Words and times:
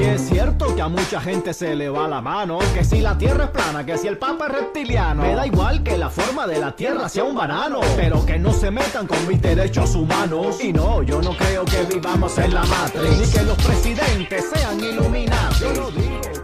Y 0.00 0.04
es 0.04 0.28
cierto 0.30 0.74
que 0.74 0.80
a 0.80 0.88
mucha 0.88 1.20
gente 1.20 1.52
se 1.52 1.76
le 1.76 1.90
va 1.90 2.08
la 2.08 2.22
mano, 2.22 2.58
que 2.72 2.82
si 2.84 3.02
la 3.02 3.18
tierra 3.18 3.44
es 3.44 3.50
plana, 3.50 3.84
que 3.84 3.98
si 3.98 4.06
el 4.06 4.16
papa 4.16 4.46
es 4.46 4.52
reptiliano, 4.52 5.20
me 5.20 5.34
da 5.34 5.46
igual 5.46 5.82
que 5.82 5.98
la 5.98 6.08
forma 6.08 6.46
de 6.46 6.58
la 6.58 6.74
tierra 6.74 7.06
sea 7.06 7.24
un 7.24 7.34
banano, 7.34 7.80
pero 7.96 8.24
que 8.24 8.38
no 8.38 8.50
se 8.50 8.70
metan 8.70 9.06
con 9.06 9.28
mis 9.28 9.42
derechos 9.42 9.94
humanos. 9.94 10.64
Y 10.64 10.72
no, 10.72 11.02
yo 11.02 11.20
no 11.20 11.36
creo 11.36 11.66
que 11.66 11.82
vivamos 11.82 12.38
en 12.38 12.54
la 12.54 12.64
Matrix, 12.64 13.18
ni 13.18 13.26
que 13.30 13.42
los 13.42 13.58
presidentes 13.58 14.46
sean 14.54 14.80
iluminados. 14.80 15.60
Yo 15.60 15.74
no 15.74 15.90
digo 15.90 16.39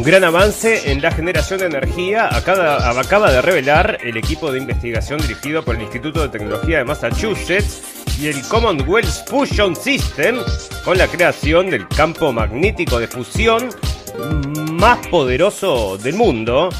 Un 0.00 0.06
gran 0.06 0.24
avance 0.24 0.90
en 0.90 1.02
la 1.02 1.10
generación 1.10 1.60
de 1.60 1.66
energía 1.66 2.34
acaba, 2.34 3.30
de 3.30 3.42
revelar 3.42 3.98
el 4.02 4.16
equipo 4.16 4.50
de 4.50 4.58
investigación 4.58 5.20
dirigido 5.20 5.62
por 5.62 5.76
el 5.76 5.82
Instituto 5.82 6.22
de 6.22 6.30
Tecnología 6.30 6.78
de 6.78 6.84
Massachusetts 6.84 7.82
y 8.18 8.28
el 8.28 8.40
Commonwealth 8.48 9.28
Fusion 9.28 9.76
System 9.76 10.38
con 10.86 10.96
la 10.96 11.06
creación 11.06 11.68
del 11.68 11.86
campo 11.86 12.32
magnético 12.32 12.98
de 12.98 13.08
fusión 13.08 13.68
más 14.72 15.06
poderoso 15.08 15.98
del 15.98 16.14
mundo. 16.14 16.70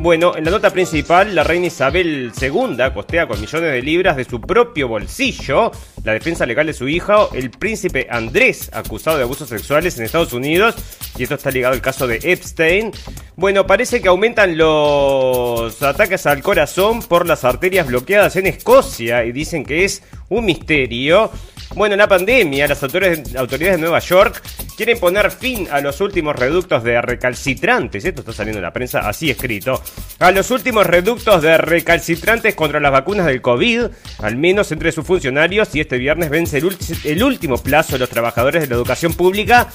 Bueno, 0.00 0.36
en 0.36 0.44
la 0.44 0.52
nota 0.52 0.70
principal, 0.70 1.34
la 1.34 1.42
reina 1.42 1.66
Isabel 1.66 2.30
II 2.40 2.76
costea 2.94 3.26
con 3.26 3.40
millones 3.40 3.72
de 3.72 3.82
libras 3.82 4.16
de 4.16 4.24
su 4.24 4.40
propio 4.40 4.86
bolsillo 4.86 5.72
la 6.04 6.12
defensa 6.12 6.46
legal 6.46 6.66
de 6.66 6.72
su 6.72 6.88
hijo, 6.88 7.30
el 7.34 7.50
príncipe 7.50 8.06
Andrés, 8.10 8.70
acusado 8.72 9.16
de 9.16 9.24
abusos 9.24 9.48
sexuales 9.48 9.98
en 9.98 10.04
Estados 10.04 10.32
Unidos, 10.32 10.76
y 11.18 11.24
esto 11.24 11.34
está 11.34 11.50
ligado 11.50 11.74
al 11.74 11.80
caso 11.80 12.06
de 12.06 12.20
Epstein. 12.22 12.92
Bueno, 13.36 13.66
parece 13.66 14.00
que 14.00 14.08
aumentan 14.08 14.56
los 14.56 15.82
ataques 15.82 16.26
al 16.26 16.42
corazón 16.42 17.02
por 17.02 17.26
las 17.26 17.44
arterias 17.44 17.86
bloqueadas 17.86 18.36
en 18.36 18.46
Escocia 18.46 19.24
y 19.24 19.32
dicen 19.32 19.64
que 19.64 19.84
es 19.84 20.02
un 20.28 20.44
misterio. 20.44 21.30
Bueno, 21.74 21.94
en 21.94 21.98
la 21.98 22.08
pandemia, 22.08 22.66
las 22.66 22.82
autoridades, 22.82 23.32
de 23.34 23.78
Nueva 23.78 23.98
York 23.98 24.42
quieren 24.76 24.98
poner 24.98 25.30
fin 25.30 25.68
a 25.70 25.80
los 25.80 26.00
últimos 26.00 26.34
reductos 26.34 26.82
de 26.82 27.00
recalcitrantes. 27.02 28.04
Esto 28.04 28.22
está 28.22 28.32
saliendo 28.32 28.58
en 28.58 28.64
la 28.64 28.72
prensa 28.72 29.00
así 29.00 29.30
escrito. 29.30 29.82
A 30.18 30.30
los 30.30 30.50
últimos 30.50 30.86
reductos 30.86 31.42
de 31.42 31.58
recalcitrantes 31.58 32.54
contra 32.54 32.80
las 32.80 32.90
vacunas 32.90 33.26
del 33.26 33.42
COVID, 33.42 33.86
al 34.18 34.36
menos 34.36 34.72
entre 34.72 34.92
sus 34.92 35.06
funcionarios, 35.06 35.74
y 35.74 35.80
este 35.80 35.98
viernes 35.98 36.30
vence 36.30 36.58
el, 36.58 36.76
el 37.04 37.22
último 37.22 37.58
plazo 37.58 37.92
de 37.92 37.98
los 37.98 38.08
trabajadores 38.08 38.62
de 38.62 38.68
la 38.68 38.74
educación 38.76 39.12
pública 39.12 39.68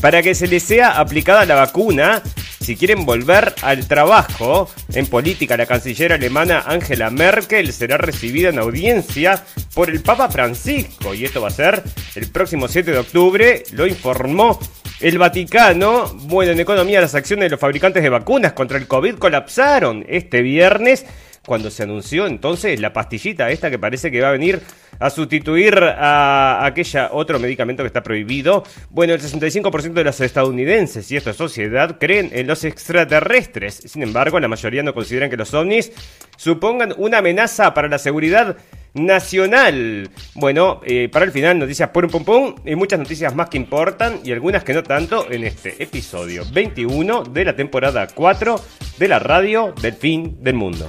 para 0.00 0.22
que 0.22 0.34
se 0.34 0.46
les 0.46 0.62
sea 0.62 0.98
aplicada 0.98 1.46
la 1.46 1.54
vacuna 1.54 2.22
si 2.60 2.76
quieren 2.76 3.06
volver 3.06 3.54
al 3.62 3.86
trabajo. 3.86 4.68
En 4.92 5.06
política, 5.06 5.56
la 5.56 5.66
canciller 5.66 6.12
alemana 6.12 6.64
Angela 6.66 7.10
Merkel 7.10 7.72
será 7.72 7.96
recibida 7.96 8.48
en 8.48 8.58
audiencia 8.58 9.44
por 9.74 9.90
el 9.90 10.00
Papa 10.00 10.28
Francisco 10.28 11.14
y 11.14 11.24
esto 11.24 11.40
va 11.40 11.48
a 11.48 11.52
ser 11.52 11.82
el 12.14 12.28
próximo 12.28 12.68
7 12.68 12.90
de 12.90 12.98
octubre, 12.98 13.62
lo 13.72 13.86
informó 13.86 14.58
el 15.00 15.18
Vaticano. 15.18 16.12
Bueno, 16.22 16.52
en 16.52 16.60
economía 16.60 17.00
las 17.00 17.14
acciones 17.14 17.44
de 17.44 17.50
los 17.50 17.60
fabricantes 17.60 18.02
de 18.02 18.08
vacunas 18.08 18.52
contra 18.52 18.78
el 18.78 18.86
COVID 18.86 19.16
colapsaron 19.16 20.04
este 20.08 20.42
viernes 20.42 21.06
cuando 21.46 21.70
se 21.70 21.84
anunció 21.84 22.26
entonces 22.26 22.78
la 22.80 22.92
pastillita 22.92 23.50
esta 23.50 23.70
que 23.70 23.78
parece 23.78 24.10
que 24.10 24.20
va 24.20 24.28
a 24.28 24.32
venir 24.32 24.60
a 24.98 25.10
sustituir 25.10 25.78
a 25.78 26.64
aquella 26.64 27.10
otro 27.12 27.38
medicamento 27.38 27.82
que 27.82 27.88
está 27.88 28.02
prohibido. 28.02 28.64
Bueno, 28.90 29.14
el 29.14 29.20
65% 29.20 29.92
de 29.92 30.04
los 30.04 30.20
estadounidenses 30.20 31.10
y 31.10 31.16
esta 31.16 31.32
sociedad 31.32 31.98
creen 31.98 32.30
en 32.32 32.46
los 32.46 32.64
extraterrestres. 32.64 33.74
Sin 33.86 34.02
embargo, 34.02 34.40
la 34.40 34.48
mayoría 34.48 34.82
no 34.82 34.94
consideran 34.94 35.30
que 35.30 35.36
los 35.36 35.52
ovnis 35.54 35.92
supongan 36.36 36.94
una 36.96 37.18
amenaza 37.18 37.74
para 37.74 37.88
la 37.88 37.98
seguridad 37.98 38.56
nacional. 38.94 40.08
Bueno, 40.34 40.80
eh, 40.84 41.08
para 41.12 41.26
el 41.26 41.32
final, 41.32 41.58
noticias 41.58 41.90
pum 41.90 42.08
pum 42.08 42.24
pum 42.24 42.54
y 42.64 42.74
muchas 42.74 42.98
noticias 42.98 43.34
más 43.34 43.50
que 43.50 43.58
importan 43.58 44.20
y 44.24 44.32
algunas 44.32 44.64
que 44.64 44.72
no 44.72 44.82
tanto 44.82 45.30
en 45.30 45.44
este 45.44 45.82
episodio 45.82 46.44
21 46.50 47.24
de 47.24 47.44
la 47.44 47.54
temporada 47.54 48.06
4 48.06 48.60
de 48.98 49.08
la 49.08 49.18
radio 49.18 49.74
del 49.80 49.92
fin 49.92 50.42
del 50.42 50.54
mundo. 50.54 50.88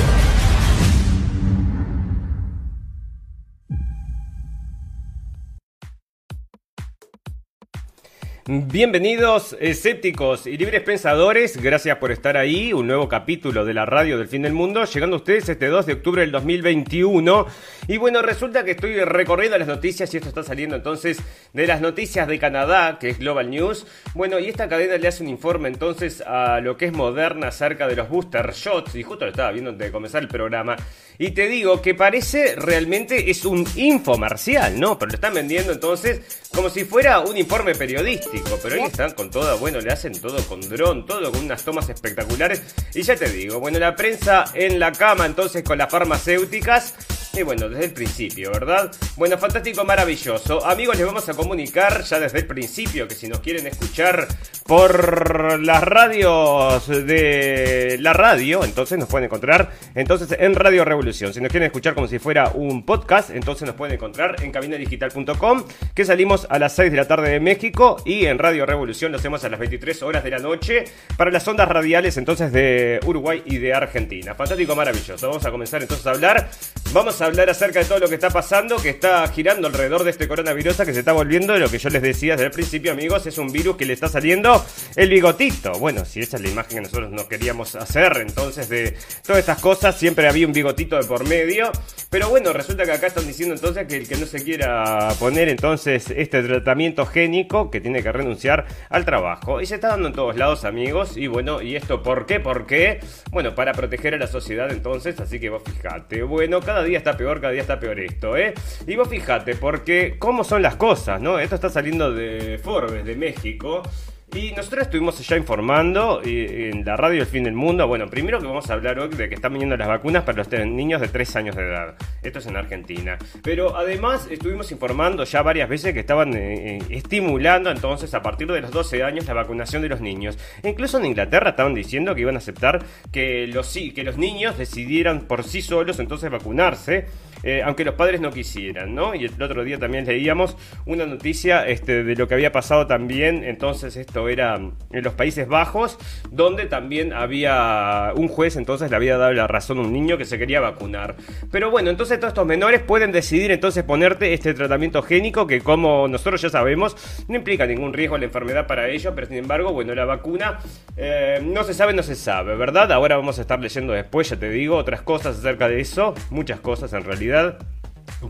Bienvenidos 8.53 9.55
escépticos 9.61 10.45
y 10.45 10.57
libres 10.57 10.81
pensadores, 10.81 11.55
gracias 11.55 11.95
por 11.99 12.11
estar 12.11 12.35
ahí, 12.35 12.73
un 12.73 12.85
nuevo 12.85 13.07
capítulo 13.07 13.63
de 13.63 13.73
la 13.73 13.85
radio 13.85 14.17
del 14.17 14.27
fin 14.27 14.41
del 14.41 14.51
mundo, 14.51 14.83
llegando 14.83 15.15
a 15.15 15.19
ustedes 15.19 15.47
este 15.47 15.67
2 15.67 15.85
de 15.85 15.93
octubre 15.93 16.21
del 16.21 16.33
2021. 16.33 17.45
Y 17.91 17.97
bueno, 17.97 18.21
resulta 18.21 18.63
que 18.63 18.71
estoy 18.71 19.03
recorriendo 19.03 19.57
las 19.57 19.67
noticias 19.67 20.13
y 20.13 20.17
esto 20.17 20.29
está 20.29 20.43
saliendo 20.43 20.77
entonces 20.77 21.17
de 21.51 21.67
las 21.67 21.81
noticias 21.81 22.25
de 22.25 22.39
Canadá, 22.39 22.97
que 22.97 23.09
es 23.09 23.19
Global 23.19 23.49
News. 23.49 23.85
Bueno, 24.13 24.39
y 24.39 24.47
esta 24.47 24.69
cadena 24.69 24.95
le 24.97 25.09
hace 25.09 25.23
un 25.23 25.27
informe 25.27 25.67
entonces 25.67 26.21
a 26.25 26.61
lo 26.61 26.77
que 26.77 26.85
es 26.85 26.93
Moderna 26.93 27.49
acerca 27.49 27.89
de 27.89 27.97
los 27.97 28.07
booster 28.07 28.53
shots, 28.53 28.95
y 28.95 29.03
justo 29.03 29.25
lo 29.25 29.31
estaba 29.31 29.51
viendo 29.51 29.71
antes 29.71 29.87
de 29.87 29.91
comenzar 29.91 30.21
el 30.21 30.29
programa. 30.29 30.77
Y 31.17 31.31
te 31.31 31.49
digo 31.49 31.81
que 31.81 31.93
parece 31.93 32.55
realmente 32.55 33.29
es 33.29 33.43
un 33.43 33.67
infomercial, 33.75 34.79
¿no? 34.79 34.97
Pero 34.97 35.09
lo 35.09 35.15
están 35.15 35.33
vendiendo 35.33 35.73
entonces 35.73 36.47
como 36.55 36.69
si 36.69 36.85
fuera 36.85 37.19
un 37.19 37.35
informe 37.35 37.75
periodístico. 37.75 38.57
Pero 38.63 38.75
ahí 38.75 38.83
están 38.83 39.11
con 39.11 39.29
todo, 39.29 39.57
bueno, 39.57 39.81
le 39.81 39.91
hacen 39.91 40.13
todo 40.13 40.41
con 40.47 40.61
dron, 40.61 41.05
todo 41.05 41.29
con 41.29 41.43
unas 41.43 41.61
tomas 41.65 41.89
espectaculares. 41.89 42.73
Y 42.95 43.01
ya 43.01 43.17
te 43.17 43.29
digo, 43.29 43.59
bueno, 43.59 43.79
la 43.79 43.93
prensa 43.97 44.45
en 44.53 44.79
la 44.79 44.93
cama 44.93 45.25
entonces 45.25 45.61
con 45.61 45.77
las 45.77 45.91
farmacéuticas. 45.91 46.95
Y 47.33 47.43
bueno, 47.43 47.69
desde 47.69 47.85
el 47.85 47.91
principio, 47.91 48.51
¿verdad? 48.51 48.91
Bueno, 49.15 49.37
fantástico, 49.37 49.85
maravilloso. 49.85 50.65
Amigos, 50.65 50.97
les 50.97 51.05
vamos 51.05 51.29
a 51.29 51.33
comunicar 51.33 52.03
ya 52.03 52.19
desde 52.19 52.39
el 52.39 52.45
principio 52.45 53.07
que 53.07 53.15
si 53.15 53.29
nos 53.29 53.39
quieren 53.39 53.65
escuchar 53.67 54.27
por 54.65 55.61
las 55.61 55.81
radios 55.81 56.87
de 56.87 57.97
la 58.01 58.11
radio, 58.11 58.65
entonces 58.65 58.97
nos 58.97 59.07
pueden 59.07 59.25
encontrar 59.25 59.71
entonces 59.95 60.37
en 60.39 60.55
Radio 60.55 60.83
Revolución. 60.83 61.33
Si 61.33 61.39
nos 61.39 61.49
quieren 61.51 61.67
escuchar 61.67 61.93
como 61.93 62.07
si 62.07 62.19
fuera 62.19 62.49
un 62.49 62.85
podcast, 62.85 63.29
entonces 63.29 63.65
nos 63.65 63.75
pueden 63.75 63.95
encontrar 63.95 64.43
en 64.43 64.51
cabinadigital.com, 64.51 65.63
que 65.95 66.03
salimos 66.03 66.47
a 66.49 66.59
las 66.59 66.75
6 66.75 66.91
de 66.91 66.97
la 66.97 67.07
tarde 67.07 67.29
de 67.29 67.39
México 67.39 68.01
y 68.05 68.25
en 68.25 68.39
Radio 68.39 68.65
Revolución 68.65 69.13
lo 69.13 69.17
hacemos 69.17 69.41
a 69.45 69.49
las 69.49 69.59
23 69.59 70.03
horas 70.03 70.23
de 70.25 70.31
la 70.31 70.39
noche 70.39 70.83
para 71.15 71.31
las 71.31 71.47
ondas 71.47 71.69
radiales 71.69 72.17
entonces 72.17 72.51
de 72.51 72.99
Uruguay 73.05 73.41
y 73.45 73.57
de 73.57 73.73
Argentina. 73.73 74.35
Fantástico, 74.35 74.75
maravilloso. 74.75 75.29
Vamos 75.29 75.45
a 75.45 75.51
comenzar 75.51 75.81
entonces 75.81 76.05
a 76.05 76.11
hablar 76.11 76.49
Vamos 76.93 77.20
hablar 77.21 77.49
acerca 77.49 77.79
de 77.79 77.85
todo 77.85 77.99
lo 77.99 78.09
que 78.09 78.15
está 78.15 78.29
pasando, 78.29 78.77
que 78.77 78.89
está 78.89 79.27
girando 79.27 79.67
alrededor 79.67 80.03
de 80.03 80.11
este 80.11 80.27
coronavirus 80.27 80.71
que 80.77 80.93
se 80.93 80.99
está 80.99 81.11
volviendo, 81.11 81.57
lo 81.57 81.69
que 81.69 81.77
yo 81.77 81.89
les 81.89 82.01
decía 82.01 82.33
desde 82.33 82.45
el 82.45 82.51
principio, 82.51 82.91
amigos, 82.91 83.25
es 83.27 83.37
un 83.37 83.51
virus 83.51 83.77
que 83.77 83.85
le 83.85 83.93
está 83.93 84.07
saliendo 84.07 84.63
el 84.95 85.09
bigotito. 85.09 85.73
Bueno, 85.73 86.05
si 86.05 86.21
esa 86.21 86.37
es 86.37 86.43
la 86.43 86.49
imagen 86.49 86.77
que 86.77 86.81
nosotros 86.81 87.11
no 87.11 87.27
queríamos 87.27 87.75
hacer, 87.75 88.17
entonces 88.17 88.69
de 88.69 88.95
todas 89.25 89.39
estas 89.39 89.59
cosas 89.59 89.97
siempre 89.97 90.27
había 90.27 90.47
un 90.47 90.53
bigotito 90.53 90.97
de 90.97 91.03
por 91.03 91.27
medio. 91.27 91.71
Pero 92.09 92.29
bueno, 92.29 92.51
resulta 92.53 92.83
que 92.83 92.91
acá 92.91 93.07
están 93.07 93.27
diciendo 93.27 93.55
entonces 93.55 93.87
que 93.87 93.97
el 93.97 94.07
que 94.07 94.17
no 94.17 94.25
se 94.25 94.43
quiera 94.43 95.09
poner 95.19 95.49
entonces 95.49 96.11
este 96.15 96.41
tratamiento 96.43 97.05
génico, 97.05 97.69
que 97.71 97.79
tiene 97.79 98.03
que 98.03 98.11
renunciar 98.11 98.65
al 98.89 99.05
trabajo. 99.05 99.61
Y 99.61 99.65
se 99.65 99.75
está 99.75 99.89
dando 99.89 100.09
en 100.09 100.13
todos 100.13 100.35
lados, 100.35 100.65
amigos. 100.65 101.17
Y 101.17 101.27
bueno, 101.27 101.61
¿y 101.61 101.75
esto 101.75 102.03
por 102.03 102.25
qué? 102.25 102.39
¿Por 102.39 102.65
qué? 102.65 102.99
Bueno, 103.31 103.55
para 103.55 103.73
proteger 103.73 104.15
a 104.15 104.17
la 104.17 104.27
sociedad 104.27 104.71
entonces, 104.71 105.19
así 105.19 105.39
que 105.39 105.49
vos 105.49 105.63
fijate. 105.63 106.23
Bueno, 106.23 106.59
cada 106.59 106.83
día 106.83 106.97
está 106.97 107.10
peor, 107.17 107.41
cada 107.41 107.53
día 107.53 107.61
está 107.61 107.79
peor 107.79 107.99
esto, 107.99 108.35
¿eh? 108.37 108.53
Y 108.87 108.95
vos 108.95 109.07
fíjate, 109.07 109.55
porque 109.55 110.15
cómo 110.19 110.43
son 110.43 110.61
las 110.61 110.75
cosas, 110.75 111.21
¿no? 111.21 111.39
Esto 111.39 111.55
está 111.55 111.69
saliendo 111.69 112.13
de 112.13 112.59
Forbes, 112.61 113.05
de 113.05 113.15
México. 113.15 113.83
Y 114.33 114.53
nosotros 114.53 114.83
estuvimos 114.83 115.27
ya 115.27 115.35
informando 115.35 116.21
en 116.23 116.85
la 116.85 116.95
radio 116.95 117.19
El 117.19 117.27
Fin 117.27 117.43
del 117.43 117.53
Mundo. 117.53 117.85
Bueno, 117.85 118.07
primero 118.07 118.39
que 118.39 118.47
vamos 118.47 118.69
a 118.69 118.73
hablar 118.73 118.97
hoy 118.97 119.09
de 119.09 119.27
que 119.27 119.35
están 119.35 119.51
viniendo 119.51 119.75
las 119.75 119.89
vacunas 119.89 120.23
para 120.23 120.37
los 120.37 120.49
niños 120.69 121.01
de 121.01 121.09
3 121.09 121.35
años 121.35 121.55
de 121.57 121.63
edad. 121.63 121.95
Esto 122.23 122.39
es 122.39 122.45
en 122.45 122.55
Argentina. 122.55 123.17
Pero 123.43 123.75
además 123.75 124.29
estuvimos 124.31 124.71
informando 124.71 125.25
ya 125.25 125.41
varias 125.41 125.67
veces 125.67 125.93
que 125.93 125.99
estaban 125.99 126.33
eh, 126.33 126.77
eh, 126.77 126.79
estimulando 126.91 127.71
entonces 127.71 128.13
a 128.13 128.21
partir 128.21 128.49
de 128.49 128.61
los 128.61 128.71
12 128.71 129.03
años 129.03 129.25
la 129.25 129.33
vacunación 129.33 129.81
de 129.81 129.89
los 129.89 129.99
niños. 129.99 130.37
incluso 130.63 130.97
en 130.97 131.07
Inglaterra 131.07 131.49
estaban 131.49 131.73
diciendo 131.73 132.15
que 132.15 132.21
iban 132.21 132.35
a 132.35 132.37
aceptar 132.37 132.85
que 133.11 133.47
los, 133.47 133.73
que 133.73 134.03
los 134.05 134.17
niños 134.17 134.57
decidieran 134.57 135.27
por 135.27 135.43
sí 135.43 135.61
solos 135.61 135.99
entonces 135.99 136.31
vacunarse. 136.31 137.05
Eh, 137.43 137.63
aunque 137.63 137.83
los 137.83 137.95
padres 137.95 138.21
no 138.21 138.31
quisieran, 138.31 138.93
¿no? 138.93 139.15
Y 139.15 139.25
el 139.25 139.41
otro 139.41 139.63
día 139.63 139.79
también 139.79 140.05
leíamos 140.05 140.55
una 140.85 141.07
noticia 141.07 141.67
este, 141.67 142.03
de 142.03 142.15
lo 142.15 142.27
que 142.27 142.35
había 142.35 142.51
pasado 142.51 142.85
también, 142.85 143.43
entonces 143.43 143.95
esto 143.95 144.20
era 144.29 144.55
en 144.55 145.03
los 145.03 145.13
Países 145.13 145.47
Bajos, 145.47 145.97
donde 146.29 146.65
también 146.65 147.13
había 147.13 148.13
un 148.15 148.27
juez, 148.27 148.55
entonces 148.55 148.89
le 148.89 148.95
había 148.95 149.17
dado 149.17 149.33
la 149.33 149.47
razón 149.47 149.79
a 149.79 149.81
un 149.81 149.93
niño 149.93 150.17
que 150.17 150.25
se 150.25 150.37
quería 150.37 150.59
vacunar. 150.59 151.15
Pero 151.51 151.71
bueno, 151.71 151.89
entonces 151.89 152.19
todos 152.19 152.31
estos 152.31 152.45
menores 152.45 152.81
pueden 152.81 153.11
decidir 153.11 153.51
entonces 153.51 153.83
ponerte 153.83 154.33
este 154.33 154.53
tratamiento 154.53 155.01
génico 155.01 155.47
que 155.47 155.61
como 155.61 156.07
nosotros 156.07 156.41
ya 156.41 156.49
sabemos, 156.49 156.95
no 157.27 157.35
implica 157.35 157.65
ningún 157.65 157.93
riesgo 157.93 158.17
la 158.17 158.25
enfermedad 158.25 158.67
para 158.67 158.89
ellos, 158.89 159.13
pero 159.15 159.27
sin 159.27 159.37
embargo, 159.37 159.73
bueno, 159.73 159.95
la 159.95 160.05
vacuna 160.05 160.59
eh, 160.97 161.39
no 161.43 161.63
se 161.63 161.73
sabe, 161.73 161.93
no 161.93 162.03
se 162.03 162.15
sabe, 162.15 162.55
¿verdad? 162.55 162.91
Ahora 162.91 163.17
vamos 163.17 163.37
a 163.37 163.41
estar 163.41 163.59
leyendo 163.59 163.93
después, 163.93 164.29
ya 164.29 164.37
te 164.37 164.49
digo, 164.49 164.77
otras 164.77 165.01
cosas 165.01 165.37
acerca 165.37 165.67
de 165.67 165.79
eso, 165.79 166.13
muchas 166.29 166.59
cosas 166.59 166.93
en 166.93 167.03
realidad 167.03 167.57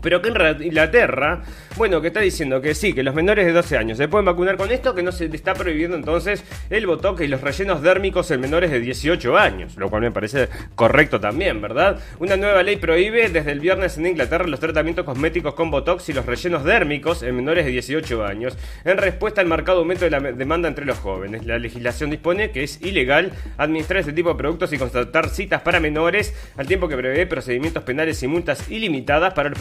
pero 0.02 0.22
que 0.22 0.28
en 0.28 0.62
Inglaterra, 0.62 1.42
bueno, 1.76 2.00
que 2.00 2.08
está 2.08 2.20
diciendo 2.20 2.60
que 2.60 2.74
sí, 2.74 2.92
que 2.92 3.02
los 3.02 3.14
menores 3.14 3.46
de 3.46 3.52
12 3.52 3.76
años 3.76 3.98
se 3.98 4.08
pueden 4.08 4.24
vacunar 4.24 4.56
con 4.56 4.70
esto, 4.70 4.94
que 4.94 5.02
no 5.02 5.12
se 5.12 5.26
está 5.26 5.54
prohibiendo 5.54 5.96
entonces 5.96 6.44
el 6.70 6.86
botox 6.86 7.22
y 7.22 7.28
los 7.28 7.40
rellenos 7.40 7.82
dérmicos 7.82 8.30
en 8.30 8.40
menores 8.40 8.70
de 8.70 8.80
18 8.80 9.36
años, 9.36 9.76
lo 9.76 9.90
cual 9.90 10.02
me 10.02 10.10
parece 10.10 10.48
correcto 10.74 11.20
también, 11.20 11.60
¿verdad? 11.60 11.98
Una 12.18 12.36
nueva 12.36 12.62
ley 12.62 12.76
prohíbe 12.76 13.28
desde 13.28 13.52
el 13.52 13.60
viernes 13.60 13.98
en 13.98 14.06
Inglaterra 14.06 14.46
los 14.46 14.60
tratamientos 14.60 15.04
cosméticos 15.04 15.54
con 15.54 15.70
botox 15.70 16.08
y 16.08 16.12
los 16.12 16.26
rellenos 16.26 16.64
dérmicos 16.64 17.22
en 17.22 17.36
menores 17.36 17.64
de 17.64 17.70
18 17.72 18.24
años, 18.24 18.56
en 18.84 18.98
respuesta 18.98 19.40
al 19.40 19.46
marcado 19.46 19.80
aumento 19.80 20.04
de 20.04 20.10
la 20.10 20.20
demanda 20.20 20.68
entre 20.68 20.84
los 20.84 20.98
jóvenes. 20.98 21.44
La 21.46 21.58
legislación 21.58 22.10
dispone 22.10 22.50
que 22.50 22.62
es 22.62 22.80
ilegal 22.82 23.32
administrar 23.56 24.00
este 24.00 24.12
tipo 24.12 24.30
de 24.30 24.36
productos 24.36 24.72
y 24.72 24.78
constatar 24.78 25.28
citas 25.28 25.62
para 25.62 25.80
menores, 25.80 26.34
al 26.56 26.66
tiempo 26.66 26.88
que 26.88 26.96
prevé 26.96 27.26
procedimientos 27.26 27.82
penales 27.82 28.22
y 28.22 28.28
multas 28.28 28.70
ilimitadas 28.70 29.34
para 29.34 29.48
los 29.48 29.58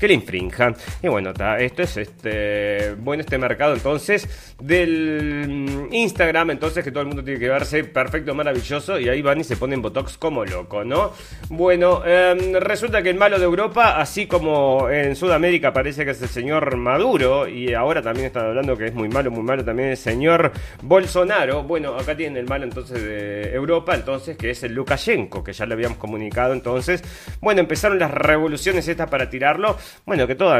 que 0.00 0.08
le 0.08 0.14
infrinjan. 0.14 0.74
Y 1.02 1.08
bueno, 1.08 1.32
esto 1.58 1.82
es 1.82 1.96
este 1.96 2.94
bueno 2.98 3.22
este 3.22 3.38
mercado 3.38 3.74
entonces 3.74 4.54
del 4.60 5.48
mm, 5.48 5.94
Instagram, 5.94 6.50
entonces 6.50 6.84
que 6.84 6.90
todo 6.90 7.02
el 7.02 7.08
mundo 7.08 7.24
tiene 7.24 7.40
que 7.40 7.48
verse 7.48 7.84
perfecto, 7.84 8.34
maravilloso 8.34 8.98
y 8.98 9.08
ahí 9.08 9.22
van 9.22 9.40
y 9.40 9.44
se 9.44 9.56
ponen 9.56 9.82
botox 9.82 10.16
como 10.18 10.44
loco, 10.44 10.84
¿no? 10.84 11.12
Bueno, 11.48 12.04
em, 12.04 12.54
resulta 12.54 13.02
que 13.02 13.10
el 13.10 13.16
malo 13.16 13.38
de 13.38 13.44
Europa, 13.44 14.00
así 14.00 14.26
como 14.26 14.88
en 14.88 15.16
Sudamérica 15.16 15.72
parece 15.72 16.04
que 16.04 16.12
es 16.12 16.22
el 16.22 16.28
señor 16.28 16.76
Maduro 16.76 17.48
y 17.48 17.74
ahora 17.74 18.02
también 18.02 18.26
están 18.26 18.46
hablando 18.46 18.76
que 18.76 18.86
es 18.86 18.94
muy 18.94 19.08
malo, 19.08 19.30
muy 19.30 19.42
malo 19.42 19.64
también 19.64 19.90
el 19.90 19.96
señor 19.96 20.52
Bolsonaro. 20.82 21.62
Bueno, 21.62 21.96
acá 21.96 22.16
tienen 22.16 22.36
el 22.38 22.46
malo 22.46 22.64
entonces 22.64 23.02
de 23.02 23.54
Europa, 23.54 23.94
entonces 23.94 24.36
que 24.36 24.50
es 24.50 24.62
el 24.62 24.72
Lukashenko, 24.72 25.42
que 25.44 25.52
ya 25.52 25.66
le 25.66 25.74
habíamos 25.74 25.98
comunicado 25.98 26.52
entonces. 26.52 27.02
Bueno, 27.40 27.60
empezaron 27.60 27.98
las 27.98 28.10
revoluciones 28.10 28.86
estas 28.88 29.01
para 29.06 29.28
tirarlo. 29.28 29.76
Bueno, 30.04 30.26
que 30.26 30.34
todo, 30.36 30.54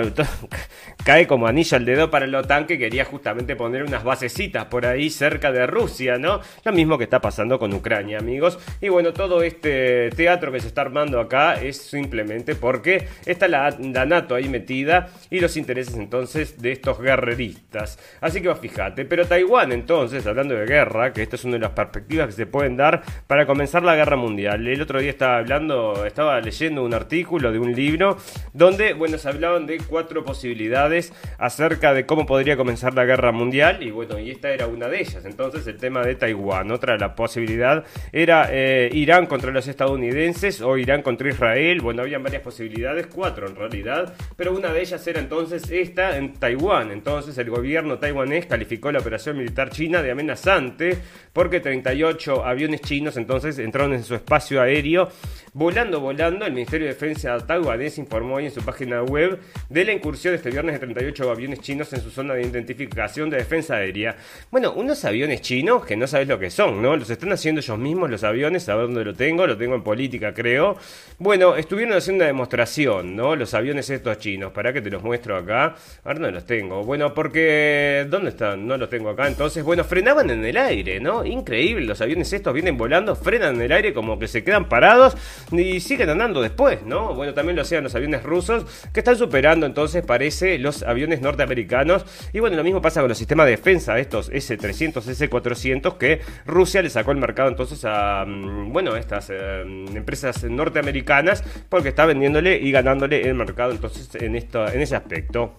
cae 1.05 1.27
como 1.27 1.47
anillo 1.47 1.77
al 1.77 1.85
dedo 1.85 2.11
para 2.11 2.25
el 2.25 2.35
OTAN 2.35 2.67
que 2.67 2.79
quería 2.79 3.05
justamente 3.05 3.57
poner 3.57 3.83
unas 3.83 4.05
basecitas 4.05 4.67
por 4.67 4.87
ahí 4.87 5.11
cerca 5.11 5.53
de 5.53 5.67
Rusia, 5.67 6.19
¿no? 6.19 6.41
Lo 6.65 6.73
mismo 6.73 6.99
que 6.99 7.05
está 7.05 7.21
pasando 7.21 7.59
con 7.59 7.73
Ucrania, 7.73 8.19
amigos. 8.19 8.59
Y 8.81 8.89
bueno, 8.89 9.13
todo 9.13 9.43
este 9.43 10.11
teatro 10.11 10.53
que 10.53 10.61
se 10.61 10.69
está 10.69 10.83
armando 10.83 11.21
acá 11.21 11.55
es 11.55 11.79
simplemente 11.79 12.55
porque 12.55 13.09
está 13.27 13.49
la, 13.49 13.71
la 13.79 14.07
NATO 14.07 14.35
ahí 14.35 14.49
metida 14.49 15.09
y 15.31 15.41
los 15.41 15.57
intereses 15.57 15.95
entonces 15.95 16.61
de 16.61 16.73
estos 16.73 17.01
guerreristas. 17.01 17.99
Así 18.21 18.41
que 18.41 18.55
fíjate, 18.55 19.05
pero 19.05 19.27
Taiwán 19.27 19.73
entonces, 19.73 20.27
hablando 20.27 20.55
de 20.55 20.67
guerra, 20.67 21.13
que 21.13 21.23
esta 21.23 21.37
es 21.37 21.45
una 21.45 21.55
de 21.55 21.61
las 21.61 21.71
perspectivas 21.71 22.27
que 22.27 22.33
se 22.33 22.47
pueden 22.47 22.77
dar 22.77 23.03
para 23.27 23.47
comenzar 23.47 23.83
la 23.83 23.97
guerra 23.97 24.17
mundial. 24.17 24.67
El 24.67 24.81
otro 24.81 25.01
día 25.01 25.11
estaba 25.11 25.39
hablando, 25.39 26.05
estaba 26.07 26.41
leyendo 26.41 26.85
un 26.85 26.95
artículo 26.95 27.53
de 27.53 27.59
un 27.59 27.75
libro 27.75 28.17
donde, 28.53 28.95
bueno, 28.95 29.19
se 29.19 29.29
hablaban 29.29 29.67
de 29.67 29.79
cuatro 29.79 30.25
posibilidades 30.25 31.13
acerca 31.39 31.95
de 31.95 32.07
cómo 32.07 32.27
podría 32.27 32.57
comenzar 32.57 32.95
la 32.95 33.05
guerra 33.05 33.33
mundial, 33.33 33.83
y 33.83 33.91
bueno, 33.91 34.19
y 34.19 34.31
esta 34.31 34.51
era 34.51 34.67
una 34.67 34.89
de 34.89 35.01
ellas. 35.01 35.25
Entonces, 35.25 35.67
el 35.67 35.79
tema 35.79 36.05
de 36.05 36.15
Taiwán. 36.15 36.71
Otra, 36.71 36.97
la 36.97 37.15
posibilidad 37.15 37.85
era 38.13 38.49
eh, 38.51 38.91
Irán 38.93 39.27
contra 39.27 39.51
los 39.51 39.67
estadounidenses 39.69 40.61
o 40.61 40.77
Irán 40.77 41.03
contra 41.03 41.29
Israel. 41.29 41.81
Bueno, 41.81 42.03
habían 42.03 42.23
varias 42.23 42.43
posibilidades, 42.43 43.07
cuatro 43.07 43.47
en 43.49 43.57
realidad, 43.57 44.15
pero 44.37 44.53
una 44.53 44.73
de 44.73 44.81
ellas 44.81 45.07
era 45.07 45.21
entonces 45.21 45.71
esta 45.71 46.17
en 46.17 46.35
Taiwán. 46.35 46.91
Entonces, 46.91 47.37
el 47.39 47.51
gobierno 47.51 47.99
taiwanés 47.99 48.47
calificó 48.47 48.93
la 48.93 49.01
operación 49.01 49.37
militar 49.39 49.71
china 49.71 50.03
de 50.03 50.11
amenazante 50.11 50.99
porque 51.33 51.61
38 51.61 52.45
aviones 52.45 52.81
chinos 52.83 53.17
entonces 53.17 53.59
entraron 53.59 53.95
en 53.95 54.05
su 54.05 54.15
espacio 54.15 54.61
aéreo 54.61 55.09
volando, 55.55 56.01
volando. 56.01 56.45
El 56.45 56.53
Ministerio 56.53 56.87
de 56.87 56.95
Defensa 56.95 57.39
taiwanés 57.39 57.99
informó 58.13 58.35
hoy 58.35 58.45
en 58.45 58.51
su 58.51 58.61
página 58.61 59.03
web 59.03 59.39
de 59.71 59.87
la 59.87 59.93
incursión 59.93 60.35
este 60.35 60.51
viernes 60.51 60.75
de 60.75 60.81
38 60.81 61.31
aviones 61.31 61.61
chinos 61.61 61.91
en 61.95 62.03
su 62.03 62.11
zona 62.11 62.35
de 62.35 62.43
identificación 62.43 63.31
de 63.31 63.39
defensa 63.39 63.77
aérea. 63.77 64.17
Bueno, 64.51 64.75
unos 64.75 65.03
aviones 65.07 65.41
chinos 65.41 65.87
que 65.87 65.97
no 65.97 66.07
sabes 66.07 66.29
lo 66.29 66.39
que 66.39 66.51
son, 66.51 66.83
¿no? 66.83 66.95
Los 66.95 67.09
están 67.09 67.33
haciendo 67.33 67.63
ellos 67.63 67.79
mismos 67.79 68.11
los 68.11 68.23
aviones, 68.23 68.69
a 68.69 68.77
ver 68.77 68.89
dónde 68.89 69.07
lo 69.07 69.15
tengo, 69.15 69.47
lo 69.47 69.57
tengo 69.57 69.77
en 69.77 69.83
política 69.83 70.35
creo. 70.35 70.77
Bueno, 71.19 71.57
estuvieron 71.57 71.97
haciendo 71.97 72.25
una 72.25 72.27
demostración, 72.27 73.17
¿no? 73.17 73.35
Los 73.35 73.55
aviones 73.55 73.89
estos 73.89 74.19
chinos, 74.19 74.53
para 74.53 74.75
que 74.75 74.83
te 74.83 74.91
los 74.91 75.03
muestro 75.03 75.35
acá. 75.35 75.75
A 76.05 76.09
ver 76.09 76.21
no 76.21 76.31
los 76.31 76.45
tengo. 76.45 76.85
Bueno, 76.85 77.15
porque... 77.15 78.07
¿Dónde 78.11 78.29
están? 78.29 78.67
No 78.67 78.77
los 78.77 78.91
tengo 78.91 79.09
acá. 79.09 79.27
Entonces, 79.27 79.65
bueno, 79.65 79.85
frenaban 79.85 80.29
en 80.29 80.45
el 80.45 80.59
aire, 80.59 81.01
¿no? 81.01 81.25
Increíble, 81.25 81.87
los 81.87 82.03
aviones 82.03 82.31
estos 82.31 82.53
vienen 82.53 82.77
volando, 82.77 83.17
frenan 83.17 83.55
en 83.55 83.63
el 83.63 83.73
aire 83.73 83.95
como 83.95 84.19
que 84.19 84.29
se 84.29 84.45
quedan 84.45 84.69
parados 84.69 85.17
y 85.51 85.81
siguen 85.81 86.11
andando 86.11 86.43
después, 86.43 86.83
¿no? 86.83 87.15
Bueno, 87.15 87.33
también 87.33 87.57
lo 87.57 87.63
hacían 87.63 87.83
los 87.83 87.95
aviones 87.95 88.02
rusos 88.23 88.67
que 88.93 89.01
están 89.01 89.17
superando 89.17 89.67
entonces, 89.67 90.05
parece, 90.05 90.59
los 90.59 90.83
aviones 90.83 91.21
norteamericanos. 91.21 92.05
Y 92.33 92.41
bueno, 92.41 92.57
lo 92.57 92.65
mismo 92.65 92.83
pasa 92.83 93.01
con 93.01 93.09
los 93.09 93.19
sistemas 93.19 93.47
de 93.47 93.53
defensa, 93.53 93.99
estos 93.99 94.31
S-300, 94.33 95.09
S-400, 95.09 95.99
que 95.99 96.21
Rusia 96.47 96.83
le 96.83 96.91
sacó 96.91 97.13
el 97.13 97.19
mercado 97.19 97.49
entonces 97.49 97.85
a, 97.85 98.25
mm, 98.27 98.73
bueno, 98.73 98.97
estas 98.97 99.31
eh, 99.31 99.63
empresas 99.63 100.45
norteamericanas 100.45 101.45
porque 101.69 101.91
está 101.91 102.07
vendiéndole 102.07 102.57
y 102.57 102.71
ganándole 102.73 103.23
el 103.23 103.35
mercado 103.35 103.73
entonces 103.73 104.09
en, 104.15 104.37
esto, 104.37 104.67
en 104.69 104.81
ese 104.81 104.97
aspecto. 104.97 105.55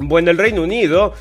Bueno, 0.00 0.30
el 0.30 0.38
Reino 0.38 0.62
Unido 0.62 1.14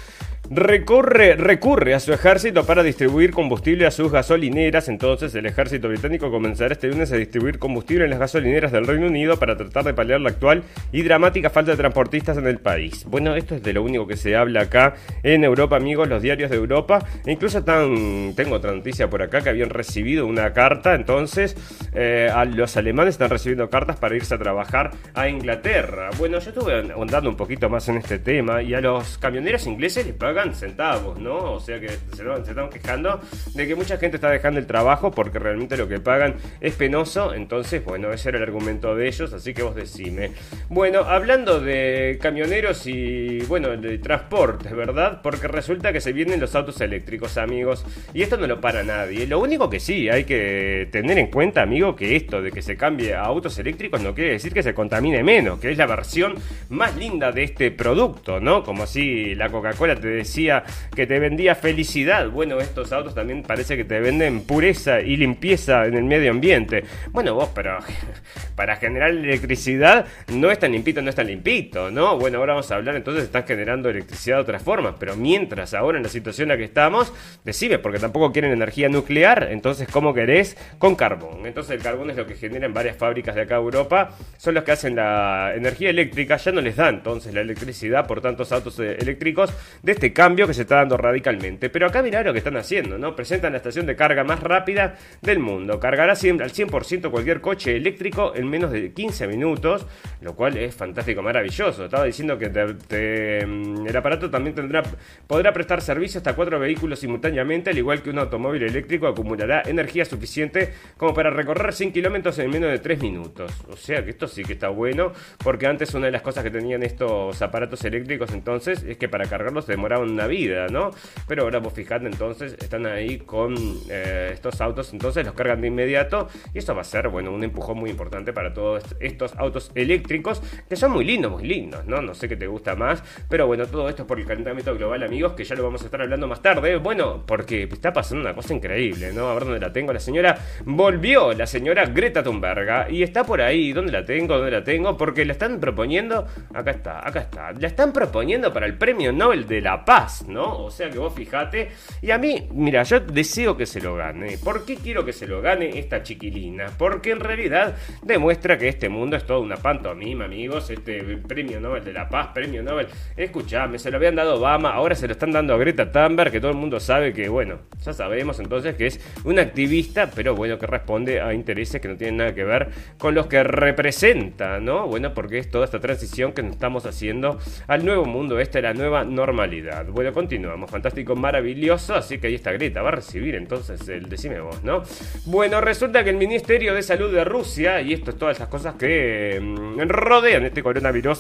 Recurre, 0.50 1.36
recurre 1.36 1.94
a 1.94 2.00
su 2.00 2.14
ejército 2.14 2.66
para 2.66 2.82
distribuir 2.82 3.32
combustible 3.32 3.86
a 3.86 3.92
sus 3.92 4.10
gasolineras. 4.10 4.88
Entonces, 4.88 5.36
el 5.36 5.46
ejército 5.46 5.90
británico 5.90 6.32
comenzará 6.32 6.72
este 6.72 6.88
lunes 6.88 7.12
a 7.12 7.18
distribuir 7.18 7.60
combustible 7.60 8.06
en 8.06 8.12
las 8.12 8.20
gasolineras 8.20 8.72
del 8.72 8.88
Reino 8.88 9.08
Unido 9.08 9.38
para 9.38 9.58
tratar 9.58 9.84
de 9.84 9.94
paliar 9.94 10.22
la 10.22 10.30
actual 10.30 10.64
y 10.94 11.02
dramática 11.02 11.50
falta 11.50 11.72
de 11.72 11.78
transportistas 11.78 12.38
en 12.38 12.48
el 12.48 12.60
país. 12.60 13.04
Bueno, 13.10 13.36
esto 13.36 13.56
es 13.56 13.64
de 13.64 13.74
lo 13.74 13.84
único 13.84 14.08
que 14.08 14.16
se 14.16 14.38
habla 14.38 14.62
acá 14.62 14.96
en 15.22 15.44
Europa, 15.44 15.76
amigos, 15.76 16.08
los 16.08 16.22
diarios 16.22 16.50
de 16.50 16.56
Europa. 16.56 17.06
E 17.26 17.34
incluso 17.34 17.66
tan, 17.66 18.34
tengo 18.34 18.56
otra 18.56 18.72
noticia 18.72 19.10
por 19.10 19.22
acá 19.22 19.42
que 19.42 19.50
habían 19.50 19.70
recibido 19.70 20.26
una 20.26 20.54
carta. 20.54 20.96
Entonces, 20.96 21.58
eh, 21.94 22.30
a 22.34 22.46
los 22.46 22.78
alemanes 22.78 23.16
están 23.16 23.30
recibiendo 23.30 23.70
cartas 23.70 23.98
para 23.98 24.16
irse 24.16 24.36
a 24.36 24.38
trabajar 24.38 24.92
a 25.14 25.28
Inglaterra. 25.28 26.10
Bueno, 26.18 26.40
yo 26.40 26.52
estuve 26.52 26.94
andando 26.94 27.30
un 27.30 27.36
poquito 27.36 27.70
más 27.70 27.90
en 27.90 27.98
este 27.98 28.18
tema 28.18 28.62
y 28.62 28.74
a 28.74 28.80
los 28.80 29.18
camioneros 29.18 29.68
ingleses 29.68 30.06
les 30.06 30.16
pagan 30.16 30.37
centavos, 30.54 31.20
¿no? 31.20 31.54
O 31.54 31.60
sea 31.60 31.80
que 31.80 31.90
se, 31.90 32.24
están 32.50 32.70
quejando 32.70 33.20
de 33.54 33.68
que 33.68 33.76
mucha 33.76 33.98
gente 33.98 34.18
está 34.18 34.30
dejando 34.30 34.60
el 34.60 34.68
trabajo 34.68 35.12
porque 35.12 35.40
realmente 35.40 35.78
lo 35.78 35.88
que 35.88 36.00
pagan 36.00 36.36
es 36.62 36.74
penoso. 36.76 37.34
Entonces, 37.34 37.84
bueno, 37.84 38.12
ese 38.12 38.30
era 38.30 38.38
el 38.38 38.44
argumento 38.44 38.96
de 38.96 39.08
ellos, 39.08 39.34
así 39.34 39.54
que 39.54 39.64
vos 39.64 39.76
decime. 39.76 40.32
Bueno, 40.70 41.00
hablando 41.00 41.60
de 41.60 42.18
camioneros 42.22 42.86
y, 42.88 43.40
bueno, 43.48 43.76
de 43.76 43.98
transportes, 43.98 44.74
¿verdad? 44.74 45.22
Porque 45.22 45.48
resulta 45.48 45.92
que 45.92 46.02
se 46.02 46.14
vienen 46.14 46.40
los 46.40 46.56
autos 46.56 46.80
eléctricos, 46.82 47.38
amigos. 47.38 47.86
Y 48.14 48.22
esto 48.22 48.38
no 48.38 48.48
lo 48.48 48.62
para 48.62 48.84
nadie. 48.84 49.28
Lo 49.28 49.40
único 49.40 49.70
que 49.70 49.80
sí 49.80 50.10
hay 50.10 50.24
que 50.24 50.88
tener 50.92 51.18
en 51.18 51.28
cuenta, 51.28 51.62
amigo, 51.62 51.96
que 51.96 52.16
esto 52.16 52.42
de 52.42 52.52
que 52.52 52.62
se 52.62 52.78
cambie 52.78 53.14
a 53.14 53.24
autos 53.24 53.58
eléctricos 53.60 54.02
no 54.02 54.14
quiere 54.14 54.32
decir 54.32 54.54
que 54.54 54.64
se 54.64 54.74
contamine 54.74 55.24
menos, 55.24 55.60
que 55.60 55.72
es 55.72 55.78
la 55.78 55.86
versión 55.86 56.36
más 56.70 56.96
linda 56.96 57.32
de 57.32 57.44
este 57.44 57.72
producto, 57.72 58.40
¿no? 58.40 58.64
Como 58.64 58.86
si 58.86 59.36
la 59.36 59.50
Coca-Cola 59.50 59.96
te 59.96 60.08
decía 60.28 60.64
que 60.94 61.08
te 61.08 61.20
vendía 61.20 61.56
felicidad. 61.56 62.30
Bueno, 62.30 62.60
estos 62.60 62.92
autos 62.92 63.16
también 63.16 63.44
parece 63.44 63.78
que 63.78 63.86
te 63.86 64.00
venden 64.00 64.42
pureza 64.42 65.00
y 65.00 65.16
limpieza 65.16 65.86
en 65.86 65.96
el 65.96 66.04
medio 66.04 66.32
ambiente. 66.32 66.84
Bueno, 67.12 67.34
vos, 67.34 67.50
pero 67.56 67.80
para 68.56 68.76
generar 68.76 69.12
electricidad 69.12 70.06
no 70.28 70.52
es 70.52 70.60
tan 70.60 70.74
limpito, 70.74 71.02
no 71.02 71.10
es 71.10 71.16
tan 71.16 71.28
limpito, 71.28 71.90
¿no? 71.90 72.18
Bueno, 72.18 72.40
ahora 72.40 72.54
vamos 72.54 72.70
a 72.72 72.76
hablar 72.76 72.96
entonces, 72.96 73.24
están 73.24 73.46
generando 73.46 73.90
electricidad 73.90 74.38
de 74.38 74.42
otras 74.42 74.62
formas, 74.62 74.96
pero 75.00 75.16
mientras 75.16 75.74
ahora 75.74 75.98
en 75.98 76.04
la 76.04 76.10
situación 76.10 76.46
en 76.46 76.50
la 76.50 76.58
que 76.58 76.66
estamos, 76.66 77.14
decime, 77.46 77.80
porque 77.80 78.00
tampoco 78.00 78.32
quieren 78.32 78.52
energía 78.52 78.90
nuclear, 78.90 79.48
entonces, 79.52 79.88
¿cómo 79.90 80.14
querés? 80.14 80.58
Con 80.78 80.96
carbón. 80.96 81.46
Entonces, 81.46 81.78
el 81.78 81.82
carbón 81.82 82.10
es 82.10 82.18
lo 82.18 82.28
que 82.28 82.36
genera 82.36 82.66
en 82.66 82.74
varias 82.74 82.98
fábricas 82.98 83.36
de 83.36 83.42
acá 83.42 83.56
Europa, 83.56 84.10
son 84.38 84.56
los 84.56 84.64
que 84.64 84.72
hacen 84.72 84.96
la 84.96 85.54
energía 85.56 85.90
eléctrica, 85.90 86.38
ya 86.38 86.52
no 86.52 86.62
les 86.62 86.76
da 86.76 86.90
entonces 86.90 87.34
la 87.34 87.42
electricidad 87.42 88.06
por 88.06 88.22
tantos 88.22 88.52
autos 88.52 88.80
eh, 88.80 88.98
eléctricos 89.00 89.54
de 89.84 89.92
este 89.92 90.14
cambio 90.18 90.48
que 90.48 90.56
se 90.56 90.64
está 90.64 90.78
dando 90.78 90.98
radicalmente. 90.98 91.70
Pero 91.70 91.86
acá 91.86 92.02
mirá 92.02 92.24
lo 92.24 92.34
que 92.34 92.40
están 92.40 92.58
haciendo, 92.58 92.98
¿no? 92.98 93.16
Presentan 93.16 93.52
la 93.52 93.58
estación 93.58 93.86
de 93.86 93.96
carga 93.96 94.24
más 94.24 94.40
rápida 94.40 94.96
del 95.22 95.38
mundo. 95.38 95.80
Cargará 95.80 96.14
al 96.14 96.18
100% 96.18 97.12
cualquier 97.12 97.40
coche 97.40 97.76
eléctrico 97.76 98.34
en 98.36 98.50
menos 98.50 98.72
de 98.72 98.92
15 98.94 99.28
minutos, 99.28 99.86
lo 100.22 100.34
cual 100.34 100.58
es 100.58 100.74
fantástico, 100.74 101.22
maravilloso. 101.22 101.86
Estaba 101.86 102.04
diciendo 102.04 102.36
que 102.36 103.46
mm, 103.46 103.86
el 103.86 103.96
aparato 103.96 104.28
también 104.32 104.56
tendrá, 104.56 104.82
podrá 105.28 105.54
prestar 105.54 105.82
servicio 105.82 106.18
hasta 106.18 106.36
cuatro 106.36 106.60
vehículos 106.60 106.98
simultáneamente, 106.98 107.70
al 107.70 107.78
igual 107.78 108.02
que 108.02 108.10
un 108.10 108.18
automóvil 108.18 108.64
eléctrico 108.64 109.06
acumulará 109.06 109.62
energía 109.68 110.04
suficiente 110.04 110.74
como 110.98 111.14
para 111.14 111.30
recorrer 111.30 111.74
100 111.74 111.92
kilómetros 111.92 112.40
en 112.40 112.50
menos 112.50 112.72
de 112.72 112.80
3 112.80 113.04
minutos. 113.04 113.52
O 113.70 113.78
sea 113.78 114.04
que 114.04 114.10
esto 114.10 114.28
sí 114.28 114.44
que 114.44 114.54
está 114.54 114.70
bueno, 114.70 115.12
porque 115.44 115.68
antes 115.68 115.94
una 115.94 116.08
de 116.08 116.12
las 116.12 116.24
cosas 116.24 116.44
que 116.44 116.50
tenían 116.50 116.82
estos 116.82 117.40
aparatos 117.44 117.86
eléctricos 117.86 118.34
entonces 118.34 118.82
es 118.82 118.98
que 118.98 119.08
para 119.08 119.28
cargarlos 119.28 119.66
se 119.66 119.74
demoraban 119.74 120.07
una 120.12 120.28
vida, 120.28 120.68
¿no? 120.68 120.92
Pero 121.28 121.44
ahora 121.44 121.60
vos 121.60 121.74
fijate 121.74 122.06
entonces, 122.06 122.56
están 122.60 122.86
ahí 122.86 123.20
con 123.20 123.56
eh, 123.90 124.32
estos 124.34 124.62
autos, 124.62 124.94
entonces 124.94 125.26
los 125.26 125.34
cargan 125.34 125.62
de 125.62 125.68
inmediato 125.68 126.28
y 126.54 126.60
esto 126.60 126.76
va 126.76 126.82
a 126.82 126.86
ser, 126.86 127.10
bueno, 127.10 127.32
un 127.32 127.44
empujón 127.44 127.78
muy 127.78 127.90
importante 127.90 128.34
para 128.34 128.54
todos 128.54 128.84
estos 129.00 129.36
autos 129.36 129.72
eléctricos 129.76 130.42
que 130.70 130.76
son 130.76 130.92
muy 130.92 131.06
lindos, 131.06 131.32
muy 131.32 131.44
lindos, 131.44 131.86
¿no? 131.86 132.02
No 132.02 132.14
sé 132.14 132.28
qué 132.30 132.36
te 132.36 132.48
gusta 132.48 132.76
más, 132.76 133.04
pero 133.30 133.48
bueno, 133.48 133.66
todo 133.66 133.90
esto 133.90 134.06
por 134.06 134.20
el 134.20 134.26
calentamiento 134.26 134.76
global, 134.76 135.04
amigos, 135.04 135.34
que 135.34 135.44
ya 135.44 135.56
lo 135.56 135.64
vamos 135.64 135.82
a 135.82 135.86
estar 135.86 136.02
hablando 136.02 136.28
más 136.28 136.42
tarde. 136.42 136.78
Bueno, 136.78 137.24
porque 137.26 137.64
está 137.64 137.94
pasando 137.94 138.22
una 138.24 138.34
cosa 138.34 138.54
increíble, 138.54 139.12
¿no? 139.14 139.30
A 139.30 139.34
ver 139.34 139.46
dónde 139.46 139.60
la 139.60 139.74
tengo. 139.74 139.94
La 139.94 140.00
señora 140.00 140.38
volvió, 140.66 141.34
la 141.34 141.48
señora 141.48 141.86
Greta 141.86 142.24
Thunberg, 142.24 142.92
y 142.92 143.04
está 143.04 143.24
por 143.24 143.42
ahí. 143.42 143.74
¿Dónde 143.74 143.92
la 143.92 144.06
tengo? 144.06 144.36
¿Dónde 144.36 144.52
la 144.52 144.64
tengo? 144.64 144.98
Porque 144.98 145.26
la 145.26 145.34
están 145.34 145.60
proponiendo, 145.60 146.26
acá 146.54 146.72
está, 146.72 147.08
acá 147.08 147.20
está, 147.22 147.52
la 147.54 147.68
están 147.68 147.94
proponiendo 147.94 148.54
para 148.54 148.66
el 148.66 148.78
premio 148.78 149.12
Nobel 149.12 149.48
de 149.48 149.62
la 149.62 149.84
Paz, 149.86 149.97
¿no? 150.28 150.66
O 150.66 150.72
sea 150.72 150.90
que 150.90 151.00
vos 151.00 151.14
fijate, 151.14 151.70
y 152.02 152.12
a 152.12 152.18
mí, 152.18 152.48
mira, 152.52 152.84
yo 152.84 153.00
deseo 153.00 153.58
que 153.58 153.66
se 153.66 153.82
lo 153.82 153.96
gane. 153.96 154.38
¿Por 154.38 154.66
qué 154.66 154.76
quiero 154.76 155.04
que 155.04 155.14
se 155.14 155.28
lo 155.28 155.42
gane 155.42 155.80
esta 155.80 156.04
chiquilina? 156.04 156.68
Porque 156.78 157.12
en 157.12 157.20
realidad 157.20 157.76
demuestra 158.04 158.58
que 158.58 158.68
este 158.68 158.90
mundo 158.90 159.18
es 159.18 159.26
toda 159.26 159.40
una 159.40 159.58
pantomima, 159.58 160.26
amigos. 160.26 160.70
Este 160.70 161.18
premio 161.18 161.60
Nobel 161.60 161.84
de 161.84 161.94
la 161.94 162.10
Paz, 162.10 162.30
premio 162.34 162.62
Nobel, 162.62 162.88
escuchame, 163.16 163.80
se 163.80 163.90
lo 163.90 163.98
habían 163.98 164.16
dado 164.16 164.36
Obama, 164.36 164.72
ahora 164.72 164.96
se 164.96 165.08
lo 165.08 165.14
están 165.14 165.32
dando 165.32 165.54
a 165.54 165.58
Greta 165.58 165.92
Thunberg, 165.92 166.32
que 166.32 166.40
todo 166.40 166.52
el 166.52 166.58
mundo 166.58 166.80
sabe 166.80 167.14
que, 167.14 167.30
bueno, 167.30 167.60
ya 167.84 167.94
sabemos 167.94 168.40
entonces 168.40 168.76
que 168.76 168.88
es 168.88 169.00
una 169.24 169.42
activista, 169.42 170.12
pero 170.14 170.36
bueno, 170.36 170.60
que 170.60 170.68
responde 170.68 171.22
a 171.22 171.34
intereses 171.34 171.82
que 171.82 171.88
no 171.88 171.98
tienen 171.98 172.18
nada 172.18 172.36
que 172.36 172.44
ver 172.44 172.70
con 172.98 173.16
los 173.16 173.28
que 173.28 173.44
representa, 173.44 174.60
¿no? 174.60 174.88
Bueno, 174.88 175.14
porque 175.14 175.40
es 175.40 175.50
toda 175.50 175.66
esta 175.66 175.80
transición 175.80 176.34
que 176.34 176.42
estamos 176.42 176.86
haciendo 176.86 177.40
al 177.68 177.86
nuevo 177.86 178.06
mundo, 178.06 178.40
esta 178.40 178.60
es 178.60 178.64
la 178.64 178.74
nueva 178.74 179.04
normalidad. 179.04 179.87
Bueno, 179.92 180.14
continuamos, 180.14 180.70
fantástico, 180.70 181.16
maravilloso, 181.16 181.96
así 181.96 182.18
que 182.18 182.28
ahí 182.28 182.36
está 182.36 182.52
Greta, 182.52 182.82
va 182.82 182.90
a 182.90 182.94
recibir 182.94 183.36
entonces 183.36 183.88
el 183.90 184.10
decime 184.10 184.40
vos, 184.40 184.64
¿no? 184.64 184.84
Bueno, 185.26 185.62
resulta 185.62 186.04
que 186.04 186.10
el 186.10 186.18
Ministerio 186.18 186.74
de 186.74 186.84
Salud 186.84 187.14
de 187.14 187.24
Rusia, 187.24 187.82
y 187.82 187.94
esto 187.94 188.12
es 188.12 188.18
todas 188.18 188.38
esas 188.38 188.50
cosas 188.50 188.76
que 188.76 189.40
mm, 189.42 189.88
rodean 189.88 190.46
este 190.46 190.62
coronavirus, 190.62 191.20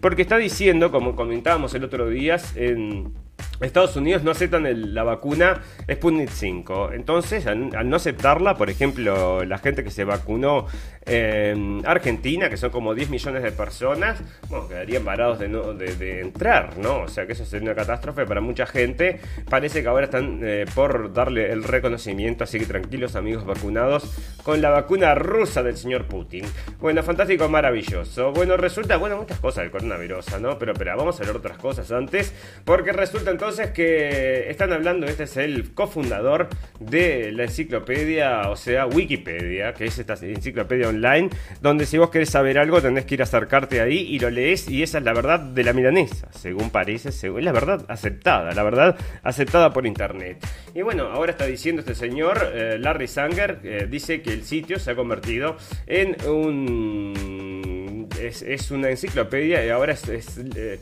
porque 0.00 0.22
está 0.22 0.36
diciendo, 0.36 0.90
como 0.90 1.14
comentábamos 1.14 1.74
el 1.74 1.84
otro 1.84 2.08
día, 2.08 2.36
en 2.56 3.12
Estados 3.60 3.96
Unidos 3.96 4.22
no 4.22 4.30
aceptan 4.30 4.94
la 4.94 5.02
vacuna 5.02 5.62
Sputnik 5.90 6.30
5. 6.30 6.92
Entonces, 6.92 7.46
al, 7.46 7.88
no 7.88 7.96
aceptarla, 7.96 8.56
por 8.56 8.70
ejemplo, 8.70 9.44
la 9.44 9.58
gente 9.58 9.82
que 9.82 9.90
se 9.90 10.04
vacunó 10.04 10.66
en 11.04 11.82
Argentina, 11.86 12.50
que 12.50 12.56
son 12.56 12.70
como 12.70 12.94
10 12.94 13.10
millones 13.10 13.42
de 13.42 13.50
personas, 13.50 14.20
bueno, 14.48 14.68
quedarían 14.68 15.04
varados 15.04 15.38
de, 15.38 15.48
no, 15.48 15.72
de, 15.74 16.20
entrar, 16.20 16.78
¿no? 16.78 17.00
O 17.02 17.08
sea 17.08 17.26
que 17.26 17.32
eso 17.32 17.44
sería 17.44 17.70
una 17.70 17.74
catástrofe 17.74 18.26
para 18.26 18.40
mucha 18.40 18.66
gente. 18.66 19.20
Parece 19.48 19.82
que 19.82 19.88
ahora 19.88 20.04
están 20.04 20.40
eh, 20.42 20.66
por 20.74 21.12
darle 21.12 21.50
el 21.50 21.64
reconocimiento, 21.64 22.44
así 22.44 22.58
que 22.58 22.66
tranquilos 22.66 23.16
amigos 23.16 23.44
vacunados, 23.44 24.04
con 24.42 24.60
la 24.60 24.70
vacuna 24.70 25.14
rusa 25.14 25.62
del 25.62 25.76
señor 25.76 26.06
Putin. 26.06 26.44
Bueno, 26.78 27.02
fantástico, 27.02 27.48
maravilloso. 27.48 28.32
Bueno, 28.32 28.56
resulta, 28.56 28.96
bueno, 28.98 29.16
muchas 29.16 29.40
cosas 29.40 29.64
del 29.64 29.70
coronavirus, 29.70 30.40
¿no? 30.40 30.58
Pero, 30.58 30.74
pero 30.74 30.96
vamos 30.96 31.20
a 31.20 31.24
ver 31.24 31.34
otras 31.34 31.58
cosas 31.58 31.90
antes, 31.90 32.34
porque 32.64 32.92
resulta 32.92 33.27
entonces 33.30 33.70
que 33.70 34.50
están 34.50 34.72
hablando, 34.72 35.06
este 35.06 35.24
es 35.24 35.36
el 35.36 35.72
cofundador 35.74 36.48
de 36.80 37.32
la 37.32 37.44
enciclopedia, 37.44 38.48
o 38.50 38.56
sea, 38.56 38.86
Wikipedia, 38.86 39.74
que 39.74 39.86
es 39.86 39.98
esta 39.98 40.14
enciclopedia 40.14 40.88
online, 40.88 41.30
donde 41.60 41.86
si 41.86 41.98
vos 41.98 42.10
querés 42.10 42.30
saber 42.30 42.58
algo 42.58 42.80
tenés 42.80 43.04
que 43.04 43.14
ir 43.14 43.20
a 43.20 43.24
acercarte 43.24 43.80
ahí 43.80 43.98
y 43.98 44.18
lo 44.18 44.30
lees 44.30 44.68
y 44.68 44.82
esa 44.82 44.98
es 44.98 45.04
la 45.04 45.12
verdad 45.12 45.40
de 45.40 45.64
la 45.64 45.72
milanesa, 45.72 46.28
según 46.32 46.70
parece, 46.70 47.12
según, 47.12 47.44
la 47.44 47.52
verdad 47.52 47.84
aceptada, 47.88 48.52
la 48.52 48.62
verdad 48.62 48.96
aceptada 49.22 49.72
por 49.72 49.86
internet. 49.86 50.44
Y 50.74 50.82
bueno, 50.82 51.04
ahora 51.04 51.32
está 51.32 51.46
diciendo 51.46 51.80
este 51.80 51.94
señor, 51.94 52.52
eh, 52.54 52.78
Larry 52.78 53.08
Sanger, 53.08 53.60
eh, 53.62 53.86
dice 53.88 54.22
que 54.22 54.32
el 54.32 54.44
sitio 54.44 54.78
se 54.78 54.90
ha 54.90 54.94
convertido 54.94 55.56
en 55.86 56.16
un... 56.28 58.08
Es, 58.20 58.70
una 58.70 58.90
enciclopedia 58.90 59.64
y 59.64 59.70
ahora 59.70 59.92
es... 59.92 60.08
Eh, 60.54 60.78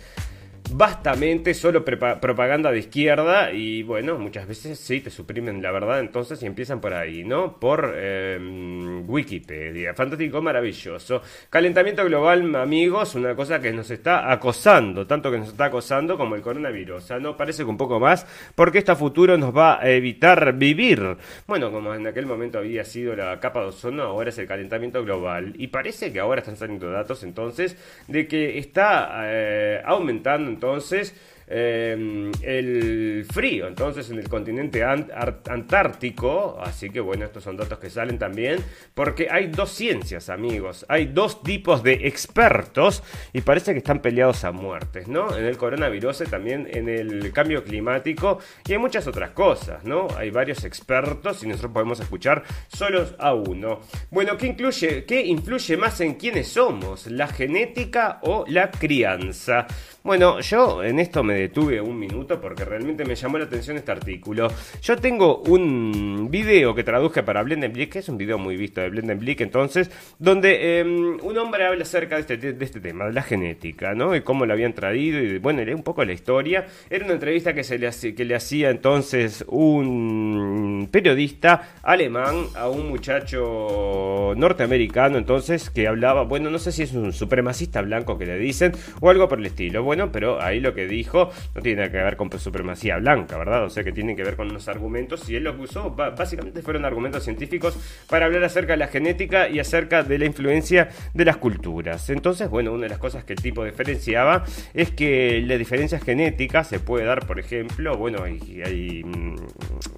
vastamente 0.70 1.54
solo 1.54 1.84
propaganda 1.84 2.70
de 2.70 2.80
izquierda 2.80 3.52
y 3.52 3.82
bueno, 3.82 4.18
muchas 4.18 4.46
veces 4.46 4.78
sí 4.78 5.00
te 5.00 5.10
suprimen 5.10 5.62
la 5.62 5.70
verdad 5.70 6.00
entonces 6.00 6.42
y 6.42 6.46
empiezan 6.46 6.80
por 6.80 6.94
ahí, 6.94 7.24
¿no? 7.24 7.58
Por 7.58 7.94
em, 7.96 9.08
Wikipedia. 9.08 9.94
Fantástico, 9.94 10.42
maravilloso. 10.42 11.22
Calentamiento 11.50 12.04
global, 12.04 12.54
amigos, 12.56 13.14
una 13.14 13.34
cosa 13.34 13.60
que 13.60 13.72
nos 13.72 13.90
está 13.90 14.30
acosando, 14.32 15.06
tanto 15.06 15.30
que 15.30 15.38
nos 15.38 15.48
está 15.48 15.66
acosando 15.66 16.16
como 16.16 16.34
el 16.34 16.42
coronavirus. 16.42 16.96
O 16.96 17.06
sea, 17.06 17.18
no 17.18 17.36
parece 17.36 17.62
que 17.62 17.70
un 17.70 17.76
poco 17.76 18.00
más, 18.00 18.26
porque 18.54 18.78
esto 18.78 18.92
a 18.92 18.96
futuro 18.96 19.36
nos 19.36 19.56
va 19.56 19.80
a 19.80 19.88
evitar 19.90 20.52
vivir. 20.54 21.16
Bueno, 21.46 21.70
como 21.70 21.94
en 21.94 22.06
aquel 22.06 22.26
momento 22.26 22.58
había 22.58 22.84
sido 22.84 23.14
la 23.14 23.38
capa 23.40 23.60
de 23.60 23.66
ozono, 23.66 24.02
ahora 24.02 24.30
es 24.30 24.38
el 24.38 24.46
calentamiento 24.46 25.02
global. 25.04 25.54
Y 25.58 25.68
parece 25.68 26.12
que 26.12 26.20
ahora 26.20 26.40
están 26.40 26.56
saliendo 26.56 26.90
datos 26.90 27.22
entonces 27.22 27.76
de 28.08 28.26
que 28.26 28.58
está 28.58 29.10
eh, 29.24 29.82
aumentando 29.84 30.55
entonces 30.56 31.14
Em, 31.48 32.32
el 32.42 33.24
frío, 33.32 33.68
entonces 33.68 34.10
en 34.10 34.18
el 34.18 34.28
continente 34.28 34.82
antártico, 34.82 36.58
así 36.60 36.90
que 36.90 36.98
bueno, 36.98 37.24
estos 37.24 37.44
son 37.44 37.56
datos 37.56 37.78
que 37.78 37.88
salen 37.88 38.18
también, 38.18 38.58
porque 38.94 39.28
hay 39.30 39.46
dos 39.46 39.70
ciencias, 39.70 40.28
amigos, 40.28 40.84
hay 40.88 41.06
dos 41.06 41.44
tipos 41.44 41.84
de 41.84 42.08
expertos 42.08 43.04
y 43.32 43.42
parece 43.42 43.72
que 43.72 43.78
están 43.78 44.02
peleados 44.02 44.42
a 44.42 44.50
muertes, 44.50 45.06
¿no? 45.06 45.36
En 45.36 45.44
el 45.44 45.56
coronavirus, 45.56 46.24
también 46.28 46.66
en 46.68 46.88
el 46.88 47.32
cambio 47.32 47.62
climático 47.62 48.40
y 48.66 48.72
en 48.72 48.80
muchas 48.80 49.06
otras 49.06 49.30
cosas, 49.30 49.84
¿no? 49.84 50.08
Hay 50.16 50.30
varios 50.30 50.64
expertos 50.64 51.44
y 51.44 51.46
nosotros 51.46 51.72
podemos 51.72 52.00
escuchar 52.00 52.42
solos 52.66 53.14
a 53.20 53.34
uno. 53.34 53.82
Bueno, 54.10 54.36
¿qué 54.36 54.48
incluye, 54.48 55.04
qué 55.04 55.24
influye 55.24 55.76
más 55.76 56.00
en 56.00 56.14
quiénes 56.14 56.48
somos? 56.48 57.06
¿La 57.06 57.28
genética 57.28 58.18
o 58.22 58.44
la 58.48 58.72
crianza? 58.72 59.68
Bueno, 60.06 60.38
yo 60.38 60.84
en 60.84 61.00
esto 61.00 61.24
me 61.24 61.34
detuve 61.34 61.80
un 61.80 61.98
minuto 61.98 62.40
porque 62.40 62.64
realmente 62.64 63.04
me 63.04 63.16
llamó 63.16 63.38
la 63.38 63.46
atención 63.46 63.76
este 63.76 63.90
artículo. 63.90 64.46
Yo 64.80 64.96
tengo 64.98 65.38
un 65.38 66.28
video 66.30 66.76
que 66.76 66.84
traduje 66.84 67.24
para 67.24 67.42
Blendenblick, 67.42 67.90
que 67.90 67.98
es 67.98 68.08
un 68.08 68.16
video 68.16 68.38
muy 68.38 68.56
visto 68.56 68.80
de 68.80 68.90
Blendenblick, 68.90 69.40
entonces, 69.40 69.90
donde 70.20 70.78
em, 70.78 71.18
un 71.20 71.38
hombre 71.38 71.66
habla 71.66 71.82
acerca 71.82 72.14
de 72.14 72.20
este, 72.20 72.36
de 72.36 72.64
este 72.64 72.78
tema, 72.78 73.06
de 73.06 73.14
la 73.14 73.22
genética, 73.22 73.94
¿no? 73.94 74.14
Y 74.14 74.20
cómo 74.20 74.46
lo 74.46 74.52
habían 74.52 74.74
traído, 74.74 75.18
y 75.18 75.38
bueno, 75.38 75.60
era 75.60 75.74
un 75.74 75.82
poco 75.82 76.04
la 76.04 76.12
historia. 76.12 76.68
Era 76.88 77.04
una 77.04 77.14
entrevista 77.14 77.52
que, 77.52 77.64
se 77.64 77.76
le, 77.76 77.90
que 78.14 78.24
le 78.24 78.36
hacía 78.36 78.70
entonces 78.70 79.44
un 79.48 80.88
periodista 80.92 81.80
alemán 81.82 82.44
a 82.54 82.68
un 82.68 82.88
muchacho 82.88 84.34
norteamericano, 84.36 85.18
entonces, 85.18 85.68
que 85.68 85.88
hablaba, 85.88 86.22
bueno, 86.22 86.48
no 86.48 86.60
sé 86.60 86.70
si 86.70 86.84
es 86.84 86.92
un 86.92 87.12
supremacista 87.12 87.82
blanco 87.82 88.16
que 88.16 88.26
le 88.26 88.38
dicen, 88.38 88.70
o 89.00 89.10
algo 89.10 89.28
por 89.28 89.40
el 89.40 89.46
estilo. 89.46 89.82
Pero 90.12 90.40
ahí 90.40 90.60
lo 90.60 90.74
que 90.74 90.86
dijo 90.86 91.30
no 91.54 91.62
tiene 91.62 91.90
que 91.90 91.96
ver 91.96 92.16
con 92.16 92.30
supremacía 92.38 92.98
blanca, 92.98 93.38
¿verdad? 93.38 93.64
O 93.64 93.70
sea 93.70 93.82
que 93.82 93.92
tiene 93.92 94.14
que 94.14 94.22
ver 94.22 94.36
con 94.36 94.50
unos 94.50 94.68
argumentos, 94.68 95.28
y 95.28 95.36
él 95.36 95.44
lo 95.44 95.56
que 95.56 95.62
usó 95.62 95.90
básicamente 95.90 96.62
fueron 96.62 96.84
argumentos 96.84 97.24
científicos 97.24 97.78
para 98.08 98.26
hablar 98.26 98.44
acerca 98.44 98.72
de 98.72 98.78
la 98.78 98.88
genética 98.88 99.48
y 99.48 99.58
acerca 99.58 100.02
de 100.02 100.18
la 100.18 100.26
influencia 100.26 100.88
de 101.14 101.24
las 101.24 101.36
culturas. 101.36 102.10
Entonces, 102.10 102.48
bueno, 102.50 102.72
una 102.72 102.84
de 102.84 102.90
las 102.90 102.98
cosas 102.98 103.24
que 103.24 103.32
el 103.32 103.40
tipo 103.40 103.64
diferenciaba 103.64 104.44
es 104.74 104.90
que 104.90 105.42
la 105.46 105.56
diferencia 105.56 105.98
genética 105.98 106.64
se 106.64 106.80
puede 106.80 107.04
dar, 107.04 107.26
por 107.26 107.38
ejemplo, 107.38 107.96
bueno, 107.96 108.22
hay, 108.22 108.62
hay, 108.64 109.04
mm, 109.04 109.36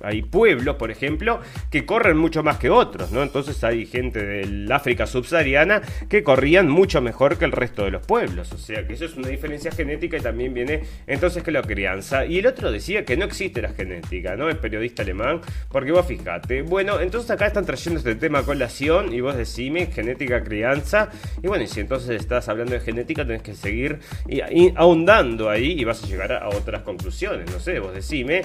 hay 0.03 0.23
pueblos, 0.23 0.77
por 0.77 0.91
ejemplo, 0.91 1.41
que 1.71 1.85
corren 1.85 2.17
mucho 2.17 2.43
más 2.43 2.59
que 2.59 2.71
otros, 2.71 3.11
¿no? 3.13 3.23
Entonces 3.23 3.63
hay 3.65 3.87
gente 3.87 4.25
del 4.25 4.71
África 4.71 5.07
subsahariana 5.07 5.83
que 6.09 6.23
corrían 6.23 6.69
mucho 6.69 7.01
mejor 7.01 7.39
que 7.39 7.45
el 7.45 7.53
resto 7.53 7.85
de 7.85 7.91
los 7.91 8.07
pueblos. 8.07 8.53
O 8.53 8.59
sea 8.59 8.87
que 8.87 8.95
eso 8.95 9.05
es 9.05 9.17
una 9.17 9.29
diferencia 9.29 9.71
genética 9.71 9.88
y 9.91 10.09
también 10.21 10.55
viene 10.55 10.83
entonces 11.07 11.43
que 11.43 11.51
la 11.51 11.63
crianza. 11.63 12.25
Y 12.27 12.39
el 12.39 12.47
otro 12.47 12.71
decía 12.71 13.05
que 13.05 13.17
no 13.17 13.25
existe 13.25 13.63
la 13.63 13.71
genética, 13.71 14.37
¿no? 14.37 14.49
El 14.49 14.59
periodista 14.59 15.03
alemán, 15.03 15.41
porque 15.71 15.93
vos 15.93 16.07
fijate. 16.07 16.63
Bueno, 16.63 17.01
entonces 17.01 17.31
acá 17.31 17.47
están 17.47 17.65
trayendo 17.65 17.99
este 17.99 18.15
tema 18.15 18.41
a 18.41 18.43
colación 18.43 19.13
y 19.13 19.21
vos 19.21 19.37
decime 19.37 19.87
genética, 19.87 20.43
crianza. 20.43 21.11
Y 21.43 21.47
bueno, 21.47 21.65
y 21.65 21.67
si 21.67 21.81
entonces 21.81 22.21
estás 22.21 22.49
hablando 22.49 22.75
de 22.75 22.81
genética, 22.81 23.25
tenés 23.25 23.43
que 23.43 23.55
seguir 23.55 23.99
y, 24.29 24.41
ahondando 24.77 25.51
ahí 25.51 25.73
y 25.79 25.85
vas 25.85 26.03
a 26.05 26.07
llegar 26.07 26.33
a, 26.33 26.49
otras 26.49 26.83
conclusiones. 26.83 27.51
No 27.51 27.59
sé, 27.59 27.79
vos 27.79 27.95
decime. 27.95 28.43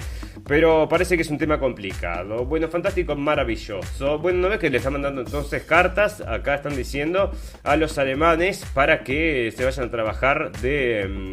Pero 0.47 0.87
parece 0.89 1.15
que 1.15 1.23
es 1.23 1.29
un 1.29 1.37
tema 1.37 1.59
complicado. 1.59 2.45
Bueno, 2.45 2.67
fantástico, 2.67 3.15
maravilloso. 3.15 4.19
Bueno, 4.19 4.39
¿no 4.39 4.49
ves 4.49 4.59
que 4.59 4.69
le 4.69 4.77
están 4.77 4.93
mandando 4.93 5.21
entonces 5.21 5.63
cartas? 5.63 6.21
Acá 6.21 6.55
están 6.55 6.75
diciendo 6.75 7.31
a 7.63 7.75
los 7.75 7.97
alemanes 7.97 8.65
para 8.73 9.03
que 9.03 9.53
se 9.55 9.63
vayan 9.63 9.87
a 9.87 9.91
trabajar 9.91 10.51
de... 10.61 11.32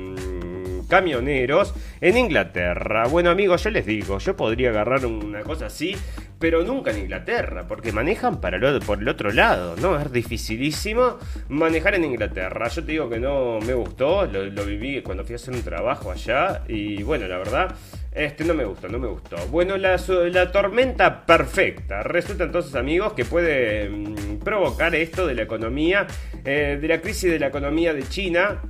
Camioneros 0.91 1.73
en 2.01 2.19
Inglaterra. 2.19 3.07
Bueno 3.07 3.31
amigos, 3.31 3.63
yo 3.63 3.71
les 3.71 3.87
digo, 3.87 4.19
yo 4.19 4.37
podría 4.37 4.71
agarrar 4.71 5.07
una 5.07 5.43
cosa 5.43 5.67
así, 5.67 5.97
pero 6.41 6.65
nunca 6.65 6.91
en 6.91 6.99
Inglaterra, 6.99 7.67
porque 7.69 7.93
manejan 7.93 8.41
para 8.41 8.59
por 8.81 8.99
el 8.99 9.09
otro 9.09 9.31
lado, 9.31 9.77
¿no? 9.77 9.99
Es 10.01 10.13
dificilísimo 10.13 11.19
manejar 11.49 11.95
en 11.95 12.05
Inglaterra. 12.05 12.69
Yo 12.69 12.85
te 12.85 12.93
digo 12.93 13.09
que 13.09 13.21
no 13.21 13.61
me 13.61 13.73
gustó, 13.73 14.27
lo, 14.27 14.65
viví 14.65 15.01
cuando 15.03 15.25
fui 15.25 15.35
a 15.35 15.37
hacer 15.37 15.55
un 15.55 15.63
trabajo 15.63 16.11
allá 16.11 16.63
y 16.69 17.03
bueno, 17.03 17.27
la 17.29 17.39
verdad... 17.39 17.75
Este 18.13 18.45
no 18.45 18.55
me 18.55 18.65
gustó, 18.65 18.89
no 18.89 18.99
me 18.99 19.07
gustó. 19.07 19.37
Bueno, 19.53 19.77
la, 19.77 19.97
la 20.33 20.51
tormenta 20.51 21.25
perfecta. 21.25 22.03
Resulta 22.03 22.43
entonces, 22.43 22.75
amigos, 22.75 23.13
que 23.13 23.25
puede 23.25 23.89
mm, 23.89 24.41
provocar 24.41 24.97
esto 24.97 25.29
de 25.29 25.37
la 25.37 25.43
economía, 25.43 26.09
eh, 26.45 26.77
de 26.81 26.89
la 26.89 27.01
crisis 27.01 27.31
de 27.31 27.39
la 27.39 27.47
economía 27.47 27.95
de 27.95 28.03
China, 28.09 28.61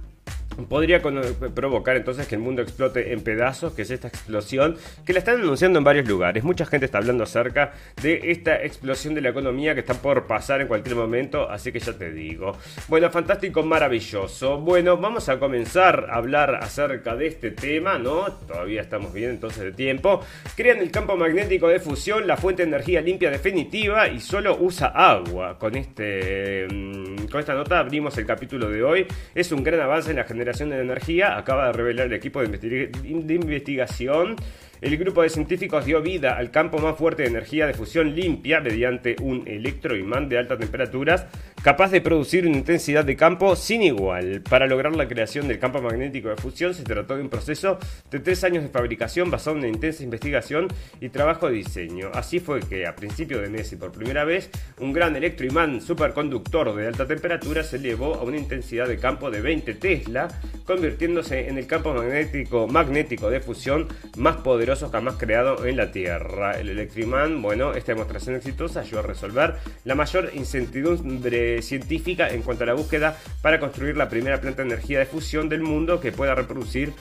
podría 0.68 1.00
provocar 1.00 1.96
entonces 1.96 2.26
que 2.26 2.34
el 2.34 2.40
mundo 2.40 2.62
explote 2.62 3.12
en 3.12 3.22
pedazos, 3.22 3.72
que 3.72 3.82
es 3.82 3.90
esta 3.90 4.08
explosión 4.08 4.76
que 5.04 5.12
la 5.12 5.20
están 5.20 5.40
anunciando 5.40 5.78
en 5.78 5.84
varios 5.84 6.06
lugares. 6.06 6.44
Mucha 6.44 6.66
gente 6.66 6.86
está 6.86 6.98
hablando 6.98 7.24
acerca 7.24 7.72
de 8.02 8.30
esta 8.30 8.62
explosión 8.62 9.14
de 9.14 9.20
la 9.20 9.30
economía 9.30 9.74
que 9.74 9.80
está 9.80 9.94
por 9.94 10.26
pasar 10.26 10.60
en 10.60 10.68
cualquier 10.68 10.96
momento, 10.96 11.48
así 11.50 11.72
que 11.72 11.80
ya 11.80 11.92
te 11.92 12.12
digo. 12.12 12.56
Bueno, 12.88 13.10
fantástico, 13.10 13.62
maravilloso. 13.62 14.58
Bueno, 14.58 14.96
vamos 14.96 15.28
a 15.28 15.38
comenzar 15.38 16.08
a 16.10 16.16
hablar 16.16 16.56
acerca 16.56 17.16
de 17.16 17.26
este 17.28 17.50
tema, 17.50 17.98
¿no? 17.98 18.32
Todavía 18.46 18.82
estamos 18.82 19.12
bien 19.12 19.30
entonces 19.30 19.64
de 19.64 19.72
tiempo. 19.72 20.20
Crean 20.56 20.78
el 20.78 20.90
campo 20.90 21.16
magnético 21.16 21.68
de 21.68 21.80
fusión, 21.80 22.26
la 22.26 22.36
fuente 22.36 22.62
de 22.62 22.68
energía 22.68 23.00
limpia 23.00 23.30
definitiva 23.30 24.08
y 24.08 24.20
solo 24.20 24.56
usa 24.60 24.88
agua. 24.88 25.58
Con 25.58 25.76
este 25.76 26.66
mm, 26.70 27.26
con 27.30 27.40
esta 27.40 27.54
nota 27.54 27.78
abrimos 27.78 28.16
el 28.18 28.26
capítulo 28.26 28.68
de 28.68 28.82
hoy. 28.82 29.06
Es 29.34 29.52
un 29.52 29.62
gran 29.62 29.80
avance 29.80 30.10
en 30.10 30.16
la 30.16 30.24
generación 30.24 30.49
de 30.58 30.80
energía 30.80 31.36
acaba 31.36 31.66
de 31.66 31.72
revelar 31.72 32.06
el 32.06 32.12
equipo 32.12 32.42
de, 32.42 33.34
investigación 33.34 34.36
el 34.80 34.96
grupo 34.96 35.22
de 35.22 35.28
científicos 35.28 35.84
dio 35.84 36.00
vida 36.00 36.38
al 36.38 36.50
campo 36.50 36.78
más 36.78 36.96
fuerte 36.96 37.22
de 37.22 37.28
energía 37.28 37.66
de 37.66 37.74
fusión 37.74 38.14
limpia 38.14 38.60
mediante 38.60 39.14
un 39.20 39.46
electroimán 39.46 40.30
de 40.30 40.38
altas 40.38 40.58
temperaturas 40.58 41.26
capaz 41.62 41.90
de 41.90 42.00
producir 42.00 42.46
una 42.46 42.56
intensidad 42.56 43.04
de 43.04 43.14
campo 43.14 43.54
sin 43.56 43.82
igual. 43.82 44.40
Para 44.48 44.66
lograr 44.66 44.96
la 44.96 45.06
creación 45.06 45.48
del 45.48 45.58
campo 45.58 45.82
magnético 45.82 46.30
de 46.30 46.36
fusión 46.36 46.72
se 46.72 46.84
trató 46.84 47.16
de 47.16 47.22
un 47.22 47.28
proceso 47.28 47.78
de 48.10 48.20
tres 48.20 48.42
años 48.42 48.62
de 48.62 48.70
fabricación 48.70 49.30
basado 49.30 49.56
en 49.56 49.64
una 49.64 49.68
intensa 49.68 50.02
investigación 50.02 50.68
y 50.98 51.10
trabajo 51.10 51.48
de 51.48 51.56
diseño. 51.56 52.10
Así 52.14 52.40
fue 52.40 52.60
que 52.60 52.86
a 52.86 52.96
principio 52.96 53.42
de 53.42 53.50
mes 53.50 53.70
y 53.72 53.76
por 53.76 53.92
primera 53.92 54.24
vez 54.24 54.50
un 54.78 54.94
gran 54.94 55.14
electroimán 55.14 55.82
superconductor 55.82 56.74
de 56.74 56.86
alta 56.86 57.06
temperatura 57.06 57.62
se 57.64 57.76
elevó 57.76 58.14
a 58.14 58.22
una 58.22 58.38
intensidad 58.38 58.88
de 58.88 58.96
campo 58.96 59.30
de 59.30 59.42
20 59.42 59.74
Tesla, 59.74 60.28
convirtiéndose 60.64 61.48
en 61.48 61.58
el 61.58 61.66
campo 61.66 61.92
magnético 61.92 62.66
magnético 62.66 63.28
de 63.28 63.40
fusión 63.40 63.86
más 64.16 64.36
poderoso 64.38 64.69
jamás 64.78 65.16
creado 65.16 65.66
en 65.66 65.76
la 65.76 65.90
Tierra. 65.90 66.52
El 66.52 66.68
Electriman, 66.68 67.42
bueno, 67.42 67.74
esta 67.74 67.92
demostración 67.92 68.36
exitosa 68.36 68.80
ayudó 68.80 69.00
a 69.00 69.02
resolver 69.02 69.56
la 69.84 69.94
mayor 69.94 70.30
incertidumbre 70.34 71.60
científica 71.62 72.28
en 72.28 72.42
cuanto 72.42 72.64
a 72.64 72.68
la 72.68 72.74
búsqueda 72.74 73.16
para 73.42 73.58
construir 73.58 73.96
la 73.96 74.08
primera 74.08 74.40
planta 74.40 74.62
de 74.62 74.68
energía 74.68 75.00
de 75.00 75.06
fusión 75.06 75.48
del 75.48 75.62
mundo 75.62 76.00
que 76.00 76.12
pueda 76.12 76.34
reproducir 76.34 76.92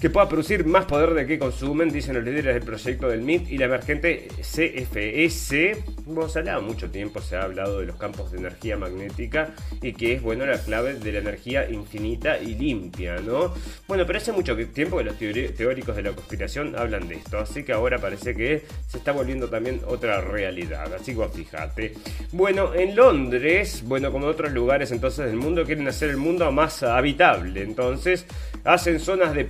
que 0.00 0.08
pueda 0.08 0.28
producir 0.28 0.64
más 0.64 0.86
poder 0.86 1.12
de 1.12 1.26
que 1.26 1.38
consumen, 1.38 1.90
dicen 1.90 2.14
los 2.14 2.24
líderes 2.24 2.54
del 2.54 2.62
proyecto 2.62 3.08
del 3.08 3.20
MIT 3.20 3.50
y 3.50 3.58
la 3.58 3.66
emergente 3.66 4.28
CFS. 4.40 5.76
Ha 6.10 6.38
hablado 6.38 6.62
mucho 6.62 6.90
tiempo, 6.90 7.20
se 7.20 7.36
ha 7.36 7.42
hablado 7.42 7.80
de 7.80 7.86
los 7.86 7.96
campos 7.96 8.32
de 8.32 8.38
energía 8.38 8.76
magnética 8.76 9.54
y 9.82 9.92
que 9.92 10.14
es, 10.14 10.22
bueno, 10.22 10.46
la 10.46 10.58
clave 10.58 10.94
de 10.94 11.12
la 11.12 11.18
energía 11.18 11.68
infinita 11.68 12.38
y 12.38 12.54
limpia, 12.54 13.20
¿no? 13.20 13.54
Bueno, 13.86 14.06
pero 14.06 14.18
hace 14.18 14.32
mucho 14.32 14.56
tiempo 14.68 14.96
que 14.98 15.04
los 15.04 15.18
teóricos 15.18 15.94
de 15.94 16.02
la 16.02 16.12
conspiración 16.12 16.74
hablan 16.76 17.06
de 17.06 17.16
esto, 17.16 17.38
así 17.38 17.62
que 17.62 17.72
ahora 17.72 17.98
parece 17.98 18.34
que 18.34 18.62
se 18.88 18.98
está 18.98 19.12
volviendo 19.12 19.48
también 19.48 19.80
otra 19.86 20.20
realidad, 20.20 20.92
así 20.94 21.14
que 21.14 21.28
fíjate. 21.28 21.94
Bueno, 22.32 22.74
en 22.74 22.96
Londres, 22.96 23.82
bueno, 23.86 24.10
como 24.10 24.24
en 24.26 24.32
otros 24.32 24.52
lugares 24.52 24.90
entonces 24.92 25.26
del 25.26 25.36
mundo, 25.36 25.64
quieren 25.64 25.86
hacer 25.88 26.10
el 26.10 26.16
mundo 26.16 26.50
más 26.50 26.82
habitable, 26.82 27.62
entonces 27.62 28.26
hacen 28.64 28.98
zonas 28.98 29.34
de 29.34 29.44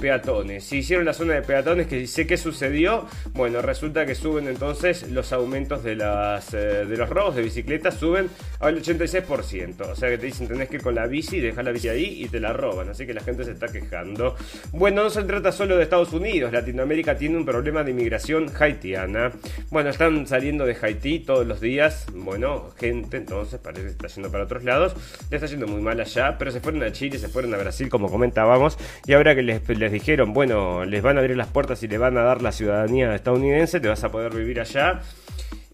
si 0.61 0.79
hicieron 0.79 1.05
la 1.05 1.13
zona 1.13 1.35
de 1.35 1.43
peatones, 1.43 1.87
que 1.87 2.07
sé 2.07 2.27
qué 2.27 2.37
sucedió. 2.37 3.07
Bueno, 3.33 3.63
resulta 3.63 4.07
que 4.07 4.15
suben 4.15 4.49
entonces 4.49 5.11
los 5.11 5.33
aumentos 5.33 5.83
de, 5.83 5.97
las, 5.97 6.55
eh, 6.55 6.87
de 6.87 6.97
los 6.97 7.09
robos 7.09 7.37
de 7.37 7.43
bicicletas, 7.43 7.95
suben 7.95 8.29
al 8.61 8.83
86%. 8.83 9.81
O 9.91 9.95
sea 9.95 10.09
que 10.09 10.19
te 10.19 10.27
dicen 10.27 10.49
tenés 10.49 10.69
que 10.69 10.77
ir 10.77 10.83
con 10.83 10.95
la 10.95 11.07
bici, 11.07 11.41
dejar 11.41 11.65
la 11.65 11.73
bici 11.73 11.89
ahí 11.89 12.23
y 12.25 12.29
te 12.29 12.41
la 12.41 12.53
roban. 12.53 12.89
Así 12.89 13.07
que 13.07 13.15
la 13.15 13.23
gente 13.23 13.45
se 13.45 13.53
está 13.53 13.69
quejando. 13.69 14.35
Bueno, 14.73 15.05
no 15.05 15.11
se 15.11 15.23
trata 15.23 15.53
solo 15.53 15.77
de 15.77 15.83
Estados 15.83 16.13
Unidos. 16.13 16.53
Latinoamérica 16.53 17.17
tiene 17.17 17.37
un 17.37 17.45
problema 17.45 17.85
de 17.85 17.93
inmigración 17.93 18.51
haitiana. 18.59 19.33
Bueno, 19.71 19.91
están 19.91 20.27
saliendo 20.27 20.67
de 20.67 20.77
Haití 20.81 21.21
todos 21.21 21.47
los 21.47 21.61
días. 21.61 22.07
Bueno, 22.13 22.71
gente 22.79 23.17
entonces 23.17 23.61
parece 23.61 23.85
que 23.85 23.91
está 23.91 24.09
yendo 24.09 24.31
para 24.31 24.45
otros 24.45 24.65
lados. 24.65 24.95
Le 25.31 25.37
está 25.37 25.47
yendo 25.47 25.67
muy 25.67 25.81
mal 25.81 26.01
allá, 26.01 26.37
pero 26.39 26.51
se 26.51 26.61
fueron 26.61 26.83
a 26.83 26.93
Chile, 26.93 27.19
se 27.19 27.29
fueron 27.29 27.55
a 27.55 27.59
Brasil, 27.59 27.89
como 27.89 28.11
comentábamos. 28.11 28.79
Y 29.07 29.13
ahora 29.13 29.35
que 29.35 29.43
les, 29.43 29.69
les 29.69 29.93
dijeron, 29.93 30.30
bueno, 30.33 30.85
les 30.85 31.03
van 31.03 31.17
a 31.17 31.21
abrir 31.21 31.37
las 31.37 31.49
puertas 31.49 31.83
y 31.83 31.89
le 31.89 31.99
van 31.99 32.17
a 32.17 32.23
dar 32.23 32.43
la 32.43 32.53
ciudadanía 32.53 33.15
estadounidense, 33.15 33.81
te 33.81 33.89
vas 33.89 34.03
a 34.05 34.11
poder 34.11 34.35
vivir 34.35 34.61
allá 34.61 35.01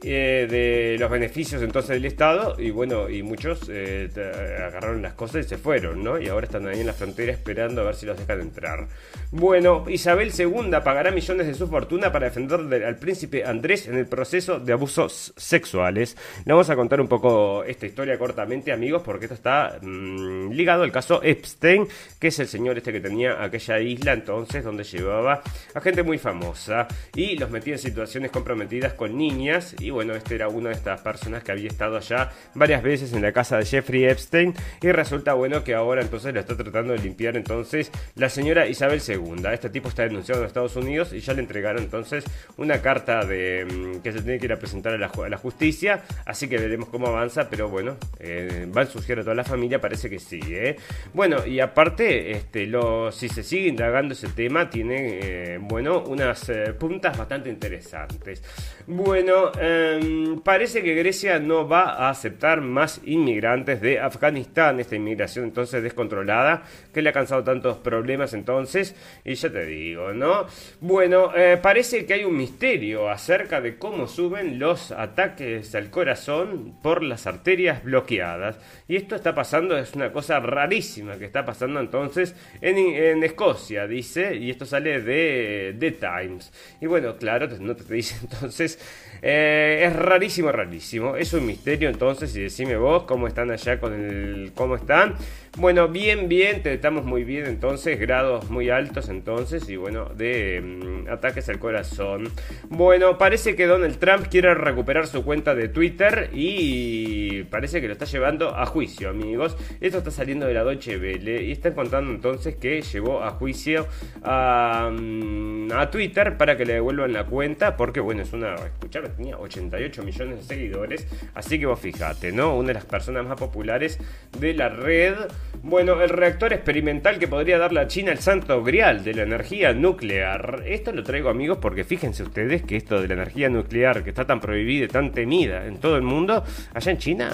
eh, 0.02 0.46
de 0.50 0.96
los 0.98 1.10
beneficios 1.10 1.62
entonces 1.62 1.90
del 1.90 2.04
Estado 2.04 2.54
y 2.58 2.70
bueno, 2.70 3.08
y 3.08 3.22
muchos 3.22 3.70
eh, 3.70 4.10
agarraron 4.58 5.00
las 5.00 5.14
cosas 5.14 5.46
y 5.46 5.48
se 5.48 5.56
fueron, 5.56 6.04
¿no? 6.04 6.20
Y 6.20 6.28
ahora 6.28 6.44
están 6.46 6.66
ahí 6.68 6.80
en 6.80 6.86
la 6.86 6.92
frontera 6.92 7.32
esperando 7.32 7.80
a 7.80 7.84
ver 7.84 7.94
si 7.94 8.04
los 8.04 8.18
dejan 8.18 8.42
entrar. 8.42 8.88
Bueno, 9.30 9.84
Isabel 9.88 10.32
II 10.38 10.70
pagará 10.84 11.10
millones 11.10 11.46
de 11.46 11.54
su 11.54 11.66
fortuna 11.68 12.12
para 12.12 12.26
defender 12.26 12.84
al 12.84 12.96
príncipe 12.96 13.44
Andrés 13.44 13.88
en 13.88 13.96
el 13.96 14.06
proceso 14.06 14.60
de 14.60 14.72
abusos 14.74 15.32
sexuales. 15.36 16.16
Le 16.44 16.52
vamos 16.52 16.68
a 16.68 16.76
contar 16.76 17.00
un 17.00 17.08
poco 17.08 17.64
esta 17.64 17.86
historia 17.86 18.18
cortamente, 18.18 18.72
amigos, 18.72 19.02
porque 19.02 19.24
esto 19.24 19.34
está 19.34 19.78
mm, 19.80 20.50
ligado 20.52 20.82
al 20.82 20.92
caso 20.92 21.22
Epstein, 21.22 21.88
que 22.20 22.28
es 22.28 22.38
el 22.38 22.48
señor 22.48 22.76
este 22.76 22.92
que 22.92 23.00
tenía 23.00 23.42
aquella 23.42 23.80
isla 23.80 24.12
entonces 24.12 24.62
donde 24.62 24.84
llevaba 24.84 25.42
a 25.74 25.80
gente 25.80 26.02
muy 26.02 26.18
famosa 26.18 26.86
y 27.14 27.36
los 27.38 27.50
metía 27.50 27.74
en 27.74 27.78
situaciones 27.78 28.30
comprometidas 28.30 28.92
con 28.94 29.16
niñas 29.16 29.74
bueno, 29.90 30.14
este 30.14 30.34
era 30.34 30.48
una 30.48 30.70
de 30.70 30.74
estas 30.74 31.00
personas 31.00 31.42
que 31.42 31.52
había 31.52 31.68
estado 31.68 31.96
allá 31.96 32.30
varias 32.54 32.82
veces 32.82 33.12
en 33.12 33.22
la 33.22 33.32
casa 33.32 33.58
de 33.58 33.64
Jeffrey 33.64 34.04
Epstein. 34.04 34.54
Y 34.80 34.92
resulta 34.92 35.34
bueno 35.34 35.64
que 35.64 35.74
ahora 35.74 36.02
entonces 36.02 36.32
lo 36.34 36.40
está 36.40 36.56
tratando 36.56 36.92
de 36.92 36.98
limpiar 36.98 37.36
entonces 37.36 37.90
la 38.14 38.28
señora 38.28 38.66
Isabel 38.66 39.00
II. 39.06 39.46
Este 39.52 39.70
tipo 39.70 39.88
está 39.88 40.02
denunciado 40.02 40.40
en 40.40 40.46
Estados 40.46 40.76
Unidos 40.76 41.12
y 41.12 41.20
ya 41.20 41.32
le 41.32 41.40
entregaron 41.40 41.82
entonces 41.82 42.24
una 42.56 42.80
carta 42.82 43.24
de 43.24 43.64
mm, 43.64 44.00
que 44.02 44.12
se 44.12 44.22
tiene 44.22 44.38
que 44.38 44.46
ir 44.46 44.52
a 44.52 44.58
presentar 44.58 44.94
a 44.94 44.98
la, 44.98 45.36
justicia. 45.36 46.02
Así 46.24 46.48
que 46.48 46.58
veremos 46.58 46.88
cómo 46.88 47.06
avanza. 47.08 47.48
Pero 47.50 47.68
bueno, 47.68 47.96
eh, 48.18 48.68
va 48.74 48.82
a 48.82 48.84
ensuciar 48.84 49.20
a 49.20 49.22
toda 49.22 49.34
la 49.34 49.44
familia, 49.44 49.80
parece 49.80 50.10
que 50.10 50.18
sí. 50.18 50.40
¿eh? 50.48 50.76
Bueno, 51.12 51.46
y 51.46 51.60
aparte, 51.60 52.32
este, 52.32 52.66
lo, 52.66 53.12
si 53.12 53.28
se 53.28 53.42
sigue 53.42 53.68
indagando 53.68 54.14
ese 54.14 54.28
tema, 54.28 54.68
tiene, 54.70 55.18
eh, 55.22 55.58
bueno, 55.60 56.02
unas 56.06 56.48
eh, 56.48 56.74
puntas 56.78 57.16
bastante 57.16 57.48
interesantes. 57.48 58.42
Bueno, 58.86 59.52
em, 59.76 60.40
parece 60.40 60.82
que 60.82 60.94
Grecia 60.94 61.38
no 61.38 61.68
va 61.68 61.90
a 61.92 62.10
aceptar 62.10 62.60
más 62.60 63.00
inmigrantes 63.04 63.80
de 63.80 63.98
Afganistán, 64.00 64.80
esta 64.80 64.96
inmigración 64.96 65.44
entonces 65.44 65.82
descontrolada, 65.82 66.64
que 66.92 67.02
le 67.02 67.10
ha 67.10 67.12
causado 67.12 67.44
tantos 67.44 67.78
problemas 67.78 68.32
entonces, 68.34 68.94
y 69.24 69.34
ya 69.34 69.50
te 69.50 69.66
digo, 69.66 70.12
¿no? 70.12 70.46
Bueno, 70.80 71.32
eh, 71.36 71.58
parece 71.60 72.06
que 72.06 72.14
hay 72.14 72.24
un 72.24 72.36
misterio 72.36 73.10
acerca 73.10 73.60
de 73.60 73.76
cómo 73.76 74.06
suben 74.06 74.58
los 74.58 74.92
ataques 74.92 75.74
al 75.74 75.90
corazón 75.90 76.76
por 76.82 77.02
las 77.02 77.26
arterias 77.26 77.82
bloqueadas. 77.84 78.58
Y 78.88 78.96
esto 78.96 79.14
está 79.16 79.34
pasando, 79.34 79.76
es 79.76 79.94
una 79.94 80.12
cosa 80.12 80.40
rarísima 80.40 81.18
que 81.18 81.24
está 81.24 81.44
pasando 81.44 81.80
entonces 81.80 82.34
en, 82.60 82.76
en 82.78 83.22
Escocia, 83.22 83.86
dice, 83.86 84.36
y 84.36 84.50
esto 84.50 84.64
sale 84.64 85.00
de 85.00 85.76
The 85.78 85.92
Times. 85.92 86.52
Y 86.80 86.86
bueno, 86.86 87.16
claro, 87.16 87.48
no 87.60 87.74
te 87.74 87.92
dice 87.92 88.16
entonces, 88.22 88.78
eh, 89.22 89.84
es 89.86 89.94
rarísimo, 89.94 90.52
rarísimo. 90.52 91.16
Es 91.16 91.32
un 91.32 91.46
misterio 91.46 91.88
entonces, 91.88 92.34
y 92.36 92.42
decime 92.42 92.76
vos 92.76 93.04
cómo 93.04 93.26
están 93.26 93.50
allá 93.50 93.80
con 93.80 93.92
el, 93.92 94.52
cómo 94.54 94.76
están. 94.76 95.14
Bueno, 95.58 95.88
bien, 95.88 96.28
bien, 96.28 96.62
te 96.62 96.74
estamos 96.74 97.06
muy 97.06 97.24
bien 97.24 97.46
entonces, 97.46 97.98
grados 97.98 98.50
muy 98.50 98.68
altos 98.68 99.08
entonces, 99.08 99.66
y 99.70 99.76
bueno, 99.76 100.10
de 100.14 100.60
mm, 100.60 101.08
ataques 101.10 101.48
al 101.48 101.58
corazón. 101.58 102.28
Bueno, 102.68 103.16
parece 103.16 103.56
que 103.56 103.66
Donald 103.66 103.98
Trump 103.98 104.26
quiere 104.28 104.52
recuperar 104.52 105.06
su 105.06 105.24
cuenta 105.24 105.54
de 105.54 105.68
Twitter 105.68 106.28
y 106.34 107.44
parece 107.44 107.80
que 107.80 107.86
lo 107.86 107.94
está 107.94 108.04
llevando 108.04 108.54
a 108.54 108.66
juicio, 108.66 109.08
amigos. 109.08 109.56
Esto 109.80 109.98
está 109.98 110.10
saliendo 110.10 110.46
de 110.46 110.52
la 110.52 110.62
Deutsche 110.62 110.98
Welle 110.98 111.42
y 111.42 111.52
están 111.52 111.72
contando 111.72 112.12
entonces 112.12 112.56
que 112.56 112.82
llevó 112.82 113.22
a 113.22 113.30
juicio 113.30 113.86
a, 114.22 114.90
mm, 114.92 115.72
a 115.72 115.90
Twitter 115.90 116.36
para 116.36 116.58
que 116.58 116.66
le 116.66 116.74
devuelvan 116.74 117.14
la 117.14 117.24
cuenta, 117.24 117.78
porque 117.78 118.00
bueno, 118.00 118.20
es 118.20 118.32
una, 118.34 118.56
escuchame, 118.56 119.05
tenía 119.08 119.38
88 119.38 120.02
millones 120.02 120.36
de 120.38 120.42
seguidores, 120.42 121.06
así 121.34 121.58
que 121.58 121.66
vos 121.66 121.78
fijate, 121.78 122.32
¿no? 122.32 122.56
Una 122.56 122.68
de 122.68 122.74
las 122.74 122.84
personas 122.84 123.26
más 123.26 123.38
populares 123.38 123.98
de 124.38 124.54
la 124.54 124.68
red. 124.68 125.14
Bueno, 125.62 126.00
el 126.02 126.10
reactor 126.10 126.52
experimental 126.52 127.18
que 127.18 127.28
podría 127.28 127.58
darle 127.58 127.80
a 127.80 127.86
China 127.88 128.12
el 128.12 128.18
santo 128.18 128.62
grial 128.62 129.04
de 129.04 129.14
la 129.14 129.22
energía 129.22 129.72
nuclear. 129.72 130.62
Esto 130.66 130.92
lo 130.92 131.02
traigo 131.02 131.28
amigos 131.28 131.58
porque 131.60 131.84
fíjense 131.84 132.22
ustedes 132.22 132.62
que 132.62 132.76
esto 132.76 133.00
de 133.00 133.08
la 133.08 133.14
energía 133.14 133.48
nuclear 133.48 134.04
que 134.04 134.10
está 134.10 134.24
tan 134.24 134.40
prohibida 134.40 134.84
y 134.84 134.88
tan 134.88 135.12
temida 135.12 135.66
en 135.66 135.78
todo 135.78 135.96
el 135.96 136.02
mundo, 136.02 136.44
allá 136.74 136.92
en 136.92 136.98
China 136.98 137.30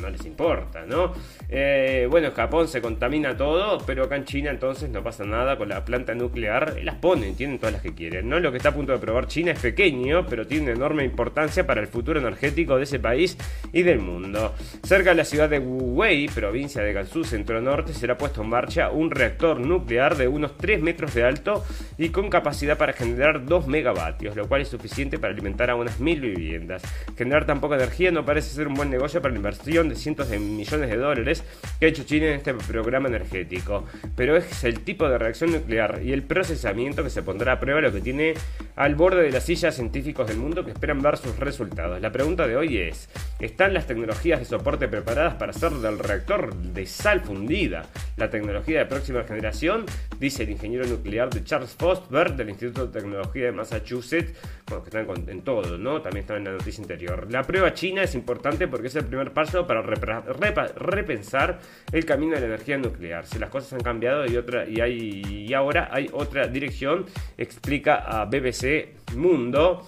no 0.00 0.10
les 0.10 0.24
importa, 0.24 0.84
¿no? 0.86 1.12
Eh, 1.48 2.06
bueno, 2.10 2.30
Japón 2.32 2.68
se 2.68 2.80
contamina 2.80 3.36
todo, 3.36 3.78
pero 3.86 4.04
acá 4.04 4.16
en 4.16 4.24
China 4.24 4.50
entonces 4.50 4.90
no 4.90 5.02
pasa 5.02 5.24
nada 5.24 5.56
con 5.56 5.68
la 5.68 5.84
planta 5.84 6.14
nuclear. 6.14 6.76
Las 6.82 6.96
ponen, 6.96 7.36
tienen 7.36 7.58
todas 7.58 7.74
las 7.74 7.82
que 7.82 7.94
quieren, 7.94 8.28
¿no? 8.28 8.40
Lo 8.40 8.50
que 8.50 8.56
está 8.58 8.70
a 8.70 8.74
punto 8.74 8.92
de 8.92 8.98
probar 8.98 9.26
China 9.26 9.52
es 9.52 9.60
pequeño, 9.60 10.26
pero 10.26 10.46
tiene 10.46 10.72
enorme 10.72 11.04
importancia 11.14 11.64
para 11.64 11.80
el 11.80 11.86
futuro 11.86 12.18
energético 12.18 12.76
de 12.76 12.82
ese 12.82 12.98
país 12.98 13.38
y 13.72 13.82
del 13.82 14.00
mundo. 14.00 14.52
Cerca 14.82 15.10
de 15.10 15.16
la 15.16 15.24
ciudad 15.24 15.48
de 15.48 15.60
Wuwei, 15.60 16.26
provincia 16.28 16.82
de 16.82 16.92
Gansu, 16.92 17.22
centro 17.22 17.60
norte, 17.60 17.94
será 17.94 18.18
puesto 18.18 18.42
en 18.42 18.48
marcha 18.48 18.90
un 18.90 19.12
reactor 19.12 19.60
nuclear 19.60 20.16
de 20.16 20.26
unos 20.26 20.56
3 20.58 20.82
metros 20.82 21.14
de 21.14 21.22
alto 21.22 21.64
y 21.96 22.08
con 22.08 22.28
capacidad 22.30 22.76
para 22.76 22.92
generar 22.92 23.44
2 23.44 23.68
megavatios, 23.68 24.34
lo 24.34 24.48
cual 24.48 24.62
es 24.62 24.68
suficiente 24.68 25.18
para 25.18 25.32
alimentar 25.32 25.70
a 25.70 25.76
unas 25.76 26.00
mil 26.00 26.20
viviendas. 26.20 26.82
Generar 27.16 27.46
tan 27.46 27.60
poca 27.60 27.76
energía 27.76 28.10
no 28.10 28.24
parece 28.24 28.50
ser 28.50 28.66
un 28.66 28.74
buen 28.74 28.90
negocio 28.90 29.22
para 29.22 29.32
la 29.32 29.38
inversión 29.38 29.88
de 29.88 29.94
cientos 29.94 30.28
de 30.30 30.40
millones 30.40 30.90
de 30.90 30.96
dólares 30.96 31.44
que 31.78 31.86
ha 31.86 31.88
hecho 31.88 32.02
China 32.02 32.26
en 32.26 32.34
este 32.34 32.54
programa 32.54 33.08
energético, 33.08 33.84
pero 34.16 34.36
es 34.36 34.64
el 34.64 34.80
tipo 34.80 35.08
de 35.08 35.18
reacción 35.18 35.52
nuclear 35.52 36.00
y 36.02 36.12
el 36.12 36.24
procesamiento 36.24 37.04
que 37.04 37.10
se 37.10 37.22
pondrá 37.22 37.52
a 37.52 37.60
prueba 37.60 37.80
lo 37.80 37.92
que 37.92 38.00
tiene 38.00 38.34
al 38.74 38.96
borde 38.96 39.22
de 39.22 39.30
las 39.30 39.44
sillas 39.44 39.76
científicos 39.76 40.26
del 40.26 40.38
mundo 40.38 40.64
que 40.64 40.72
esperan 40.72 41.02
ver 41.04 41.18
sus 41.18 41.38
resultados. 41.38 42.00
La 42.00 42.10
pregunta 42.10 42.46
de 42.46 42.56
hoy 42.56 42.78
es, 42.78 43.08
¿están 43.38 43.74
las 43.74 43.86
tecnologías 43.86 44.40
de 44.40 44.46
soporte 44.46 44.88
preparadas 44.88 45.34
para 45.34 45.50
hacer 45.50 45.70
del 45.70 45.98
reactor 45.98 46.54
de 46.54 46.86
sal 46.86 47.20
fundida 47.20 47.86
la 48.16 48.30
tecnología 48.30 48.78
de 48.78 48.86
próxima 48.86 49.22
generación? 49.22 49.84
Dice 50.18 50.44
el 50.44 50.50
ingeniero 50.50 50.86
nuclear 50.86 51.28
de 51.30 51.44
Charles 51.44 51.76
Fosberg 51.78 52.36
del 52.36 52.48
Instituto 52.48 52.86
de 52.86 53.00
Tecnología 53.00 53.44
de 53.44 53.52
Massachusetts, 53.52 54.32
bueno, 54.66 54.82
que 54.82 54.88
están 54.88 55.28
en 55.28 55.42
todo, 55.42 55.76
¿no? 55.76 56.00
También 56.00 56.22
están 56.22 56.38
en 56.38 56.44
la 56.44 56.52
noticia 56.52 56.80
interior. 56.80 57.30
La 57.30 57.42
prueba 57.42 57.74
china 57.74 58.02
es 58.02 58.14
importante 58.14 58.66
porque 58.66 58.86
es 58.86 58.96
el 58.96 59.04
primer 59.04 59.32
paso 59.32 59.66
para 59.66 59.82
repensar 59.82 61.58
el 61.92 62.04
camino 62.06 62.34
de 62.34 62.40
la 62.40 62.46
energía 62.46 62.78
nuclear. 62.78 63.26
Si 63.26 63.38
las 63.38 63.50
cosas 63.50 63.74
han 63.74 63.80
cambiado 63.80 64.24
y, 64.26 64.36
otra, 64.36 64.66
y, 64.66 64.80
hay, 64.80 65.22
y 65.22 65.52
ahora 65.52 65.90
hay 65.92 66.08
otra 66.12 66.48
dirección, 66.48 67.04
explica 67.36 67.96
a 67.96 68.24
BBC 68.24 69.14
Mundo. 69.16 69.86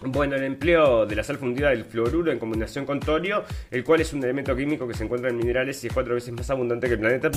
Bueno, 0.00 0.36
el 0.36 0.44
empleo 0.44 1.06
de 1.06 1.16
la 1.16 1.24
sal 1.24 1.38
fundida 1.38 1.70
del 1.70 1.84
fluoruro 1.84 2.30
en 2.30 2.38
combinación 2.38 2.86
con 2.86 3.00
torio, 3.00 3.42
el 3.70 3.82
cual 3.82 4.00
es 4.00 4.12
un 4.12 4.22
elemento 4.22 4.54
químico 4.54 4.86
que 4.86 4.94
se 4.94 5.02
encuentra 5.02 5.28
en 5.30 5.36
minerales 5.36 5.82
y 5.82 5.88
es 5.88 5.92
cuatro 5.92 6.14
veces 6.14 6.32
más 6.32 6.48
abundante 6.50 6.86
que 6.86 6.94
el 6.94 7.00
planeta. 7.00 7.30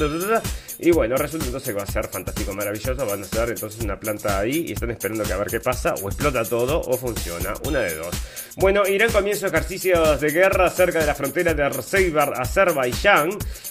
Y 0.78 0.92
bueno, 0.92 1.16
resulta 1.16 1.48
entonces 1.48 1.70
que 1.70 1.78
va 1.78 1.84
a 1.84 1.88
ser 1.88 2.08
fantástico, 2.08 2.54
maravilloso. 2.54 3.06
Van 3.06 3.20
a 3.20 3.24
hacer 3.24 3.50
entonces 3.50 3.84
una 3.84 4.00
planta 4.00 4.40
ahí 4.40 4.66
y 4.68 4.74
están 4.74 4.92
esperando 4.92 5.24
que 5.24 5.34
a 5.34 5.38
ver 5.38 5.48
qué 5.48 5.60
pasa. 5.60 5.96
O 6.04 6.08
explota 6.08 6.46
todo 6.46 6.82
o 6.82 6.98
funciona. 6.98 7.54
Una 7.66 7.80
de 7.80 7.96
dos. 7.96 8.16
Bueno, 8.58 8.88
Irán 8.88 9.12
comienza 9.12 9.48
ejercicios 9.48 10.22
de 10.22 10.30
guerra 10.30 10.70
cerca 10.70 11.00
de 11.00 11.08
la 11.08 11.16
frontera 11.16 11.56
de 11.56 11.64
Arzeibar, 11.64 12.34
Azerbaiyán. 12.40 13.30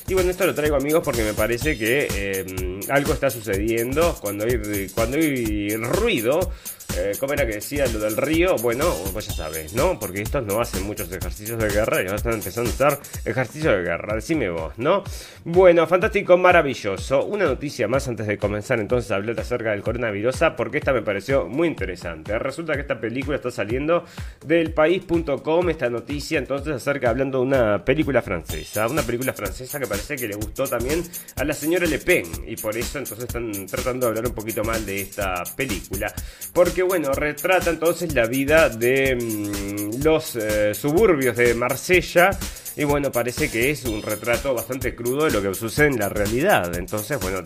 Y 0.09 0.15
bueno, 0.15 0.31
esto 0.31 0.47
lo 0.47 0.55
traigo 0.55 0.75
amigos 0.75 1.03
porque 1.05 1.23
me 1.23 1.35
parece 1.35 1.79
que 1.79 2.09
eh, 2.13 2.81
algo 2.89 3.13
está 3.13 3.31
sucediendo 3.31 4.17
cuando 4.21 4.45
hay, 4.45 4.89
cuando 4.89 5.17
hay 5.17 5.77
ruido 5.77 6.51
eh, 6.97 7.13
¿Cómo 7.19 7.33
era 7.33 7.47
que 7.47 7.55
decía 7.55 7.87
lo 7.87 7.99
del 7.99 8.17
río? 8.17 8.57
Bueno, 8.57 8.93
pues 9.13 9.29
ya 9.29 9.33
sabes, 9.33 9.75
¿no? 9.75 9.99
Porque 9.99 10.23
estos 10.23 10.45
no 10.45 10.61
hacen 10.61 10.83
muchos 10.85 11.11
ejercicios 11.13 11.59
de 11.59 11.69
guerra 11.69 12.03
y 12.03 12.07
ahora 12.07 12.17
están 12.17 12.35
empezando 12.35 12.71
a 12.71 12.73
hacer 12.73 12.99
ejercicios 13.25 13.77
de 13.77 13.83
guerra. 13.83 14.15
Decime 14.15 14.51
vos, 14.51 14.73
¿no? 14.79 15.05
Bueno, 15.45 15.87
fantástico, 15.87 16.37
maravilloso. 16.37 17.25
Una 17.25 17.45
noticia 17.45 17.89
más 17.89 18.09
antes 18.09 18.27
de 18.27 18.39
comenzar 18.39 18.81
entonces 18.81 19.11
a 19.11 19.17
hablar 19.17 19.39
acerca 19.41 19.71
del 19.71 19.83
coronavirus, 19.83 20.37
porque 20.57 20.79
esta 20.79 20.93
me 20.93 21.03
pareció 21.03 21.47
muy 21.47 21.69
interesante. 21.69 22.39
Resulta 22.39 22.75
que 22.75 22.81
esta 22.81 23.01
película 23.01 23.37
está 23.37 23.51
saliendo 23.51 24.05
del 24.45 24.73
país.com, 24.73 25.71
esta 25.71 25.89
noticia 25.89 26.39
entonces 26.39 26.75
acerca 26.75 27.11
hablando 27.11 27.39
de 27.39 27.45
una 27.45 27.85
película 27.85 28.23
francesa. 28.23 28.87
Una 28.87 29.03
película 29.03 29.33
francesa 29.33 29.79
que 29.79 29.87
parece 29.87 30.17
que 30.17 30.29
le 30.29 30.37
gustó 30.37 30.67
también 30.67 31.03
a 31.37 31.45
la 31.45 31.55
señora 31.55 31.87
Le 31.87 31.99
Pen 31.99 32.25
y 32.47 32.57
por 32.57 32.77
eso 32.77 32.99
entonces 32.99 33.27
están 33.27 33.67
tratando 33.67 34.07
de 34.07 34.11
hablar 34.11 34.27
un 34.27 34.35
poquito 34.35 34.65
mal 34.65 34.85
de 34.85 35.03
esta 35.03 35.43
película. 35.57 36.13
Porque 36.53 36.80
bueno, 36.83 37.13
retrata 37.13 37.71
entonces 37.71 38.15
la 38.15 38.27
vida 38.27 38.69
de 38.69 39.17
mm, 39.17 40.03
los 40.03 40.37
eh, 40.37 40.75
suburbios 40.75 41.37
de 41.37 41.55
Marsella. 41.55 42.31
Y 42.77 42.85
bueno, 42.85 43.11
parece 43.11 43.51
que 43.51 43.71
es 43.71 43.85
un 43.85 44.03
retrato 44.03 44.55
bastante 44.55 44.95
crudo 44.95 45.25
de 45.25 45.33
lo 45.33 45.43
que 45.43 45.55
sucede 45.55 45.89
en 45.89 45.99
la 45.99 46.09
realidad. 46.09 46.77
Entonces, 46.77 47.19
bueno, 47.21 47.43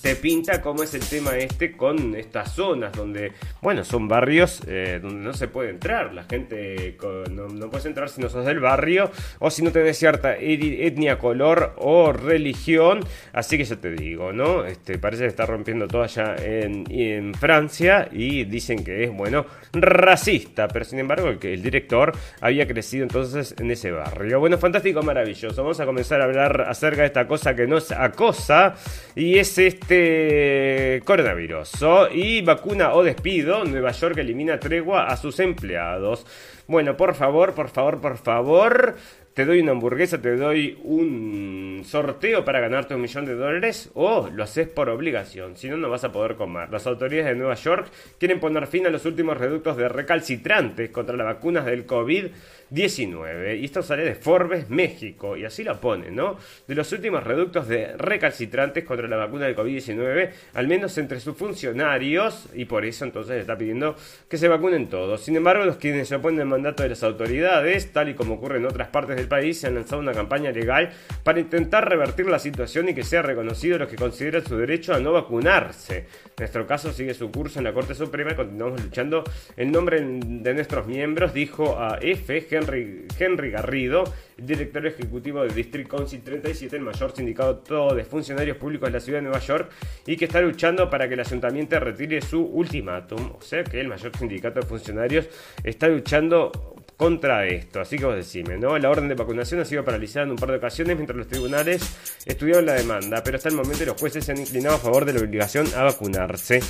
te 0.00 0.16
pinta 0.16 0.60
cómo 0.60 0.82
es 0.82 0.94
el 0.94 1.00
tema 1.00 1.36
este 1.36 1.76
con 1.76 2.14
estas 2.14 2.54
zonas 2.54 2.92
donde, 2.92 3.32
bueno, 3.60 3.84
son 3.84 4.08
barrios 4.08 4.62
eh, 4.66 4.98
donde 5.02 5.20
no 5.20 5.32
se 5.32 5.48
puede 5.48 5.70
entrar. 5.70 6.14
La 6.14 6.24
gente 6.24 6.96
no, 7.30 7.48
no, 7.48 7.70
puedes 7.70 7.86
entrar 7.86 8.08
si 8.08 8.20
no 8.20 8.28
sos 8.28 8.44
del 8.44 8.60
barrio 8.60 9.10
o 9.38 9.50
si 9.50 9.62
no 9.62 9.72
tenés 9.72 9.98
cierta 9.98 10.36
etnia, 10.36 11.18
color 11.18 11.74
o 11.78 12.12
religión. 12.12 13.00
Así 13.32 13.58
que 13.58 13.64
ya 13.64 13.76
te 13.76 13.90
digo, 13.92 14.32
¿no? 14.32 14.64
Este, 14.64 14.98
parece 14.98 15.22
que 15.22 15.28
está 15.28 15.46
rompiendo 15.46 15.88
todo 15.88 16.02
allá 16.02 16.36
en, 16.36 16.84
en 16.90 17.34
Francia 17.34 18.08
y 18.12 18.44
dicen 18.44 18.84
que 18.84 19.04
es, 19.04 19.12
bueno, 19.12 19.46
racista. 19.72 20.68
Pero 20.68 20.84
sin 20.84 20.98
embargo, 20.98 21.28
el, 21.28 21.38
el 21.42 21.62
director 21.62 22.12
había 22.40 22.66
crecido 22.66 23.02
entonces 23.02 23.54
en 23.58 23.70
ese 23.70 23.90
barrio. 23.90 24.38
Bueno, 24.40 24.58
fantástico, 24.58 25.02
maravilloso. 25.02 25.62
Vamos 25.62 25.80
a 25.80 25.86
comenzar 25.86 26.20
a 26.20 26.24
hablar 26.24 26.66
acerca 26.68 27.02
de 27.02 27.08
esta 27.08 27.26
cosa 27.26 27.54
que 27.54 27.66
nos 27.66 27.90
acosa 27.92 28.74
y 29.14 29.38
es 29.38 29.58
este 29.58 29.87
este 29.88 31.00
coronavirus. 31.02 31.70
Y 32.12 32.42
vacuna 32.42 32.92
o 32.92 33.02
despido, 33.02 33.64
Nueva 33.64 33.92
York 33.92 34.18
elimina 34.18 34.60
tregua 34.60 35.06
a 35.06 35.16
sus 35.16 35.40
empleados. 35.40 36.26
Bueno, 36.66 36.94
por 36.94 37.14
favor, 37.14 37.54
por 37.54 37.70
favor, 37.70 37.98
por 37.98 38.18
favor 38.18 38.96
te 39.38 39.44
doy 39.44 39.60
una 39.60 39.70
hamburguesa, 39.70 40.20
te 40.20 40.34
doy 40.34 40.76
un 40.82 41.82
sorteo 41.84 42.44
para 42.44 42.58
ganarte 42.58 42.96
un 42.96 43.02
millón 43.02 43.24
de 43.24 43.36
dólares 43.36 43.88
o 43.94 44.28
lo 44.34 44.42
haces 44.42 44.66
por 44.66 44.88
obligación, 44.88 45.56
si 45.56 45.68
no, 45.68 45.76
no 45.76 45.88
vas 45.88 46.02
a 46.02 46.10
poder 46.10 46.34
comer. 46.34 46.68
Las 46.72 46.88
autoridades 46.88 47.26
de 47.26 47.36
Nueva 47.36 47.54
York 47.54 47.86
quieren 48.18 48.40
poner 48.40 48.66
fin 48.66 48.88
a 48.88 48.90
los 48.90 49.06
últimos 49.06 49.38
reductos 49.38 49.76
de 49.76 49.88
recalcitrantes 49.88 50.90
contra 50.90 51.16
las 51.16 51.24
vacunas 51.24 51.66
del 51.66 51.86
COVID. 51.86 52.26
19. 52.70 53.56
Y 53.56 53.64
esto 53.64 53.82
sale 53.82 54.04
de 54.04 54.14
Forbes, 54.14 54.68
México. 54.70 55.36
Y 55.36 55.44
así 55.44 55.64
lo 55.64 55.80
pone, 55.80 56.10
¿no? 56.10 56.36
De 56.66 56.74
los 56.74 56.90
últimos 56.92 57.24
reductos 57.24 57.68
de 57.68 57.96
recalcitrantes 57.96 58.84
contra 58.84 59.08
la 59.08 59.16
vacuna 59.16 59.46
del 59.46 59.56
COVID-19, 59.56 60.30
al 60.54 60.68
menos 60.68 60.96
entre 60.98 61.20
sus 61.20 61.36
funcionarios. 61.36 62.48
Y 62.54 62.64
por 62.64 62.84
eso 62.84 63.04
entonces 63.04 63.40
está 63.40 63.56
pidiendo 63.56 63.96
que 64.28 64.36
se 64.36 64.48
vacunen 64.48 64.88
todos. 64.88 65.22
Sin 65.22 65.36
embargo, 65.36 65.64
los 65.64 65.76
quienes 65.76 66.08
se 66.08 66.16
oponen 66.16 66.40
al 66.40 66.46
mandato 66.46 66.82
de 66.82 66.90
las 66.90 67.02
autoridades, 67.02 67.92
tal 67.92 68.08
y 68.10 68.14
como 68.14 68.34
ocurre 68.34 68.58
en 68.58 68.66
otras 68.66 68.88
partes 68.88 69.16
del 69.16 69.28
país, 69.28 69.58
se 69.60 69.66
han 69.66 69.74
lanzado 69.74 70.00
una 70.00 70.12
campaña 70.12 70.50
legal 70.50 70.90
para 71.22 71.40
intentar 71.40 71.88
revertir 71.88 72.26
la 72.26 72.38
situación 72.38 72.88
y 72.88 72.94
que 72.94 73.02
sea 73.02 73.22
reconocido 73.22 73.78
los 73.78 73.88
que 73.88 73.96
consideran 73.96 74.44
su 74.44 74.56
derecho 74.56 74.94
a 74.94 75.00
no 75.00 75.12
vacunarse. 75.12 76.06
Nuestro 76.38 76.66
caso 76.66 76.92
sigue 76.92 77.14
su 77.14 77.30
curso 77.30 77.58
en 77.58 77.64
la 77.64 77.72
Corte 77.72 77.94
Suprema 77.94 78.32
y 78.32 78.34
continuamos 78.34 78.82
luchando 78.82 79.24
en 79.56 79.72
nombre 79.72 80.00
de 80.00 80.54
nuestros 80.54 80.86
miembros, 80.86 81.34
dijo 81.34 81.78
a 81.78 81.98
F. 82.00 82.46
Henry, 82.58 83.50
Garrido, 83.50 84.04
director 84.36 84.86
ejecutivo 84.86 85.42
del 85.42 85.54
District 85.54 85.88
Council 85.88 86.22
37, 86.22 86.76
el 86.76 86.82
mayor 86.82 87.12
sindicato 87.14 87.94
de 87.94 88.04
funcionarios 88.04 88.56
públicos 88.56 88.88
de 88.88 88.92
la 88.92 89.00
ciudad 89.00 89.18
de 89.18 89.22
Nueva 89.22 89.40
York, 89.40 89.70
y 90.06 90.16
que 90.16 90.26
está 90.26 90.40
luchando 90.40 90.90
para 90.90 91.08
que 91.08 91.14
el 91.14 91.20
ayuntamiento 91.20 91.78
retire 91.80 92.20
su 92.20 92.40
ultimátum. 92.40 93.32
O 93.38 93.42
sea 93.42 93.64
que 93.64 93.80
el 93.80 93.88
mayor 93.88 94.16
sindicato 94.16 94.60
de 94.60 94.66
funcionarios 94.66 95.28
está 95.62 95.88
luchando 95.88 96.52
contra 96.98 97.46
esto. 97.46 97.80
Así 97.80 97.96
que 97.96 98.04
vos 98.04 98.16
decime, 98.16 98.58
¿no? 98.58 98.76
La 98.76 98.90
orden 98.90 99.08
de 99.08 99.14
vacunación 99.14 99.60
ha 99.60 99.64
sido 99.64 99.84
paralizada 99.84 100.26
en 100.26 100.32
un 100.32 100.36
par 100.36 100.50
de 100.50 100.56
ocasiones 100.56 100.96
mientras 100.96 101.16
los 101.16 101.28
tribunales 101.28 101.96
estudiaron 102.26 102.66
la 102.66 102.74
demanda, 102.74 103.22
pero 103.22 103.36
hasta 103.36 103.48
el 103.48 103.54
momento 103.54 103.86
los 103.86 103.98
jueces 103.98 104.24
se 104.24 104.32
han 104.32 104.38
inclinado 104.38 104.74
a 104.74 104.78
favor 104.78 105.04
de 105.04 105.12
la 105.12 105.20
obligación 105.20 105.66
a 105.76 105.84
vacunarse. 105.84 106.60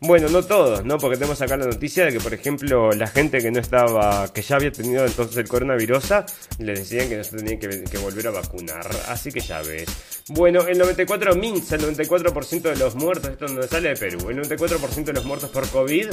Bueno, 0.00 0.28
no 0.28 0.44
todos, 0.44 0.84
¿no? 0.84 0.96
Porque 0.96 1.16
tenemos 1.16 1.42
acá 1.42 1.56
la 1.56 1.66
noticia 1.66 2.04
de 2.04 2.12
que, 2.12 2.20
por 2.20 2.32
ejemplo, 2.32 2.92
la 2.92 3.08
gente 3.08 3.38
que 3.38 3.50
no 3.50 3.58
estaba, 3.58 4.32
que 4.32 4.42
ya 4.42 4.54
había 4.54 4.70
tenido 4.70 5.04
entonces 5.04 5.36
el 5.38 5.48
coronavirus, 5.48 6.04
les 6.60 6.78
decían 6.78 7.08
que 7.08 7.16
no 7.16 7.24
se 7.24 7.36
tenían 7.36 7.58
que, 7.58 7.98
volver 7.98 8.28
a 8.28 8.30
vacunar. 8.30 8.88
Así 9.08 9.32
que 9.32 9.40
ya 9.40 9.60
ves. 9.60 9.88
Bueno, 10.28 10.60
el 10.68 10.78
94 10.78 11.34
Minsa, 11.34 11.74
el 11.74 11.82
94% 11.82 12.62
de 12.62 12.76
los 12.76 12.94
muertos, 12.94 13.30
esto 13.30 13.48
no 13.48 13.60
sale 13.64 13.88
de 13.88 13.96
Perú, 13.96 14.30
el 14.30 14.36
94% 14.36 15.04
de 15.04 15.12
los 15.14 15.24
muertos 15.24 15.50
por 15.50 15.68
COVID 15.68 16.10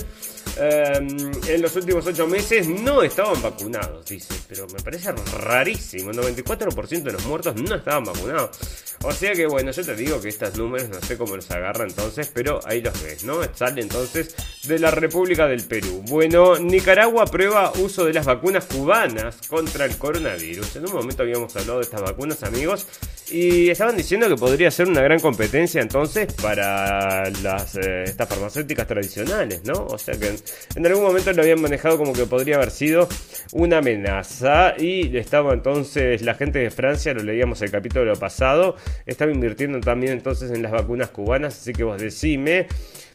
em, 0.58 1.32
en 1.48 1.62
los 1.62 1.76
últimos 1.76 2.08
8 2.08 2.26
meses 2.26 2.68
no 2.68 3.04
estaban 3.04 3.40
vacunados, 3.44 4.04
dice. 4.06 4.34
Pero 4.48 4.66
me 4.68 4.82
parece 4.82 5.12
rarísimo, 5.12 6.10
el 6.10 6.18
94% 6.18 7.04
de 7.04 7.12
los 7.12 7.26
muertos 7.26 7.56
no 7.56 7.76
estaban 7.76 8.06
vacunados. 8.06 8.58
O 9.04 9.12
sea 9.12 9.34
que 9.34 9.46
bueno, 9.46 9.70
yo 9.72 9.84
te 9.84 9.96
digo 9.96 10.20
que 10.20 10.30
estos 10.30 10.58
números 10.58 10.90
no 10.90 11.00
sé 11.02 11.18
cómo 11.18 11.36
los 11.36 11.52
agarra 11.52 11.84
entonces, 11.84 12.32
pero 12.34 12.60
ahí 12.66 12.82
los 12.82 13.04
ves, 13.04 13.24
¿no? 13.24 13.42
Sale 13.54 13.75
entonces 13.80 14.36
de 14.68 14.80
la 14.80 14.92
República 14.92 15.48
del 15.48 15.64
Perú. 15.64 16.04
Bueno, 16.08 16.58
Nicaragua 16.58 17.26
prueba 17.26 17.72
uso 17.80 18.06
de 18.06 18.14
las 18.14 18.26
vacunas 18.26 18.66
cubanas 18.66 19.38
contra 19.48 19.86
el 19.86 19.98
coronavirus. 19.98 20.76
En 20.78 20.86
un 20.86 20.94
momento 20.94 21.24
habíamos 21.24 21.56
hablado 21.56 21.80
de 21.80 21.84
estas 21.84 22.02
vacunas, 22.02 22.44
amigos, 22.44 22.88
y 23.32 23.70
estaban 23.70 23.98
diciendo 23.98 24.28
que 24.28 24.36
podría 24.36 24.70
ser 24.70 24.88
una 24.88 25.02
gran 25.02 25.20
competencia 25.20 25.82
entonces 25.82 26.32
para 26.34 27.30
las 27.42 27.76
eh, 27.76 28.04
estas 28.06 28.30
farmacéuticas 28.30 28.88
tradicionales, 28.88 29.64
¿no? 29.66 29.86
O 29.88 29.98
sea 29.98 30.16
que 30.16 30.36
en, 30.76 30.86
algún 30.86 31.04
momento 31.04 31.32
lo 31.34 31.42
habían 31.42 31.62
manejado 31.62 31.98
como 31.98 32.14
que 32.14 32.26
podría 32.26 32.58
haber 32.58 32.72
sido 32.72 33.08
una 33.52 33.80
amenaza 33.80 34.76
y 34.78 35.16
estaba 35.18 35.54
entonces 35.54 36.22
la 36.22 36.36
gente 36.36 36.60
de 36.60 36.70
Francia, 36.70 37.14
lo 37.14 37.24
leíamos 37.24 37.62
el 37.62 37.72
capítulo 37.72 38.14
pasado, 38.16 38.76
estaba 39.06 39.32
invirtiendo 39.32 39.80
también 39.80 40.14
entonces 40.14 40.52
en 40.52 40.62
las 40.62 40.72
vacunas 40.72 41.10
cubanas, 41.10 41.60
así 41.60 41.74
que 41.74 41.84
vos 41.84 42.00
decime. 42.00 42.68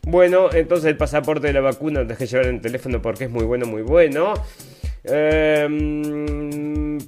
Bueno, 0.07 0.53
entonces 0.53 0.87
el 0.87 0.97
pasaporte 0.97 1.47
de 1.49 1.53
la 1.53 1.61
vacuna 1.61 2.05
dejé 2.05 2.27
llevar 2.27 2.47
en 2.47 2.57
el 2.57 2.61
teléfono 2.61 3.03
porque 3.03 3.25
es 3.25 3.31
muy 3.31 3.45
bueno, 3.45 3.67
muy 3.67 3.83
bueno. 3.83 4.35
Em, 5.03 6.99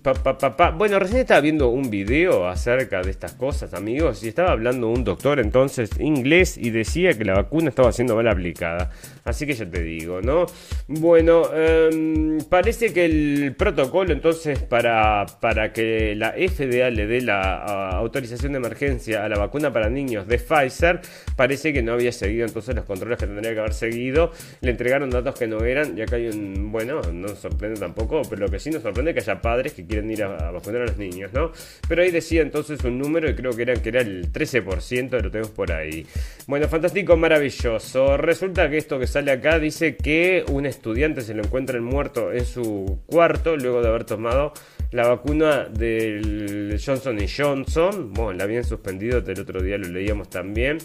bueno, 0.78 0.98
recién 0.98 1.20
estaba 1.20 1.40
viendo 1.40 1.68
un 1.68 1.90
video 1.90 2.48
acerca 2.48 3.02
de 3.02 3.10
estas 3.10 3.34
cosas, 3.34 3.74
amigos, 3.74 4.22
y 4.24 4.28
estaba 4.28 4.52
hablando 4.52 4.88
un 4.88 5.04
doctor 5.04 5.38
entonces 5.40 5.90
inglés 6.00 6.56
y 6.56 6.70
decía 6.70 7.12
que 7.12 7.24
la 7.24 7.34
vacuna 7.34 7.68
estaba 7.68 7.92
siendo 7.92 8.16
mal 8.16 8.28
aplicada. 8.28 8.90
Así 9.24 9.46
que 9.46 9.54
ya 9.54 9.68
te 9.68 9.82
digo, 9.82 10.20
¿no? 10.22 10.46
Bueno, 10.88 11.42
em, 11.54 12.38
parece 12.48 12.92
que 12.92 13.04
el 13.04 13.54
protocolo 13.56 14.12
entonces 14.12 14.58
para, 14.60 15.26
para 15.40 15.72
que 15.72 16.14
la 16.16 16.32
FDA 16.32 16.90
le 16.90 17.06
dé 17.06 17.20
la 17.20 17.90
autorización 17.90 18.52
de 18.52 18.58
emergencia 18.58 19.24
a 19.24 19.28
la 19.28 19.38
vacuna 19.38 19.72
para 19.72 19.90
niños 19.90 20.26
de 20.26 20.38
Pfizer, 20.38 21.00
parece 21.36 21.72
que 21.72 21.82
no 21.82 21.92
había 21.92 22.12
seguido 22.12 22.46
entonces 22.46 22.74
los 22.74 22.84
controles 22.84 23.18
que 23.18 23.26
tendría 23.26 23.52
que 23.52 23.60
haber 23.60 23.74
seguido. 23.74 24.32
Le 24.62 24.70
entregaron 24.70 25.10
datos 25.10 25.38
que 25.38 25.46
no 25.46 25.64
eran, 25.64 25.96
y 25.96 26.02
acá 26.02 26.16
hay 26.16 26.28
un, 26.28 26.72
bueno, 26.72 27.00
no 27.12 27.28
sorprende 27.28 27.81
tampoco, 27.82 28.22
pero 28.30 28.42
lo 28.42 28.48
que 28.48 28.60
sí 28.60 28.70
nos 28.70 28.82
sorprende 28.82 29.10
es 29.10 29.14
que 29.16 29.30
haya 29.30 29.40
padres 29.40 29.72
que 29.72 29.84
quieren 29.84 30.08
ir 30.10 30.22
a, 30.22 30.52
vacunar 30.52 30.82
a 30.82 30.86
los 30.86 30.96
niños, 30.96 31.32
¿no? 31.32 31.50
Pero 31.88 32.02
ahí 32.02 32.12
decía 32.12 32.40
entonces 32.40 32.82
un 32.84 32.96
número 32.96 33.28
y 33.28 33.34
creo 33.34 33.50
que 33.52 33.62
era, 33.62 33.74
que 33.74 33.88
era 33.88 34.00
el 34.00 34.32
13%, 34.32 35.20
lo 35.20 35.30
tenemos 35.30 35.50
por 35.50 35.72
ahí. 35.72 36.06
Bueno, 36.46 36.68
fantástico, 36.68 37.16
maravilloso. 37.16 38.16
Resulta 38.16 38.70
que 38.70 38.78
esto 38.78 38.98
que 39.00 39.08
sale 39.08 39.32
acá 39.32 39.58
dice 39.58 39.96
que 39.96 40.44
un 40.48 40.64
estudiante 40.66 41.22
se 41.22 41.34
lo 41.34 41.42
encuentra 41.42 41.80
muerto 41.80 42.32
en 42.32 42.44
su 42.44 43.00
cuarto 43.06 43.56
luego 43.56 43.82
de 43.82 43.88
haber 43.88 44.04
tomado 44.04 44.52
la 44.92 45.08
vacuna 45.08 45.64
del 45.64 46.80
Johnson 46.84 47.18
Johnson. 47.26 48.12
Bueno, 48.12 48.32
la 48.34 48.44
habían 48.44 48.64
suspendido, 48.64 49.18
el 49.18 49.40
otro 49.40 49.60
día 49.60 49.76
lo 49.78 49.88
leíamos 49.88 50.30
también. 50.30 50.78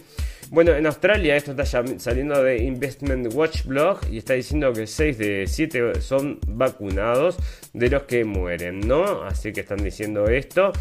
Bueno, 0.50 0.72
en 0.72 0.86
Australia 0.86 1.36
esto 1.36 1.52
está 1.52 1.66
saliendo 1.66 2.42
de 2.42 2.64
Investment 2.64 3.34
Watch 3.34 3.66
Blog 3.66 4.00
y 4.10 4.18
está 4.18 4.34
diciendo 4.34 4.72
que 4.72 4.88
6 4.88 5.18
de 5.18 5.46
7 5.46 6.00
son 6.00 6.40
vacunados 6.48 7.38
de 7.74 7.90
los 7.90 8.04
que 8.04 8.24
mueren, 8.24 8.80
¿no? 8.80 9.24
Así 9.24 9.52
que 9.52 9.60
están 9.62 9.84
diciendo 9.84 10.28
esto. 10.28 10.72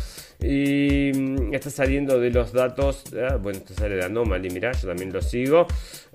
Y 0.40 1.12
mm, 1.14 1.54
está 1.54 1.70
saliendo 1.70 2.20
de 2.20 2.30
los 2.30 2.52
datos, 2.52 3.04
ah, 3.14 3.36
bueno, 3.36 3.58
esto 3.58 3.74
sale 3.74 3.96
de 3.96 4.04
Anomaly, 4.04 4.50
mirá, 4.50 4.72
yo 4.72 4.88
también 4.88 5.12
lo 5.12 5.20
sigo. 5.22 5.66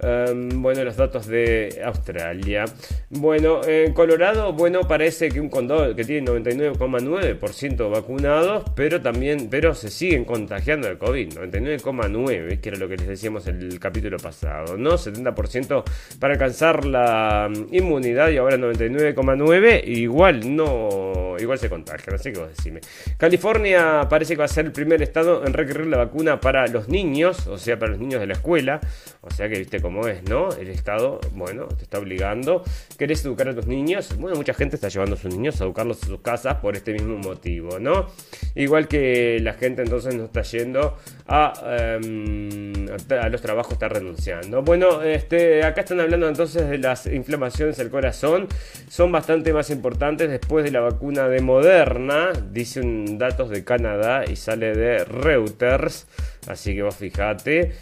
Em, 0.02 0.62
bueno, 0.62 0.84
los 0.84 0.96
datos 0.96 1.28
de 1.28 1.82
Australia. 1.84 2.66
Bueno, 3.10 3.62
en 3.66 3.94
Colorado, 3.94 4.54
bueno, 4.54 4.82
parece 4.88 5.30
que 5.30 5.42
un 5.42 5.50
condado 5.50 5.96
que 5.96 6.06
tiene 6.06 6.32
99,9% 6.32 7.90
vacunados, 7.90 8.64
pero 8.76 9.02
también, 9.02 9.48
pero 9.50 9.74
se 9.74 9.90
siguen 9.90 10.24
contagiando 10.24 10.88
de 10.88 10.98
COVID, 10.98 11.34
99,9, 11.34 12.62
que 12.62 12.70
era 12.70 12.78
lo 12.78 12.88
que 12.88 12.98
les 12.98 13.08
decíamos 13.08 13.41
el 13.48 13.80
capítulo 13.80 14.18
pasado, 14.18 14.78
¿no? 14.78 14.92
70% 14.92 15.84
para 16.20 16.34
alcanzar 16.34 16.86
la 16.86 17.50
mm, 17.50 17.74
inmunidad 17.74 18.30
y 18.30 18.38
ahora 18.38 18.58
99,9, 18.58 19.84
igual 19.86 20.56
no, 20.56 21.36
igual 21.40 21.60
se 21.60 21.70
contagian, 21.70 22.16
así 22.16 22.32
que 22.32 22.40
vos 22.40 22.50
decime. 22.50 22.82
California 23.18 24.08
parece 24.10 24.34
que 24.34 24.40
va 24.40 24.46
a 24.46 24.50
ser 24.50 24.66
el 24.66 24.72
primer 24.72 25.02
estado 25.02 25.46
en 25.46 25.54
requerir 25.54 25.88
la 25.88 25.98
vacuna 25.98 26.40
para 26.40 26.68
los 26.68 26.90
niños, 26.90 27.48
o 27.48 27.58
sea, 27.58 27.78
para 27.78 27.92
los 27.92 28.00
niños 28.00 28.20
de 28.20 28.28
la 28.28 28.34
escuela. 28.34 28.80
O 29.22 29.30
sea 29.30 29.48
que 29.48 29.60
viste 29.60 29.80
cómo 29.80 30.08
es, 30.08 30.24
¿no? 30.24 30.50
El 30.54 30.70
Estado, 30.70 31.20
bueno, 31.34 31.68
te 31.68 31.84
está 31.84 32.00
obligando. 32.00 32.64
¿Querés 32.98 33.24
educar 33.24 33.48
a 33.50 33.56
tus 33.56 33.68
niños? 33.68 34.16
Bueno, 34.18 34.36
mucha 34.36 34.54
gente 34.54 34.76
está 34.76 34.90
llevando 34.90 35.16
a 35.16 35.20
sus 35.20 35.32
niños 35.32 35.62
a 35.62 35.66
educarlos 35.66 36.02
a 36.04 36.08
sus 36.08 36.22
casas 36.22 36.56
por 36.56 36.76
este 36.76 36.94
mismo 36.94 37.18
motivo, 37.18 37.80
¿no? 37.80 38.08
Igual 38.56 38.88
que 38.88 39.40
la 39.42 39.54
gente 39.54 39.84
entonces 39.84 40.16
no 40.16 40.26
está 40.26 40.42
yendo 40.42 40.98
a, 41.28 41.54
em, 42.02 42.86
a 42.90 43.30
los 43.32 43.42
trabajos, 43.42 43.74
está 43.74 43.90
renunciando. 43.90 44.62
Bueno, 44.62 45.02
este, 45.02 45.64
acá 45.64 45.82
están 45.82 46.00
hablando 46.00 46.28
entonces 46.28 46.70
de 46.70 46.78
las 46.78 47.06
inflamaciones 47.08 47.78
del 47.78 47.90
corazón. 47.90 48.48
Son 48.90 49.12
bastante 49.12 49.54
más 49.54 49.70
importantes 49.70 50.30
después 50.30 50.64
de 50.64 50.72
la 50.72 50.82
vacuna 50.82 51.28
de 51.28 51.42
Moderna, 51.42 52.30
dicen 52.52 53.18
datos 53.18 53.50
de 53.50 53.64
Canadá 53.64 54.26
y 54.30 54.36
sale 54.36 54.76
de 54.76 55.04
Reuters. 55.06 56.08
Así 56.48 56.76
que 56.76 56.84
vos 56.84 56.96
fijate. 56.96 57.74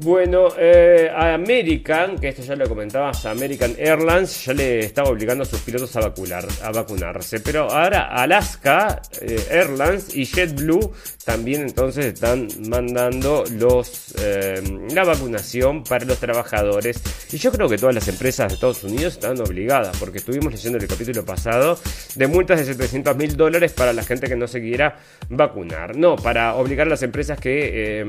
Bueno, 0.00 0.46
eh, 0.56 1.10
a 1.12 1.34
American, 1.34 2.20
que 2.20 2.28
esto 2.28 2.42
ya 2.42 2.54
lo 2.54 2.68
comentabas, 2.68 3.26
American 3.26 3.74
Airlines 3.76 4.44
ya 4.44 4.54
le 4.54 4.78
estaba 4.78 5.10
obligando 5.10 5.42
a 5.42 5.44
sus 5.44 5.60
pilotos 5.62 5.96
a, 5.96 6.00
vacunar, 6.00 6.46
a 6.62 6.70
vacunarse. 6.70 7.40
Pero 7.40 7.68
ahora 7.68 8.06
Alaska 8.06 9.02
eh, 9.20 9.44
Airlines 9.50 10.14
y 10.14 10.24
JetBlue 10.24 10.92
también 11.24 11.62
entonces 11.62 12.06
están 12.06 12.46
mandando 12.68 13.42
los, 13.50 14.14
eh, 14.20 14.62
la 14.94 15.02
vacunación 15.02 15.82
para 15.82 16.04
los 16.04 16.18
trabajadores. 16.18 17.02
Y 17.32 17.38
yo 17.38 17.50
creo 17.50 17.68
que 17.68 17.76
todas 17.76 17.96
las 17.96 18.06
empresas 18.06 18.48
de 18.48 18.54
Estados 18.54 18.84
Unidos 18.84 19.14
están 19.14 19.40
obligadas, 19.40 19.96
porque 19.98 20.18
estuvimos 20.18 20.52
leyendo 20.52 20.78
el 20.78 20.86
capítulo 20.86 21.24
pasado 21.24 21.76
de 22.14 22.26
multas 22.28 22.60
de 22.60 22.66
700 22.66 23.16
mil 23.16 23.36
dólares 23.36 23.72
para 23.72 23.92
la 23.92 24.04
gente 24.04 24.28
que 24.28 24.36
no 24.36 24.46
se 24.46 24.60
quiera 24.60 24.96
vacunar. 25.28 25.96
No, 25.96 26.14
para 26.14 26.54
obligar 26.54 26.86
a 26.86 26.90
las 26.90 27.02
empresas 27.02 27.40
que 27.40 28.06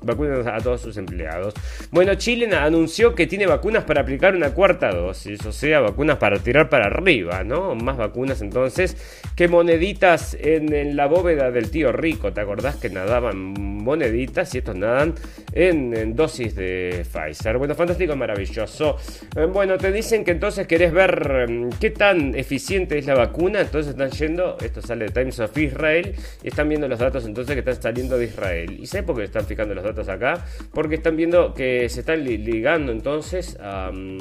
vacunen 0.00 0.48
a 0.48 0.60
todos 0.60 0.80
sus 0.80 0.93
empleados. 0.96 1.54
Bueno, 1.90 2.14
Chile 2.14 2.54
anunció 2.54 3.14
que 3.14 3.26
tiene 3.26 3.46
vacunas 3.46 3.84
para 3.84 4.02
aplicar 4.02 4.34
una 4.34 4.50
cuarta 4.50 4.92
dosis, 4.92 5.44
o 5.46 5.52
sea, 5.52 5.80
vacunas 5.80 6.18
para 6.18 6.38
tirar 6.38 6.68
para 6.68 6.86
arriba, 6.86 7.44
¿no? 7.44 7.74
Más 7.74 7.96
vacunas 7.96 8.40
entonces 8.42 8.96
que 9.36 9.48
moneditas 9.48 10.36
en, 10.40 10.96
la 10.96 11.06
bóveda 11.06 11.50
del 11.50 11.70
tío 11.70 11.92
rico. 11.92 12.32
¿Te 12.32 12.40
acordás 12.40 12.76
que 12.76 12.90
nadaban 12.90 13.36
moneditas 13.36 14.54
y 14.54 14.58
estos 14.58 14.76
nadan 14.76 15.14
en, 15.52 16.14
dosis 16.14 16.54
de 16.54 17.04
Pfizer? 17.10 17.58
Bueno, 17.58 17.74
fantástico, 17.74 18.16
maravilloso. 18.16 18.96
Eh, 19.36 19.46
bueno, 19.46 19.78
te 19.78 19.92
dicen 19.92 20.24
que 20.24 20.32
entonces 20.32 20.66
querés 20.66 20.92
ver 20.92 21.48
mm, 21.48 21.70
qué 21.80 21.90
tan 21.90 22.34
eficiente 22.34 22.98
es 22.98 23.06
la 23.06 23.14
vacuna, 23.14 23.60
entonces 23.60 23.92
están 23.92 24.10
yendo, 24.10 24.56
esto 24.60 24.82
sale 24.82 25.06
de 25.06 25.10
Times 25.10 25.40
of 25.40 25.56
Israel, 25.56 26.14
y 26.42 26.48
están 26.48 26.68
viendo 26.68 26.88
los 26.88 26.98
datos 26.98 27.24
entonces 27.24 27.54
que 27.54 27.60
están 27.60 27.80
saliendo 27.80 28.18
de 28.18 28.26
Israel. 28.26 28.76
¿Y 28.78 28.86
sé 28.86 29.02
por 29.02 29.16
qué 29.16 29.24
están 29.24 29.46
fijando 29.46 29.74
los 29.74 29.84
datos 29.84 30.08
acá? 30.08 30.44
Porque 30.72 30.83
están 30.92 31.16
viendo 31.16 31.54
que 31.54 31.88
se 31.88 32.00
están 32.00 32.24
ligando 32.24 32.92
entonces 32.92 33.58
a... 33.60 33.90
Mm, 33.92 34.18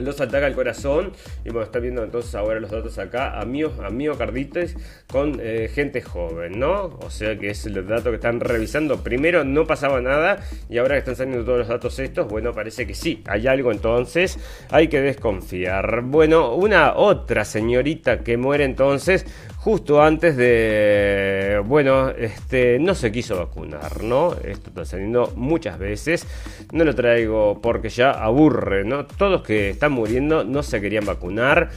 los 0.00 0.20
ataca 0.20 0.46
el 0.46 0.54
corazón 0.54 1.12
y 1.44 1.50
bueno, 1.50 1.62
está 1.62 1.78
viendo 1.78 2.02
entonces 2.02 2.34
ahora 2.34 2.60
los 2.60 2.70
datos 2.70 2.98
acá 2.98 3.40
a, 3.40 3.44
miocarditis 3.44 4.76
con 5.10 5.38
eh, 5.42 5.70
gente 5.72 6.02
joven, 6.02 6.58
¿no? 6.58 6.98
O 7.00 7.10
sea 7.10 7.38
que 7.38 7.50
es 7.50 7.66
el 7.66 7.86
dato 7.86 8.10
que 8.10 8.16
están 8.16 8.40
revisando. 8.40 9.02
Primero 9.02 9.44
no 9.44 9.66
pasaba 9.66 10.00
nada 10.00 10.38
y 10.68 10.78
ahora 10.78 10.94
que 10.94 10.98
están 11.00 11.16
saliendo 11.16 11.44
todos 11.44 11.58
los 11.60 11.68
datos 11.68 11.98
estos, 11.98 12.28
bueno, 12.28 12.52
parece 12.52 12.86
que 12.86 12.94
sí, 12.94 13.22
hay 13.26 13.46
algo 13.46 13.72
entonces, 13.72 14.38
hay 14.70 14.88
que 14.88 15.00
desconfiar. 15.00 16.02
Bueno, 16.02 16.54
una 16.54 16.94
otra 16.96 17.44
señorita 17.44 18.22
que 18.22 18.36
muere 18.36 18.64
entonces 18.64 19.26
justo 19.58 20.00
antes 20.00 20.36
de, 20.36 21.60
bueno, 21.66 22.10
este, 22.10 22.78
no 22.78 22.94
se 22.94 23.10
quiso 23.10 23.36
vacunar, 23.36 24.02
¿no? 24.02 24.32
Esto 24.32 24.70
está 24.70 24.84
saliendo 24.84 25.32
muchas 25.36 25.78
veces, 25.78 26.26
no 26.72 26.84
lo 26.84 26.94
traigo 26.94 27.60
porque 27.60 27.88
ya 27.88 28.12
aburre, 28.12 28.84
¿no? 28.84 29.04
Todos 29.06 29.42
que 29.42 29.70
están 29.70 29.92
muriendo 29.92 30.44
no 30.44 30.62
se 30.62 30.80
querían 30.80 31.04
vacunar. 31.04 31.70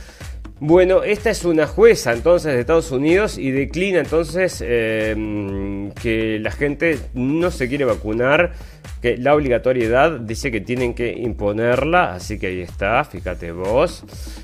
Bueno, 0.59 1.01
esta 1.01 1.31
es 1.31 1.43
una 1.43 1.65
jueza 1.65 2.13
entonces 2.13 2.53
de 2.53 2.59
Estados 2.59 2.91
Unidos 2.91 3.39
y 3.39 3.49
declina 3.49 3.97
entonces 3.99 4.63
eh, 4.63 5.89
que 5.99 6.37
la 6.39 6.51
gente 6.51 6.99
no 7.15 7.49
se 7.49 7.67
quiere 7.67 7.85
vacunar, 7.85 8.53
que 9.01 9.17
la 9.17 9.35
obligatoriedad 9.35 10.19
dice 10.19 10.51
que 10.51 10.61
tienen 10.61 10.93
que 10.93 11.11
imponerla, 11.11 12.13
así 12.13 12.37
que 12.37 12.47
ahí 12.47 12.61
está, 12.61 13.03
fíjate 13.03 13.51
vos. 13.51 14.03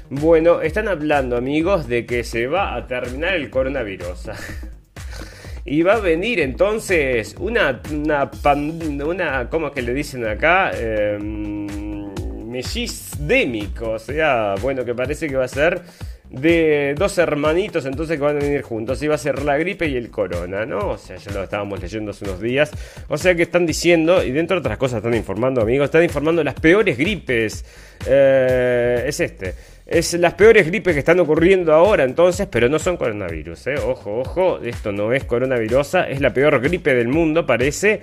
Bueno, 0.10 0.62
están 0.62 0.88
hablando 0.88 1.38
amigos 1.38 1.88
de 1.88 2.06
que 2.06 2.24
se 2.24 2.48
va 2.48 2.76
a 2.76 2.88
terminar 2.88 3.36
el 3.36 3.50
coronavirus. 3.50 4.30
Y 5.70 5.82
va 5.82 5.96
a 5.96 6.00
venir 6.00 6.40
entonces 6.40 7.36
una, 7.38 7.82
una, 7.92 8.32
una 9.06 9.50
¿cómo 9.50 9.68
es 9.68 9.74
que 9.74 9.82
le 9.82 9.94
dicen 9.94 10.26
acá? 10.26 10.72
Eh, 10.74 11.20
o 13.82 14.00
sea, 14.00 14.56
bueno, 14.62 14.86
que 14.86 14.96
parece 14.96 15.28
que 15.28 15.36
va 15.36 15.46
a 15.46 15.50
ser 15.50 15.82
de 16.30 16.94
dos 16.98 17.18
hermanitos 17.18 17.86
entonces 17.86 18.18
que 18.18 18.24
van 18.24 18.38
a 18.38 18.40
venir 18.40 18.62
juntos. 18.62 19.02
Va 19.10 19.16
a 19.16 19.18
ser 19.18 19.44
la 19.44 19.58
gripe 19.58 19.88
y 19.88 19.96
el 19.96 20.10
corona, 20.10 20.66
¿no? 20.66 20.90
O 20.90 20.98
sea, 20.98 21.18
ya 21.18 21.32
lo 21.32 21.44
estábamos 21.44 21.82
leyendo 21.82 22.12
hace 22.12 22.26
unos 22.26 22.42
días. 22.42 22.72
O 23.08 23.18
sea 23.18 23.36
que 23.36 23.44
están 23.44 23.66
diciendo, 23.66 24.24
y 24.24 24.32
dentro 24.32 24.56
de 24.56 24.60
otras 24.60 24.78
cosas 24.78 24.98
están 24.98 25.14
informando, 25.14 25.62
amigos, 25.62 25.86
están 25.86 26.04
informando 26.04 26.44
las 26.44 26.56
peores 26.56 26.98
gripes. 26.98 27.64
Eh, 28.06 29.06
es 29.08 29.20
este. 29.20 29.54
Es 29.86 30.14
las 30.16 30.34
peores 30.34 30.68
gripes 30.68 30.94
que 30.94 31.00
están 31.00 31.18
ocurriendo 31.22 31.74
ahora 31.74 32.04
entonces, 32.04 32.46
pero 32.52 32.68
no 32.68 32.78
son 32.78 32.98
coronavirus, 32.98 33.68
¿eh? 33.68 33.76
Ojo, 33.78 34.20
ojo, 34.20 34.60
esto 34.62 34.92
no 34.92 35.14
es 35.14 35.24
coronavirusa, 35.24 36.10
es 36.10 36.20
la 36.20 36.34
peor 36.34 36.60
gripe 36.60 36.94
del 36.94 37.08
mundo, 37.08 37.46
parece. 37.46 38.02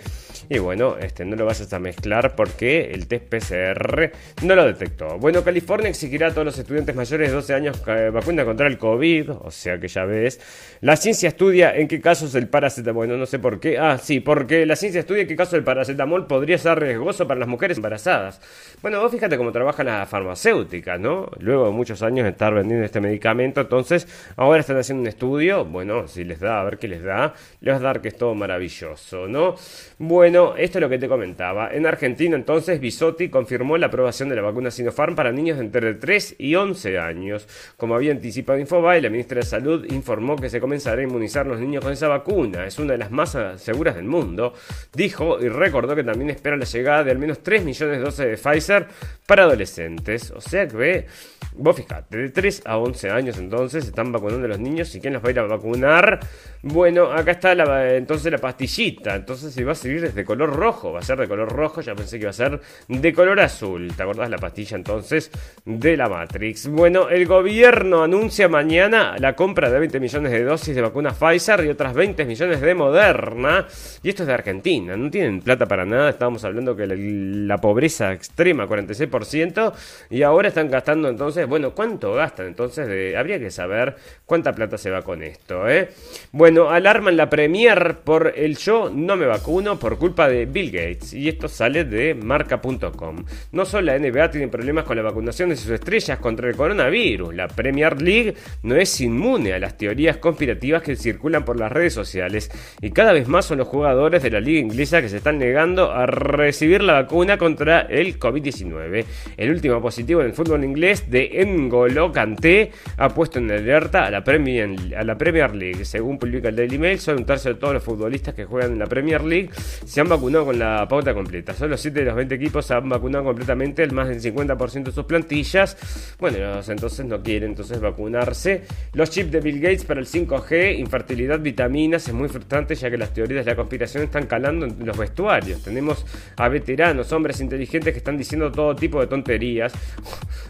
Y 0.49 0.59
bueno, 0.59 0.97
este, 0.99 1.25
no 1.25 1.37
lo 1.37 1.47
vas 1.47 1.73
a 1.73 1.79
mezclar 1.79 2.35
porque 2.37 2.91
el 2.93 3.07
test 3.07 3.25
PCR 3.25 4.11
no 4.43 4.55
lo 4.55 4.67
detectó. 4.67 5.19
Bueno, 5.19 5.43
California 5.43 5.89
exigirá 5.89 6.29
a 6.29 6.31
todos 6.31 6.45
los 6.45 6.59
estudiantes 6.59 6.95
mayores 6.95 7.29
de 7.29 7.35
12 7.35 7.55
años 7.55 7.83
eh, 7.87 8.11
vacuna 8.13 8.45
contra 8.45 8.67
el 8.67 8.79
COVID, 8.79 9.31
o 9.31 9.51
sea 9.51 9.79
que 9.79 9.89
ya 9.89 10.05
ves. 10.05 10.41
La 10.81 10.97
ciencia 10.97 11.29
estudia 11.29 11.75
en 11.75 11.89
qué 11.89 12.01
casos 12.01 12.35
el 12.35 12.49
paracetamol, 12.49 12.95
bueno, 12.95 13.17
no 13.17 13.27
sé 13.27 13.39
por 13.39 13.61
qué. 13.61 13.79
Ah, 13.79 13.99
sí, 13.99 14.21
porque 14.21 14.67
la 14.67 14.77
ciencia 14.77 15.01
estudia 15.01 15.23
en 15.23 15.29
qué 15.29 15.37
caso 15.37 15.57
el 15.57 15.65
paracetamol 15.65 16.27
podría 16.27 16.59
ser 16.59 16.79
riesgoso 16.79 17.27
para 17.27 17.41
las 17.41 17.49
mujeres 17.49 17.79
embarazadas. 17.79 18.41
Bueno, 18.83 19.01
vos 19.01 19.11
fíjate 19.11 19.37
cómo 19.37 19.53
trabaja 19.53 19.83
la 19.85 20.05
farmacéutica, 20.07 20.99
¿no? 20.99 21.31
Luego 21.39 21.67
de 21.67 21.73
muchos 21.73 22.03
años 22.03 22.25
de 22.25 22.31
estar 22.31 22.53
vendiendo 22.53 22.85
este 22.85 23.01
medicamento, 23.01 23.63
entonces 23.63 24.07
ahora 24.37 24.61
están 24.61 24.77
haciendo 24.77 25.03
un 25.03 25.09
estudio, 25.09 25.65
bueno, 25.65 26.07
si 26.09 26.25
les 26.25 26.41
da, 26.41 26.61
a 26.61 26.65
ver 26.65 26.79
qué 26.79 26.89
les 26.89 27.03
da, 27.03 27.35
les 27.61 27.75
va 27.75 27.79
a 27.79 27.81
dar 27.81 28.01
que 28.01 28.09
es 28.09 28.17
todo 28.17 28.35
maravilloso, 28.35 29.27
¿no? 29.29 29.55
Bueno, 29.99 30.34
bueno, 30.35 30.57
esto 30.57 30.79
es 30.79 30.83
lo 30.83 30.89
que 30.89 30.99
te 30.99 31.07
comentaba. 31.07 31.73
En 31.73 31.87
Argentina, 31.87 32.35
entonces, 32.35 32.81
Bisotti 32.81 33.29
confirmó 33.29 33.79
la 33.79 33.87
aprobación 33.87 34.29
de 34.29 34.35
la 34.35 34.43
vacuna 34.43 34.73
Sinopharm 34.73 35.15
para 35.15 35.31
niños 35.31 35.59
de 35.59 35.65
entre 35.65 35.95
3 35.95 36.35
y 36.39 36.57
11 36.57 36.99
años. 36.99 37.47
Como 37.77 37.95
había 37.95 38.11
anticipado 38.11 38.59
Infobae, 38.59 39.01
la 39.01 39.11
ministra 39.11 39.39
de 39.39 39.47
Salud 39.47 39.87
informó 39.93 40.35
que 40.35 40.51
se 40.51 40.61
comenzará 40.61 41.01
a 41.01 41.05
inmunizar 41.05 41.47
los 41.47 41.61
niños 41.61 41.85
con 41.85 41.93
esa 41.93 42.09
vacuna. 42.09 42.67
Es 42.67 42.81
una 42.81 42.95
de 42.95 42.99
las 42.99 43.13
más 43.13 43.39
seguras 43.59 43.95
del 43.95 44.07
mundo. 44.07 44.55
Dijo 44.93 45.39
y 45.41 45.49
recordó 45.49 45.95
que 45.95 46.03
también 46.03 46.31
espera 46.31 46.57
la 46.57 46.65
llegada 46.65 47.05
de 47.05 47.13
al 47.13 47.19
menos 47.19 47.39
3 47.45 47.63
millones 47.63 47.99
de 47.99 48.05
dosis 48.05 48.27
de 48.27 48.37
Pfizer 48.37 48.89
para 49.27 49.45
adolescentes. 49.45 50.33
O 50.33 50.41
sea 50.41 50.67
que 50.67 50.77
ve, 50.77 51.07
vos 51.55 51.77
fijate, 51.77 52.17
de 52.17 52.31
3 52.31 52.63
a 52.65 52.79
11 52.79 53.11
años 53.11 53.39
entonces 53.39 53.85
están 53.85 54.11
vacunando 54.11 54.47
a 54.47 54.49
los 54.49 54.59
niños. 54.59 54.93
¿Y 54.97 55.01
quién 55.01 55.13
los 55.13 55.23
va 55.23 55.29
a 55.29 55.31
ir 55.31 55.39
a 55.39 55.45
vacunar? 55.45 56.19
Bueno, 56.63 57.13
acá 57.13 57.31
está 57.31 57.53
entonces 57.97 58.33
la 58.33 58.39
pastillita. 58.39 59.15
Entonces 59.15 59.55
se 59.55 59.65
va 59.65 59.73
a 59.73 59.77
seguir 59.77 60.01
desde 60.01 60.24
color 60.25 60.55
rojo, 60.55 60.93
va 60.93 61.01
a 61.01 61.03
ser 61.03 61.19
de 61.19 61.29
color 61.29 61.53
rojo, 61.53 61.81
ya 61.81 61.95
pensé 61.95 62.19
que 62.19 62.23
iba 62.23 62.31
a 62.31 62.35
ser 62.35 62.61
de 62.89 63.13
color 63.13 63.41
azul. 63.41 63.93
¿Te 63.97 64.03
acordás 64.03 64.31
la 64.31 64.39
pastilla 64.39 64.77
entonces 64.77 65.31
de 65.65 65.97
la 65.97 66.09
Matrix? 66.09 66.69
Bueno, 66.69 67.09
el 67.09 67.27
gobierno 67.27 68.03
anuncia 68.03 68.49
mañana 68.49 69.17
la 69.19 69.35
compra 69.35 69.71
de 69.71 69.79
20 69.79 70.01
millones 70.01 70.33
de 70.33 70.45
dosis 70.45 70.75
de 70.75 70.83
vacuna 70.83 71.13
Pfizer 71.13 71.65
y 71.65 71.69
otras 71.69 71.95
20 71.95 72.25
millones 72.25 72.61
de 72.61 72.75
Moderna. 72.75 73.67
Y 74.03 74.09
esto 74.09 74.23
es 74.23 74.27
de 74.27 74.35
Argentina, 74.35 74.97
no 74.97 75.11
tienen 75.11 75.41
plata 75.41 75.67
para 75.67 75.85
nada, 75.85 76.11
estábamos 76.11 76.45
hablando 76.45 76.77
que 76.77 76.87
la, 76.87 77.59
pobreza 77.59 78.13
extrema, 78.13 78.67
46%, 78.67 79.73
y 80.11 80.23
ahora 80.23 80.49
están 80.49 80.71
gastando 80.71 81.09
entonces, 81.09 81.47
bueno, 81.47 81.73
¿cuánto 81.73 82.13
gastan? 82.15 82.47
Entonces 82.47 83.17
habría 83.17 83.39
que 83.39 83.51
saber 83.51 83.97
cuánta 84.27 84.53
plata 84.53 84.79
se 84.79 84.91
va 84.91 85.03
con 85.03 85.23
esto, 85.23 85.69
¿eh? 85.69 85.91
Bueno, 86.33 86.71
alarman 86.71 87.17
la 87.17 87.31
Premier 87.31 87.97
por 88.05 88.33
el 88.37 88.57
yo 88.57 88.91
no 88.95 89.17
me 89.17 89.27
vacuno 89.27 89.79
por 89.79 89.99
culpa 89.99 90.14
de 90.23 90.47
Bill 90.47 90.71
Gates 90.71 91.13
y 91.13 91.29
esto 91.29 91.49
sale 91.49 91.85
de 91.85 92.15
marca.com. 92.15 93.25
No 93.53 93.65
solo 93.65 93.87
la 93.87 93.99
NBA 93.99 94.31
tiene 94.31 94.49
problemas 94.49 94.85
con 94.85 94.97
la 94.97 95.03
vacunación 95.03 95.49
de 95.49 95.57
sus 95.57 95.71
estrellas 95.71 96.19
contra 96.19 96.49
el 96.49 96.57
coronavirus, 96.57 97.35
la 97.35 97.49
Premier 97.49 98.01
League 98.01 98.35
no 98.63 98.77
es 98.77 99.01
inmune 99.01 99.53
a 99.53 99.59
las 99.59 99.77
teorías 99.77 100.19
conspirativas 100.19 100.83
que 100.83 100.95
circulan 100.95 101.45
por 101.45 101.59
las 101.59 101.73
redes 101.73 101.93
sociales 101.93 102.51
y 102.81 102.93
cada 102.93 103.13
vez 103.13 103.27
más 103.27 103.47
son 103.47 103.59
los 103.59 103.69
jugadores 103.69 104.23
de 104.23 104.31
la 104.31 104.41
liga 104.41 104.61
inglesa 104.61 105.03
que 105.03 105.09
se 105.09 105.17
están 105.17 105.39
negando 105.39 105.91
a 105.91 106.07
recibir 106.07 106.83
la 106.83 106.95
vacuna 106.95 107.37
contra 107.37 107.81
el 107.81 108.19
COVID-19. 108.19 109.05
El 109.37 109.51
último 109.51 109.83
positivo 109.83 110.21
en 110.21 110.29
el 110.29 110.33
fútbol 110.33 110.65
inglés 110.65 111.11
de 111.11 111.45
N'Golo 111.45 112.13
Kanté 112.13 112.71
ha 112.97 113.09
puesto 113.09 113.41
en 113.41 113.51
alerta 113.51 114.07
a 114.07 114.11
la 114.11 114.23
Premier, 114.23 114.71
a 114.97 115.03
la 115.03 115.19
Premier 115.19 115.55
League. 115.55 115.85
Según 115.85 116.19
publica 116.19 116.49
el 116.49 116.57
Daily 116.57 116.79
Mail, 116.79 117.01
son 117.01 117.19
un 117.19 117.27
tercio 117.27 117.53
de 117.53 117.59
todos 117.59 117.75
los 117.75 117.83
futbolistas 117.83 118.35
que 118.35 118.45
juegan 118.45 118.73
en 118.73 118.79
la 118.79 118.87
Premier 118.87 119.25
League 119.25 119.51
se 119.85 120.01
han 120.01 120.04
vacunado 120.09 120.47
con 120.47 120.59
la 120.59 120.87
pauta 120.89 121.15
completa. 121.15 121.55
Solo 121.55 121.77
7 121.77 122.01
de 122.01 122.07
los 122.07 122.15
20 122.15 122.35
equipos 122.35 122.71
han 122.71 122.89
vacunado 122.89 123.25
completamente, 123.25 123.83
el 123.83 123.93
más 123.93 124.09
del 124.09 124.21
50% 124.21 124.85
de 124.85 124.93
sus 124.93 125.05
plantillas. 125.05 125.77
Bueno, 126.19 126.39
entonces 126.67 127.07
no 127.07 127.23
quieren 127.23 127.51
entonces 127.51 127.81
vacunarse. 127.81 128.63
Los 128.93 129.11
chips 129.11 129.33
de 129.33 129.41
Bill 129.41 129.61
Gates 129.61 129.85
para 129.85 130.01
el 130.01 130.07
5G, 130.07 130.79
infertilidad, 130.79 131.41
vitaminas, 131.41 132.09
es 132.09 132.15
muy 132.15 132.29
frustrante 132.29 132.75
ya 132.75 132.91
que 132.91 132.99
las 132.99 133.13
teorías 133.13 133.45
de 133.45 133.53
la 133.53 133.57
conspiración 133.57 134.05
están 134.05 134.27
calando 134.27 134.67
en 134.67 134.85
los 134.85 134.97
vestuarios. 134.97 135.63
Tenemos 135.63 136.05
a 136.37 136.49
veteranos, 136.49 137.13
hombres 137.13 137.41
inteligentes 137.41 137.93
que 137.93 137.99
están 137.99 138.17
diciendo 138.17 138.51
todo 138.51 138.75
tipo 138.75 139.01
de 139.01 139.07
tonterías. 139.07 139.73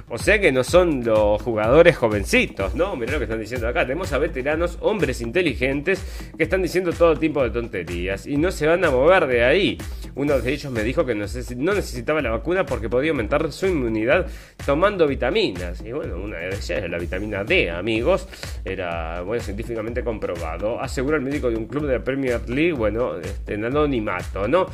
O 0.08 0.18
sea 0.18 0.40
que 0.40 0.52
no 0.52 0.62
son 0.64 1.04
los 1.04 1.40
jugadores 1.42 1.96
jovencitos, 1.96 2.74
¿no? 2.74 2.94
Mirá 2.96 3.12
lo 3.12 3.18
que 3.18 3.24
están 3.24 3.40
diciendo 3.40 3.68
acá. 3.68 3.82
Tenemos 3.82 4.12
a 4.12 4.18
veteranos, 4.18 4.78
hombres 4.80 5.20
inteligentes 5.20 6.02
que 6.36 6.42
están 6.42 6.62
diciendo 6.62 6.92
todo 6.92 7.16
tipo 7.16 7.42
de 7.42 7.50
tonterías 7.50 8.26
y 8.26 8.36
no 8.36 8.50
se 8.50 8.66
van 8.66 8.84
a 8.84 8.90
mover 8.90 9.26
de 9.26 9.43
ahí. 9.44 9.78
Uno 10.16 10.38
de 10.38 10.52
ellos 10.52 10.70
me 10.70 10.84
dijo 10.84 11.04
que 11.04 11.14
no 11.14 11.74
necesitaba 11.74 12.22
la 12.22 12.30
vacuna 12.30 12.64
porque 12.64 12.88
podía 12.88 13.10
aumentar 13.10 13.50
su 13.50 13.66
inmunidad 13.66 14.26
tomando 14.64 15.08
vitaminas. 15.08 15.82
Y 15.84 15.90
bueno, 15.90 16.16
una 16.16 16.38
de 16.38 16.48
ellas 16.48 16.70
era 16.70 16.88
la 16.88 16.98
vitamina 16.98 17.42
D, 17.42 17.70
amigos. 17.70 18.28
Era, 18.64 19.22
bueno, 19.22 19.42
científicamente 19.42 20.04
comprobado. 20.04 20.80
Asegura 20.80 21.16
el 21.16 21.22
médico 21.22 21.50
de 21.50 21.56
un 21.56 21.66
club 21.66 21.86
de 21.86 21.94
la 21.94 22.04
Premier 22.04 22.48
League, 22.48 22.72
bueno, 22.72 23.18
este, 23.18 23.54
en 23.54 23.64
anonimato, 23.64 24.46
¿no? 24.46 24.66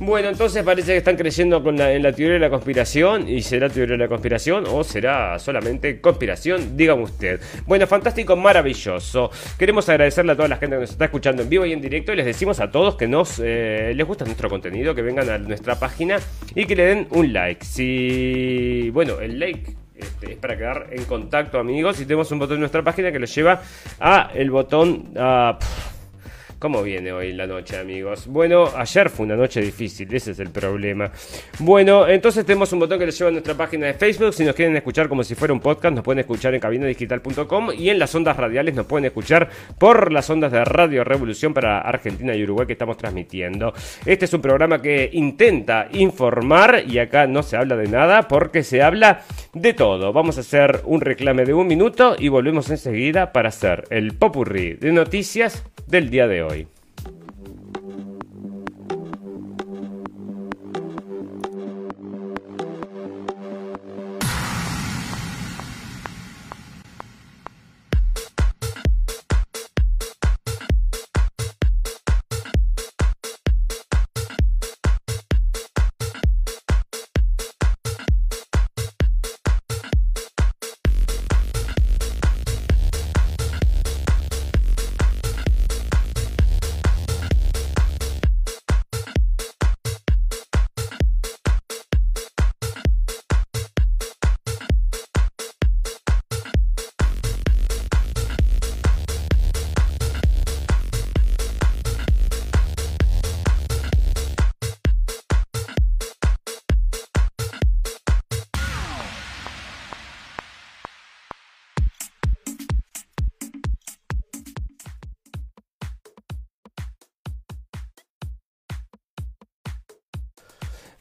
Bueno, 0.00 0.28
entonces 0.28 0.62
parece 0.64 0.92
que 0.92 0.98
están 0.98 1.16
creyendo 1.16 1.62
con 1.62 1.76
la, 1.76 1.92
en 1.92 2.02
la 2.02 2.12
teoría 2.12 2.34
de 2.34 2.40
la 2.40 2.50
conspiración. 2.50 3.28
¿Y 3.28 3.40
será 3.40 3.70
teoría 3.70 3.92
de 3.92 4.02
la 4.02 4.08
conspiración 4.08 4.64
o 4.68 4.84
será 4.84 5.38
solamente 5.38 6.00
conspiración? 6.00 6.76
Dígame 6.76 7.04
usted. 7.04 7.40
Bueno, 7.66 7.86
fantástico, 7.86 8.36
maravilloso. 8.36 9.30
Queremos 9.56 9.88
agradecerle 9.88 10.32
a 10.32 10.36
toda 10.36 10.48
la 10.48 10.56
gente 10.56 10.76
que 10.76 10.80
nos 10.80 10.90
está 10.90 11.06
escuchando 11.06 11.42
en 11.42 11.48
vivo 11.48 11.64
y 11.64 11.72
en 11.72 11.80
directo. 11.80 12.12
Y 12.12 12.16
les 12.16 12.26
decimos 12.26 12.60
a 12.60 12.70
todos 12.70 12.96
que 12.96 13.06
nos 13.08 13.40
eh, 13.42 13.92
gusta 14.04 14.24
nuestro 14.24 14.48
contenido, 14.48 14.94
que 14.94 15.02
vengan 15.02 15.28
a 15.30 15.38
nuestra 15.38 15.78
página 15.78 16.18
y 16.54 16.66
que 16.66 16.76
le 16.76 16.84
den 16.84 17.08
un 17.10 17.32
like. 17.32 17.64
Si, 17.64 18.90
bueno, 18.90 19.20
el 19.20 19.38
like 19.38 19.76
este, 19.94 20.32
es 20.32 20.38
para 20.38 20.56
quedar 20.56 20.88
en 20.90 21.04
contacto, 21.04 21.58
amigos. 21.58 22.00
Y 22.00 22.04
tenemos 22.04 22.30
un 22.32 22.38
botón 22.38 22.56
en 22.56 22.60
nuestra 22.60 22.82
página 22.82 23.12
que 23.12 23.18
los 23.18 23.34
lleva 23.34 23.62
a 24.00 24.30
el 24.34 24.50
botón. 24.50 25.12
A, 25.16 25.58
¿Cómo 26.64 26.82
viene 26.82 27.12
hoy 27.12 27.34
la 27.34 27.46
noche, 27.46 27.76
amigos? 27.76 28.26
Bueno, 28.26 28.70
ayer 28.74 29.10
fue 29.10 29.26
una 29.26 29.36
noche 29.36 29.60
difícil, 29.60 30.08
ese 30.14 30.30
es 30.30 30.38
el 30.38 30.48
problema. 30.48 31.12
Bueno, 31.58 32.08
entonces 32.08 32.46
tenemos 32.46 32.72
un 32.72 32.78
botón 32.78 32.98
que 32.98 33.04
les 33.04 33.18
lleva 33.18 33.28
a 33.28 33.32
nuestra 33.32 33.52
página 33.52 33.86
de 33.86 33.92
Facebook. 33.92 34.32
Si 34.32 34.46
nos 34.46 34.54
quieren 34.54 34.74
escuchar 34.74 35.06
como 35.06 35.22
si 35.24 35.34
fuera 35.34 35.52
un 35.52 35.60
podcast, 35.60 35.94
nos 35.94 36.02
pueden 36.02 36.20
escuchar 36.20 36.54
en 36.54 36.60
cabinadigital.com 36.60 37.68
y 37.76 37.90
en 37.90 37.98
las 37.98 38.14
ondas 38.14 38.38
radiales 38.38 38.74
nos 38.74 38.86
pueden 38.86 39.04
escuchar 39.04 39.50
por 39.78 40.10
las 40.10 40.30
ondas 40.30 40.52
de 40.52 40.64
Radio 40.64 41.04
Revolución 41.04 41.52
para 41.52 41.80
Argentina 41.80 42.34
y 42.34 42.42
Uruguay 42.44 42.66
que 42.66 42.72
estamos 42.72 42.96
transmitiendo. 42.96 43.74
Este 44.06 44.24
es 44.24 44.32
un 44.32 44.40
programa 44.40 44.80
que 44.80 45.10
intenta 45.12 45.88
informar 45.92 46.84
y 46.88 46.96
acá 46.98 47.26
no 47.26 47.42
se 47.42 47.58
habla 47.58 47.76
de 47.76 47.88
nada 47.88 48.26
porque 48.26 48.62
se 48.62 48.80
habla 48.80 49.20
de 49.52 49.74
todo. 49.74 50.14
Vamos 50.14 50.38
a 50.38 50.40
hacer 50.40 50.80
un 50.86 51.02
reclame 51.02 51.44
de 51.44 51.52
un 51.52 51.66
minuto 51.66 52.16
y 52.18 52.28
volvemos 52.28 52.70
enseguida 52.70 53.32
para 53.32 53.50
hacer 53.50 53.84
el 53.90 54.14
popurrí 54.14 54.72
de 54.72 54.92
noticias 54.92 55.62
del 55.86 56.08
día 56.08 56.26
de 56.26 56.42
hoy. 56.42 56.53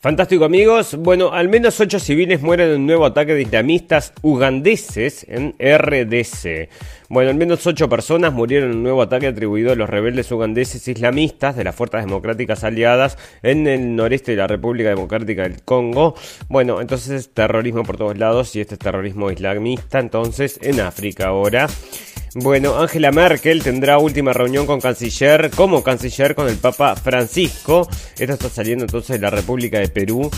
Fantástico 0.03 0.43
amigos, 0.43 0.97
bueno, 0.97 1.31
al 1.31 1.47
menos 1.47 1.79
ocho 1.79 1.97
civiles 1.97 2.41
mueren 2.41 2.71
en 2.71 2.81
un 2.81 2.87
nuevo 2.87 3.05
ataque 3.05 3.35
de 3.35 3.43
islamistas 3.43 4.11
ugandeses 4.21 5.25
en 5.29 5.55
RDC. 5.57 6.67
Bueno, 7.07 7.29
al 7.29 7.37
menos 7.37 7.65
ocho 7.67 7.87
personas 7.87 8.33
murieron 8.33 8.71
en 8.71 8.77
un 8.79 8.83
nuevo 8.83 9.01
ataque 9.01 9.27
atribuido 9.27 9.71
a 9.71 9.75
los 9.75 9.89
rebeldes 9.89 10.29
ugandeses 10.29 10.85
islamistas 10.89 11.55
de 11.55 11.63
las 11.63 11.73
Fuerzas 11.73 12.03
Democráticas 12.03 12.65
Aliadas 12.65 13.17
en 13.43 13.65
el 13.65 13.95
noreste 13.95 14.31
de 14.31 14.39
la 14.39 14.47
República 14.47 14.89
Democrática 14.89 15.43
del 15.43 15.63
Congo. 15.63 16.15
Bueno, 16.49 16.81
entonces 16.81 17.33
terrorismo 17.33 17.83
por 17.83 17.95
todos 17.95 18.17
lados 18.17 18.57
y 18.57 18.59
este 18.59 18.75
es 18.75 18.79
terrorismo 18.79 19.31
islamista 19.31 19.99
entonces 19.99 20.59
en 20.61 20.81
África 20.81 21.27
ahora. 21.27 21.69
Bueno, 22.35 22.79
Angela 22.79 23.11
Merkel 23.11 23.61
tendrá 23.61 23.99
última 23.99 24.33
reunión 24.33 24.65
con 24.65 24.81
canciller, 24.81 25.51
como 25.51 25.83
canciller 25.83 26.33
con 26.33 26.47
el 26.49 26.57
Papa 26.57 26.95
Francisco. 26.95 27.87
Esto 28.17 28.33
está 28.33 28.49
saliendo 28.49 28.85
entonces 28.85 29.17
de 29.17 29.21
la 29.21 29.29
República 29.29 29.77
de 29.77 29.87
Perú 29.87 30.31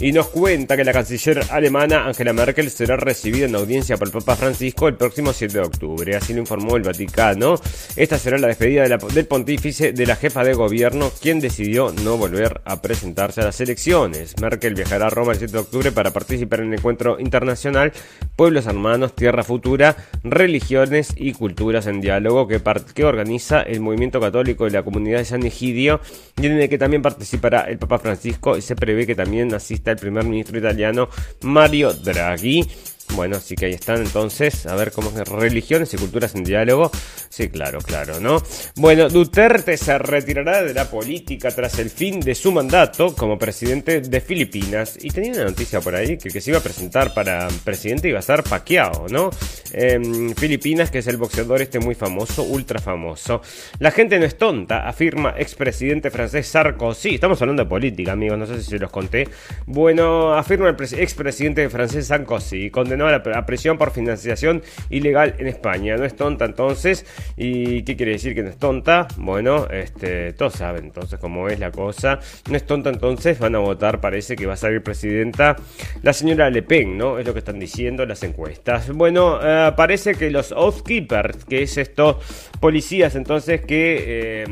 y 0.00 0.12
nos 0.12 0.28
cuenta 0.28 0.76
que 0.76 0.84
la 0.84 0.92
canciller 0.92 1.42
alemana 1.50 2.06
Angela 2.06 2.32
Merkel 2.32 2.70
será 2.70 2.96
recibida 2.96 3.44
en 3.44 3.54
audiencia 3.54 3.98
por 3.98 4.08
el 4.08 4.12
Papa 4.12 4.34
Francisco 4.34 4.88
el 4.88 4.94
próximo 4.94 5.32
7 5.32 5.52
de 5.52 5.60
octubre, 5.60 6.16
así 6.16 6.32
lo 6.32 6.40
informó 6.40 6.76
el 6.76 6.82
Vaticano. 6.82 7.56
Esta 7.96 8.18
será 8.18 8.38
la 8.38 8.48
despedida 8.48 8.84
del 8.88 9.26
pontífice 9.26 9.92
de 9.92 10.06
la 10.06 10.16
jefa 10.16 10.42
de 10.42 10.54
gobierno, 10.54 11.12
quien 11.20 11.38
decidió 11.38 11.92
no 12.02 12.16
volver 12.16 12.62
a 12.64 12.80
presentarse 12.80 13.42
a 13.42 13.44
las 13.44 13.60
elecciones. 13.60 14.40
Merkel 14.40 14.74
viajará 14.74 15.08
a 15.08 15.10
Roma 15.10 15.32
el 15.32 15.38
7 15.38 15.52
de 15.52 15.58
octubre 15.58 15.92
para 15.92 16.12
participar 16.12 16.60
en 16.60 16.68
el 16.68 16.78
encuentro 16.78 17.20
internacional 17.20 17.92
Pueblos 18.36 18.66
Hermanos, 18.66 19.14
Tierra 19.14 19.44
Futura, 19.44 19.96
Religiones 20.24 21.12
y 21.14 21.34
Culturas 21.34 21.86
en 21.86 22.00
Diálogo 22.00 22.48
que, 22.48 22.62
que 22.94 23.04
organiza 23.04 23.60
el 23.60 23.80
Movimiento 23.80 24.18
Católico 24.18 24.64
de 24.64 24.70
la 24.70 24.82
Comunidad 24.82 25.18
de 25.18 25.26
San 25.26 25.44
Egidio 25.44 26.00
y 26.40 26.46
en 26.46 26.58
el 26.58 26.68
que 26.70 26.78
también 26.78 27.02
participará 27.02 27.62
el 27.62 27.78
Papa 27.78 27.98
Francisco 27.98 28.56
y 28.56 28.62
se 28.62 28.76
prevé 28.76 29.06
que 29.06 29.14
también 29.14 29.52
asista 29.52 29.89
el 29.90 29.98
primer 29.98 30.24
ministro 30.24 30.58
italiano 30.58 31.08
Mario 31.42 31.92
Draghi. 31.92 32.66
Bueno, 33.14 33.36
así 33.36 33.54
que 33.54 33.66
ahí 33.66 33.72
están 33.72 33.98
entonces, 33.98 34.66
a 34.66 34.74
ver 34.74 34.92
cómo 34.92 35.10
es 35.10 35.28
religiones 35.28 35.92
y 35.94 35.96
culturas 35.96 36.34
en 36.34 36.44
diálogo. 36.44 36.90
Sí, 37.28 37.48
claro, 37.48 37.78
claro, 37.80 38.20
¿no? 38.20 38.42
Bueno, 38.76 39.08
Duterte 39.08 39.76
se 39.76 39.98
retirará 39.98 40.62
de 40.62 40.74
la 40.74 40.90
política 40.90 41.50
tras 41.50 41.78
el 41.78 41.90
fin 41.90 42.20
de 42.20 42.34
su 42.34 42.52
mandato 42.52 43.14
como 43.14 43.38
presidente 43.38 44.00
de 44.00 44.20
Filipinas. 44.20 44.98
Y 45.00 45.10
tenía 45.10 45.32
una 45.32 45.44
noticia 45.44 45.80
por 45.80 45.94
ahí 45.94 46.18
que, 46.18 46.30
que 46.30 46.40
se 46.40 46.50
iba 46.50 46.58
a 46.58 46.62
presentar 46.62 47.14
para 47.14 47.48
presidente 47.64 48.08
iba 48.08 48.18
a 48.18 48.22
ser 48.22 48.42
Pacquiao, 48.42 49.06
¿no? 49.08 49.30
En 49.72 50.34
Filipinas, 50.34 50.90
que 50.90 50.98
es 50.98 51.06
el 51.06 51.16
boxeador 51.16 51.62
este 51.62 51.78
muy 51.78 51.94
famoso, 51.94 52.42
ultra 52.42 52.80
famoso. 52.80 53.42
La 53.78 53.90
gente 53.90 54.18
no 54.18 54.24
es 54.24 54.36
tonta, 54.36 54.88
afirma 54.88 55.34
expresidente 55.36 56.10
francés 56.10 56.48
Sarkozy. 56.48 57.14
Estamos 57.14 57.40
hablando 57.40 57.64
de 57.64 57.68
política, 57.68 58.12
amigos, 58.12 58.38
no 58.38 58.46
sé 58.46 58.62
si 58.62 58.70
se 58.70 58.78
los 58.78 58.90
conté. 58.90 59.28
Bueno, 59.66 60.34
afirma 60.34 60.68
el 60.68 60.76
expresidente 60.98 61.68
francés 61.68 62.08
Sarkozy, 62.08 62.70
condenado 62.70 62.99
a 63.06 63.22
la 63.24 63.46
presión 63.46 63.78
por 63.78 63.90
financiación 63.90 64.62
ilegal 64.88 65.34
en 65.38 65.46
España. 65.46 65.96
No 65.96 66.04
es 66.04 66.16
tonta 66.16 66.44
entonces. 66.44 67.06
¿Y 67.36 67.82
qué 67.82 67.96
quiere 67.96 68.12
decir 68.12 68.34
que 68.34 68.42
no 68.42 68.50
es 68.50 68.58
tonta? 68.58 69.08
Bueno, 69.16 69.66
este, 69.70 70.32
todos 70.32 70.54
saben 70.54 70.86
entonces 70.86 71.18
cómo 71.18 71.48
es 71.48 71.58
la 71.58 71.70
cosa. 71.70 72.18
No 72.48 72.56
es 72.56 72.64
tonta 72.64 72.90
entonces, 72.90 73.38
van 73.38 73.54
a 73.54 73.58
votar, 73.58 74.00
parece 74.00 74.36
que 74.36 74.46
va 74.46 74.54
a 74.54 74.56
salir 74.56 74.82
presidenta 74.82 75.56
la 76.02 76.12
señora 76.12 76.50
Le 76.50 76.62
Pen, 76.62 76.96
¿no? 76.96 77.18
Es 77.18 77.26
lo 77.26 77.32
que 77.32 77.40
están 77.40 77.58
diciendo 77.58 78.06
las 78.06 78.22
encuestas. 78.22 78.90
Bueno, 78.92 79.38
eh, 79.42 79.72
parece 79.76 80.14
que 80.14 80.30
los 80.30 80.52
Oathkeepers, 80.52 81.44
que 81.44 81.62
es 81.62 81.76
esto, 81.78 82.18
policías 82.60 83.14
entonces 83.14 83.60
que 83.62 84.42
eh, 84.42 84.44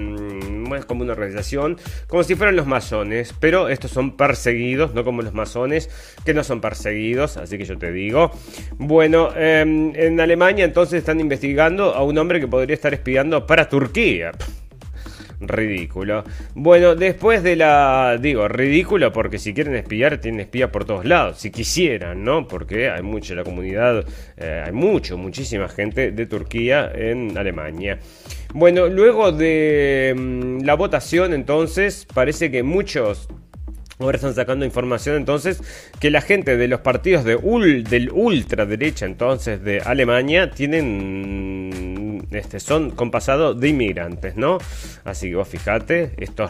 es 0.77 0.85
como 0.85 1.03
una 1.03 1.13
organización, 1.13 1.79
como 2.07 2.23
si 2.23 2.35
fueran 2.35 2.57
los 2.57 2.67
masones, 2.67 3.35
pero 3.39 3.69
estos 3.69 3.91
son 3.91 4.17
perseguidos, 4.17 4.95
no 4.95 5.05
como 5.05 5.23
los 5.23 5.35
masones, 5.35 5.91
que 6.25 6.35
no 6.35 6.45
son 6.45 6.61
perseguidos, 6.61 7.37
así 7.37 7.59
que 7.59 7.65
yo 7.65 7.79
te 7.79 7.93
digo, 7.93 8.31
bueno, 8.79 9.31
em, 9.37 9.93
en 9.95 10.21
Alemania 10.21 10.65
entonces 10.65 10.99
están 11.01 11.21
investigando 11.21 11.95
a 11.95 12.03
un 12.03 12.17
hombre 12.19 12.41
que 12.41 12.49
podría 12.49 12.75
estar 12.75 12.95
espiando 12.95 13.47
para 13.47 13.69
Turquía. 13.69 14.33
Ridículo. 15.41 16.25
Bueno, 16.55 16.97
después 16.97 17.45
de 17.45 17.55
la. 17.55 18.19
Digo, 18.21 18.49
ridículo 18.49 19.13
porque 19.13 19.39
si 19.39 19.55
quieren 19.55 19.77
espiar, 19.77 20.19
tienen 20.19 20.41
espías 20.41 20.71
por 20.71 20.85
todos 20.85 21.05
lados. 21.05 21.39
Si 21.39 21.51
quisieran, 21.53 22.25
¿no? 22.25 22.49
Porque 22.49 22.91
hay 22.91 23.03
mucha 23.03 23.37
la 23.37 23.45
comunidad, 23.45 24.05
eh, 24.37 24.65
hay 24.67 24.73
mucho, 24.73 25.17
muchísima 25.17 25.69
gente 25.69 26.11
de 26.11 26.27
Turquía 26.27 26.91
en 26.93 27.39
Alemania. 27.39 28.01
Bueno, 28.53 28.89
luego 28.89 29.31
de 29.31 30.13
mm, 30.17 30.65
la 30.65 30.75
votación, 30.75 31.33
entonces, 31.33 32.05
parece 32.13 32.51
que 32.51 32.65
muchos 32.65 33.29
Ahora 33.99 34.17
están 34.17 34.35
sacando 34.35 34.65
información 34.65 35.17
entonces 35.17 35.61
que 35.99 36.11
la 36.11 36.21
gente 36.21 36.57
de 36.57 36.69
los 36.69 36.81
partidos 36.81 37.25
de 37.25 37.35
ul, 37.37 37.83
del 37.85 38.11
ultraderecha 38.13 39.07
entonces 39.07 39.63
de 39.63 39.81
Alemania 39.81 40.51
tienen 40.51 42.27
este 42.31 42.61
son 42.61 42.91
con 42.91 43.11
pasado 43.11 43.55
de 43.55 43.69
inmigrantes, 43.69 44.37
¿no? 44.37 44.59
Así 45.05 45.31
que 45.31 45.37
vos 45.37 45.49
fíjate, 45.49 46.13
esto 46.19 46.49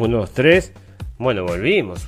es 0.00 0.06
Uno, 0.06 0.18
dos, 0.18 0.32
tres. 0.32 0.72
Bueno, 1.18 1.44
volvimos. 1.44 2.06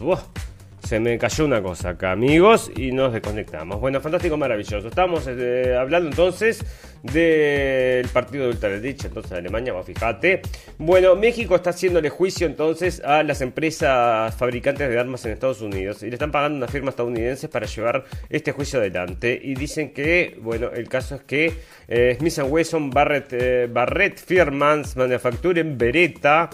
se 0.82 0.98
me 0.98 1.18
cayó 1.18 1.44
una 1.44 1.62
cosa 1.62 1.90
acá, 1.90 2.12
amigos, 2.12 2.70
y 2.74 2.90
nos 2.90 3.12
desconectamos. 3.12 3.80
Bueno, 3.80 4.00
fantástico, 4.00 4.36
maravilloso. 4.36 4.88
Estamos 4.88 5.26
eh, 5.28 5.76
hablando 5.78 6.08
entonces 6.08 6.64
del 7.02 8.08
partido 8.08 8.44
de 8.44 8.50
ultraderecha, 8.50 9.08
entonces 9.08 9.32
de 9.32 9.38
Alemania, 9.38 9.74
fíjate. 9.82 10.40
Bueno, 10.78 11.16
México 11.16 11.54
está 11.54 11.70
haciéndole 11.70 12.08
juicio 12.08 12.46
entonces 12.46 13.02
a 13.04 13.22
las 13.22 13.42
empresas 13.42 14.34
fabricantes 14.36 14.88
de 14.88 14.98
armas 14.98 15.24
en 15.26 15.32
Estados 15.32 15.60
Unidos 15.60 16.02
y 16.02 16.06
le 16.06 16.14
están 16.14 16.32
pagando 16.32 16.56
una 16.56 16.68
firma 16.68 16.90
estadounidense 16.90 17.48
para 17.48 17.66
llevar 17.66 18.04
este 18.30 18.52
juicio 18.52 18.78
adelante. 18.78 19.38
Y 19.42 19.54
dicen 19.54 19.92
que, 19.92 20.38
bueno, 20.40 20.70
el 20.72 20.88
caso 20.88 21.16
es 21.16 21.22
que 21.22 21.52
eh, 21.88 22.16
Smith 22.18 22.38
Wesson, 22.48 22.90
Barrett, 22.90 23.32
eh, 23.32 23.68
Barrett 23.70 24.18
Firmans, 24.18 24.96
Manufacturing, 24.96 25.76
Beretta, 25.76 26.48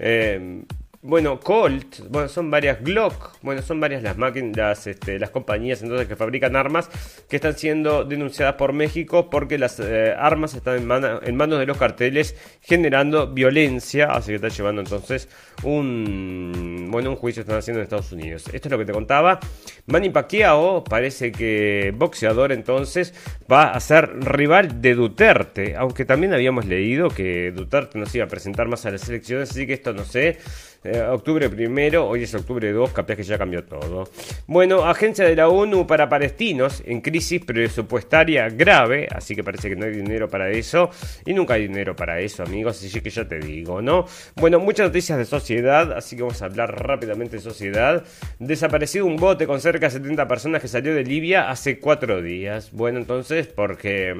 eh, 0.00 0.62
bueno, 1.02 1.40
Colt, 1.40 2.00
bueno, 2.10 2.28
son 2.28 2.50
varias 2.50 2.82
Glock, 2.84 3.38
bueno, 3.40 3.62
son 3.62 3.80
varias 3.80 4.02
las 4.02 4.18
máquinas, 4.18 4.86
este, 4.86 5.18
las 5.18 5.30
compañías 5.30 5.82
entonces 5.82 6.06
que 6.06 6.14
fabrican 6.14 6.56
armas 6.56 6.90
que 7.26 7.36
están 7.36 7.56
siendo 7.56 8.04
denunciadas 8.04 8.56
por 8.56 8.74
México 8.74 9.30
porque 9.30 9.56
las 9.56 9.80
eh, 9.80 10.14
armas 10.14 10.52
están 10.52 10.76
en, 10.76 11.36
manos 11.36 11.58
de 11.58 11.64
los 11.64 11.78
carteles 11.78 12.36
generando 12.60 13.32
violencia, 13.32 14.12
así 14.12 14.28
que 14.28 14.34
están 14.34 14.50
llevando 14.50 14.82
entonces 14.82 15.30
un, 15.62 16.88
bueno, 16.90 17.08
un 17.08 17.16
juicio 17.16 17.40
están 17.40 17.56
haciendo 17.56 17.80
en 17.80 17.84
Estados 17.84 18.12
Unidos. 18.12 18.44
Esto 18.52 18.68
es 18.68 18.72
lo 18.72 18.76
que 18.76 18.84
te 18.84 18.92
contaba. 18.92 19.40
Manny 19.86 20.10
Pacquiao 20.10 20.84
parece 20.84 21.32
que 21.32 21.94
boxeador 21.96 22.52
entonces 22.52 23.14
va 23.50 23.72
a 23.72 23.80
ser 23.80 24.22
rival 24.22 24.82
de 24.82 24.94
Duterte, 24.94 25.76
aunque 25.76 26.04
también 26.04 26.34
habíamos 26.34 26.66
leído 26.66 27.08
que 27.08 27.52
Duterte 27.52 27.98
nos 27.98 28.14
iba 28.14 28.26
a 28.26 28.28
presentar 28.28 28.68
más 28.68 28.84
a 28.84 28.90
las 28.90 29.08
elecciones, 29.08 29.50
así 29.50 29.66
que 29.66 29.72
esto 29.72 29.94
no 29.94 30.04
sé. 30.04 30.38
Eh, 30.82 30.98
octubre 31.02 31.50
primero, 31.50 32.08
hoy 32.08 32.22
es 32.22 32.34
octubre 32.34 32.72
2, 32.72 32.92
capaz 32.92 33.14
que 33.14 33.22
ya 33.22 33.36
cambió 33.36 33.64
todo. 33.64 34.08
Bueno, 34.46 34.86
agencia 34.86 35.26
de 35.26 35.36
la 35.36 35.48
ONU 35.48 35.86
para 35.86 36.08
palestinos 36.08 36.82
en 36.86 37.02
crisis 37.02 37.44
presupuestaria 37.44 38.48
grave, 38.48 39.06
así 39.10 39.36
que 39.36 39.44
parece 39.44 39.68
que 39.68 39.76
no 39.76 39.84
hay 39.84 39.92
dinero 39.92 40.28
para 40.30 40.48
eso. 40.50 40.88
Y 41.26 41.34
nunca 41.34 41.54
hay 41.54 41.68
dinero 41.68 41.94
para 41.94 42.20
eso, 42.20 42.44
amigos, 42.44 42.82
así 42.82 43.00
que 43.00 43.10
ya 43.10 43.28
te 43.28 43.38
digo, 43.38 43.82
¿no? 43.82 44.06
Bueno, 44.36 44.58
muchas 44.58 44.86
noticias 44.86 45.18
de 45.18 45.26
sociedad, 45.26 45.92
así 45.92 46.16
que 46.16 46.22
vamos 46.22 46.40
a 46.40 46.46
hablar 46.46 46.82
rápidamente 46.82 47.36
de 47.36 47.42
sociedad. 47.42 48.02
Desaparecido 48.38 49.04
un 49.04 49.16
bote 49.16 49.46
con 49.46 49.60
cerca 49.60 49.86
de 49.86 49.90
70 49.90 50.26
personas 50.28 50.62
que 50.62 50.68
salió 50.68 50.94
de 50.94 51.04
Libia 51.04 51.50
hace 51.50 51.78
cuatro 51.78 52.22
días. 52.22 52.72
Bueno, 52.72 52.98
entonces, 52.98 53.48
porque... 53.48 54.14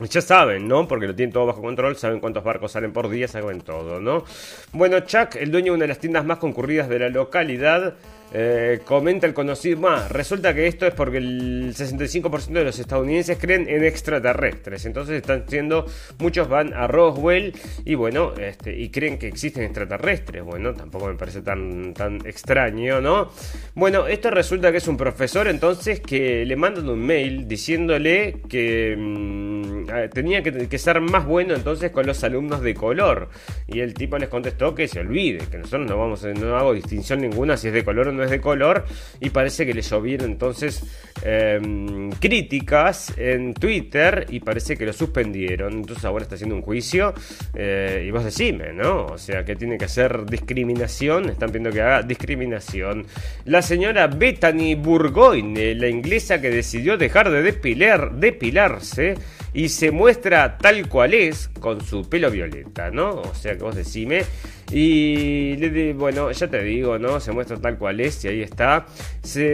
Ya 0.00 0.20
saben, 0.20 0.66
¿no? 0.66 0.88
Porque 0.88 1.06
lo 1.06 1.14
tienen 1.14 1.32
todo 1.32 1.46
bajo 1.46 1.62
control, 1.62 1.96
saben 1.96 2.18
cuántos 2.18 2.42
barcos 2.42 2.72
salen 2.72 2.92
por 2.92 3.08
día, 3.08 3.28
saben 3.28 3.60
todo, 3.60 4.00
¿no? 4.00 4.24
Bueno, 4.72 5.00
Chuck, 5.00 5.36
el 5.36 5.52
dueño 5.52 5.72
de 5.72 5.76
una 5.76 5.84
de 5.84 5.88
las 5.88 6.00
tiendas 6.00 6.24
más 6.24 6.38
concurridas 6.38 6.88
de 6.88 6.98
la 6.98 7.08
localidad, 7.10 7.94
eh, 8.32 8.80
comenta 8.84 9.26
el 9.26 9.34
conocido. 9.34 9.80
Resulta 10.08 10.54
que 10.54 10.66
esto 10.66 10.86
es 10.86 10.94
porque 10.94 11.18
el 11.18 11.74
65% 11.74 12.52
de 12.52 12.64
los 12.64 12.78
estadounidenses 12.78 13.38
creen 13.38 13.68
en 13.68 13.84
extraterrestres. 13.84 14.84
Entonces 14.86 15.16
están 15.16 15.44
siendo. 15.48 15.86
Muchos 16.18 16.48
van 16.48 16.72
a 16.74 16.86
Roswell 16.86 17.54
y 17.84 17.94
bueno, 17.94 18.34
este, 18.34 18.76
y 18.76 18.90
creen 18.90 19.18
que 19.18 19.28
existen 19.28 19.64
extraterrestres. 19.64 20.42
Bueno, 20.42 20.74
tampoco 20.74 21.06
me 21.06 21.14
parece 21.14 21.42
tan, 21.42 21.94
tan 21.94 22.26
extraño, 22.26 23.00
¿no? 23.00 23.30
Bueno, 23.74 24.06
esto 24.06 24.30
resulta 24.30 24.72
que 24.72 24.78
es 24.78 24.88
un 24.88 24.96
profesor 24.96 25.48
entonces 25.48 26.00
que 26.00 26.44
le 26.44 26.56
mandan 26.56 26.88
un 26.88 27.04
mail 27.04 27.46
diciéndole 27.46 28.40
que 28.48 28.96
mm, 28.98 29.86
tenía 30.12 30.42
que, 30.42 30.68
que, 30.68 30.78
ser 30.78 31.00
más 31.00 31.26
bueno 31.26 31.54
entonces 31.54 31.90
con 31.90 32.06
los 32.06 32.22
alumnos 32.24 32.62
de 32.62 32.74
color. 32.74 33.28
Y 33.68 33.80
el 33.80 33.94
tipo 33.94 34.18
les 34.18 34.28
contestó 34.28 34.74
que 34.74 34.88
se 34.88 35.00
olvide, 35.00 35.38
que 35.50 35.58
nosotros 35.58 35.88
no 35.88 35.98
vamos 35.98 36.24
no 36.32 36.56
hago 36.56 36.72
distinción 36.72 37.20
ninguna 37.20 37.56
si 37.56 37.68
es 37.68 37.74
de 37.74 37.84
color 37.84 38.08
o 38.08 38.12
no 38.14 38.26
de 38.26 38.40
color 38.40 38.84
y 39.20 39.30
parece 39.30 39.66
que 39.66 39.74
le 39.74 39.82
llovieron 39.82 40.30
entonces 40.30 40.82
em, 41.22 42.10
críticas 42.12 43.12
en 43.16 43.54
Twitter 43.54 44.26
y 44.30 44.40
parece 44.40 44.76
que 44.76 44.86
lo 44.86 44.92
suspendieron. 44.92 45.74
Entonces 45.74 46.04
ahora 46.04 46.22
está 46.22 46.34
haciendo 46.34 46.56
un 46.56 46.62
juicio 46.62 47.14
eh, 47.54 48.04
y 48.06 48.10
vos 48.10 48.24
decime, 48.24 48.72
¿no? 48.72 49.06
O 49.06 49.18
sea, 49.18 49.44
que 49.44 49.56
tiene 49.56 49.78
que 49.78 49.84
hacer 49.86 50.24
discriminación, 50.26 51.28
están 51.30 51.50
pidiendo 51.50 51.70
que 51.70 51.82
haga 51.82 52.02
discriminación. 52.02 53.06
La 53.44 53.62
señora 53.62 54.06
Bethany 54.06 54.74
Burgoyne, 54.76 55.74
la 55.74 55.88
inglesa 55.88 56.40
que 56.40 56.50
decidió 56.50 56.96
dejar 56.96 57.30
de 57.30 57.42
depilar, 57.42 58.14
depilarse 58.14 59.14
y 59.52 59.68
se 59.68 59.90
muestra 59.90 60.58
tal 60.58 60.88
cual 60.88 61.14
es 61.14 61.48
con 61.60 61.80
su 61.80 62.08
pelo 62.08 62.30
violeta, 62.30 62.90
¿no? 62.90 63.10
O 63.10 63.34
sea 63.34 63.56
que 63.56 63.62
vos 63.62 63.76
decime. 63.76 64.22
Y 64.70 65.92
bueno, 65.92 66.30
ya 66.32 66.48
te 66.48 66.62
digo, 66.62 66.98
¿no? 66.98 67.20
Se 67.20 67.32
muestra 67.32 67.56
tal 67.58 67.78
cual 67.78 68.00
es 68.00 68.24
y 68.24 68.28
ahí 68.28 68.42
está. 68.42 68.86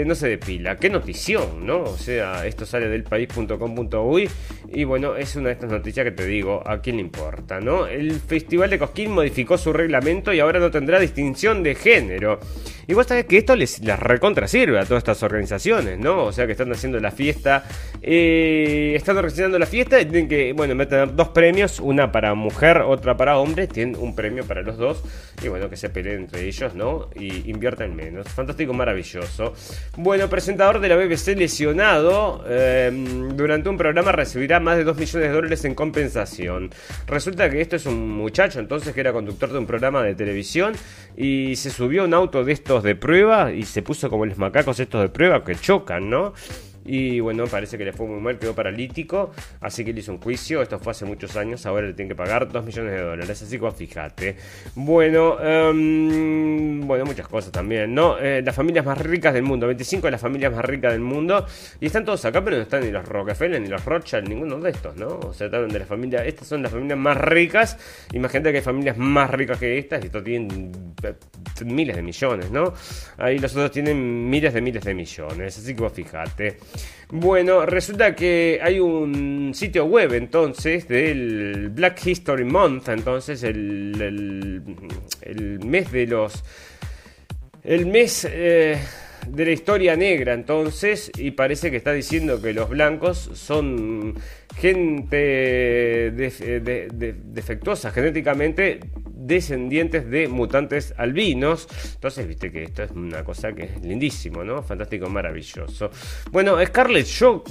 No 0.06 0.14
se 0.14 0.28
depila. 0.28 0.76
Qué 0.76 0.88
notición, 0.90 1.66
¿no? 1.66 1.82
O 1.82 1.96
sea, 1.96 2.46
esto 2.46 2.64
sale 2.64 2.88
del 2.88 3.02
país.com.uy 3.02 4.28
y 4.72 4.84
bueno, 4.84 5.16
es 5.16 5.34
una 5.36 5.48
de 5.48 5.54
estas 5.54 5.70
noticias 5.70 6.04
que 6.04 6.12
te 6.12 6.26
digo, 6.26 6.62
¿a 6.64 6.80
quién 6.80 6.96
le 6.96 7.02
importa, 7.02 7.60
no? 7.60 7.86
El 7.86 8.12
Festival 8.20 8.70
de 8.70 8.78
Cosquín 8.78 9.10
modificó 9.10 9.58
su 9.58 9.72
reglamento 9.72 10.32
y 10.32 10.40
ahora 10.40 10.60
no 10.60 10.70
tendrá 10.70 11.00
distinción 11.00 11.62
de 11.62 11.74
género. 11.74 12.38
Y 12.86 12.94
vos 12.94 13.06
sabés 13.06 13.26
que 13.26 13.38
esto 13.38 13.54
les, 13.54 13.80
recontra 14.00 14.48
sirve 14.48 14.78
a 14.78 14.84
todas 14.84 15.02
estas 15.02 15.22
organizaciones, 15.22 15.98
¿no? 15.98 16.24
O 16.24 16.32
sea, 16.32 16.46
que 16.46 16.52
están 16.52 16.72
haciendo 16.72 16.98
la 17.00 17.10
fiesta, 17.10 17.64
eh, 18.02 18.92
están 18.96 19.16
organizando 19.16 19.58
la 19.58 19.66
fiesta 19.66 20.00
y 20.00 20.06
tienen 20.06 20.28
que, 20.28 20.52
bueno, 20.52 20.76
tener 20.86 21.14
dos 21.14 21.28
premios, 21.28 21.78
una 21.80 22.10
para 22.10 22.34
mujer, 22.34 22.78
otra 22.78 23.16
para 23.16 23.38
hombre, 23.38 23.66
tienen 23.66 23.96
un 23.96 24.14
premio 24.14 24.44
para 24.44 24.62
los 24.62 24.76
dos 24.76 24.99
y 25.42 25.48
bueno, 25.48 25.70
que 25.70 25.76
se 25.76 25.90
peleen 25.90 26.22
entre 26.22 26.46
ellos, 26.46 26.74
¿no? 26.74 27.08
Y 27.14 27.50
inviertan 27.50 27.94
menos. 27.94 28.28
Fantástico, 28.28 28.72
maravilloso. 28.72 29.54
Bueno, 29.96 30.28
presentador 30.28 30.80
de 30.80 30.88
la 30.88 30.96
BBC 30.96 31.36
lesionado 31.36 32.44
em, 32.48 33.36
durante 33.36 33.68
un 33.68 33.76
programa 33.76 34.12
recibirá 34.12 34.60
más 34.60 34.76
de 34.76 34.84
2 34.84 34.96
millones 34.96 35.28
de 35.28 35.34
dólares 35.34 35.64
en 35.64 35.74
compensación. 35.74 36.70
Resulta 37.06 37.48
que 37.48 37.60
esto 37.60 37.76
es 37.76 37.86
un 37.86 38.08
muchacho 38.10 38.60
entonces 38.60 38.94
que 38.94 39.00
era 39.00 39.12
conductor 39.12 39.50
de 39.50 39.58
un 39.58 39.66
programa 39.66 40.02
de 40.02 40.14
televisión 40.14 40.74
y 41.16 41.56
se 41.56 41.70
subió 41.70 42.02
a 42.02 42.04
un 42.04 42.14
auto 42.14 42.44
de 42.44 42.52
estos 42.52 42.82
de 42.82 42.94
prueba 42.94 43.52
y 43.52 43.64
se 43.64 43.82
puso 43.82 44.10
como 44.10 44.26
los 44.26 44.38
macacos 44.38 44.80
estos 44.80 45.02
de 45.02 45.08
prueba 45.08 45.44
que 45.44 45.54
chocan, 45.56 46.10
¿no? 46.10 46.34
Y 46.84 47.20
bueno, 47.20 47.46
parece 47.46 47.76
que 47.78 47.84
le 47.84 47.92
fue 47.92 48.06
muy 48.06 48.20
mal, 48.20 48.38
quedó 48.38 48.54
paralítico. 48.54 49.32
Así 49.60 49.84
que 49.84 49.92
le 49.92 50.00
hizo 50.00 50.12
un 50.12 50.20
juicio. 50.20 50.62
Esto 50.62 50.78
fue 50.78 50.92
hace 50.92 51.04
muchos 51.04 51.36
años. 51.36 51.66
Ahora 51.66 51.86
le 51.86 51.94
tiene 51.94 52.10
que 52.10 52.14
pagar 52.14 52.50
2 52.50 52.64
millones 52.64 52.92
de 52.92 53.00
dólares. 53.00 53.42
Así 53.42 53.58
que 53.58 53.70
fíjate. 53.70 54.36
Bueno, 54.74 55.36
um, 55.36 56.86
bueno, 56.86 57.04
muchas 57.04 57.28
cosas 57.28 57.52
también, 57.52 57.94
¿no? 57.94 58.18
Eh, 58.18 58.42
las 58.44 58.54
familias 58.54 58.84
más 58.84 58.98
ricas 58.98 59.34
del 59.34 59.42
mundo. 59.42 59.66
25 59.66 60.06
de 60.06 60.10
las 60.10 60.20
familias 60.20 60.52
más 60.52 60.64
ricas 60.64 60.92
del 60.92 61.00
mundo. 61.00 61.46
Y 61.80 61.86
están 61.86 62.04
todos 62.04 62.24
acá, 62.24 62.42
pero 62.42 62.56
no 62.56 62.62
están 62.62 62.82
ni 62.82 62.90
los 62.90 63.06
Rockefeller, 63.06 63.60
ni 63.60 63.68
los 63.68 63.84
Rothschild, 63.84 64.28
ninguno 64.28 64.58
de 64.58 64.70
estos, 64.70 64.96
¿no? 64.96 65.18
O 65.20 65.32
sea, 65.32 65.46
están 65.46 65.68
de 65.68 65.78
la 65.78 65.86
familia. 65.86 66.24
Estas 66.24 66.48
son 66.48 66.62
las 66.62 66.72
familias 66.72 66.98
más 66.98 67.16
ricas. 67.16 67.78
Imagínate 68.12 68.52
que 68.52 68.58
hay 68.58 68.64
familias 68.64 68.96
más 68.96 69.30
ricas 69.30 69.58
que 69.58 69.78
estas. 69.78 70.02
Y 70.02 70.06
esto 70.06 70.22
tienen 70.22 70.94
eh, 71.02 71.14
miles 71.64 71.96
de 71.96 72.02
millones, 72.02 72.50
¿no? 72.50 72.72
Ahí 73.18 73.38
los 73.38 73.52
otros 73.52 73.70
tienen 73.70 74.28
miles 74.30 74.54
de 74.54 74.60
miles 74.60 74.84
de 74.84 74.94
millones. 74.94 75.58
Así 75.58 75.74
que 75.74 75.82
vos 75.82 75.92
fíjate. 75.92 76.58
Bueno, 77.12 77.66
resulta 77.66 78.14
que 78.14 78.60
hay 78.62 78.78
un 78.78 79.52
sitio 79.52 79.84
web 79.86 80.12
entonces 80.12 80.86
del 80.86 81.70
Black 81.70 82.06
History 82.06 82.44
Month, 82.44 82.88
entonces 82.88 83.42
el, 83.42 84.62
el, 85.22 85.58
mes 85.64 85.90
de 85.90 86.06
los... 86.06 86.44
El 87.64 87.86
mes... 87.86 88.28
Eh, 88.30 88.78
de 89.28 89.44
la 89.44 89.50
historia 89.50 89.96
negra 89.96 90.32
entonces 90.32 91.12
y 91.16 91.32
parece 91.32 91.70
que 91.70 91.76
está 91.76 91.92
diciendo 91.92 92.40
que 92.40 92.54
los 92.54 92.68
blancos 92.68 93.30
son 93.34 94.14
gente 94.56 96.10
defectuosa 96.10 97.90
genéticamente 97.90 98.80
descendientes 99.30 100.10
de 100.10 100.28
mutantes 100.28 100.92
albinos. 100.98 101.68
Entonces, 101.94 102.26
viste 102.26 102.50
que 102.50 102.64
esto 102.64 102.82
es 102.82 102.90
una 102.90 103.24
cosa 103.24 103.52
que 103.52 103.62
es 103.62 103.80
lindísimo, 103.80 104.44
¿no? 104.44 104.62
Fantástico, 104.62 105.08
maravilloso. 105.08 105.90
Bueno, 106.30 106.62
Scarlett 106.66 107.06
Show, 107.06 107.42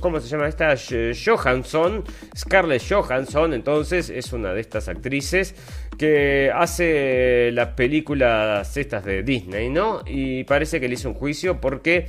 ¿cómo 0.00 0.18
se 0.18 0.28
llama 0.28 0.48
esta? 0.48 0.74
Johansson. 1.24 2.02
Scarlett 2.36 2.82
Johansson, 2.88 3.52
entonces, 3.52 4.10
es 4.10 4.32
una 4.32 4.52
de 4.54 4.60
estas 4.60 4.88
actrices 4.88 5.54
que 5.98 6.50
hace 6.54 7.50
las 7.52 7.68
películas 7.74 8.76
estas 8.76 9.04
de 9.04 9.22
Disney, 9.22 9.68
¿no? 9.68 10.02
Y 10.06 10.44
parece 10.44 10.80
que 10.80 10.88
le 10.88 10.94
hizo 10.94 11.08
un 11.08 11.14
juicio 11.14 11.60
porque 11.60 12.08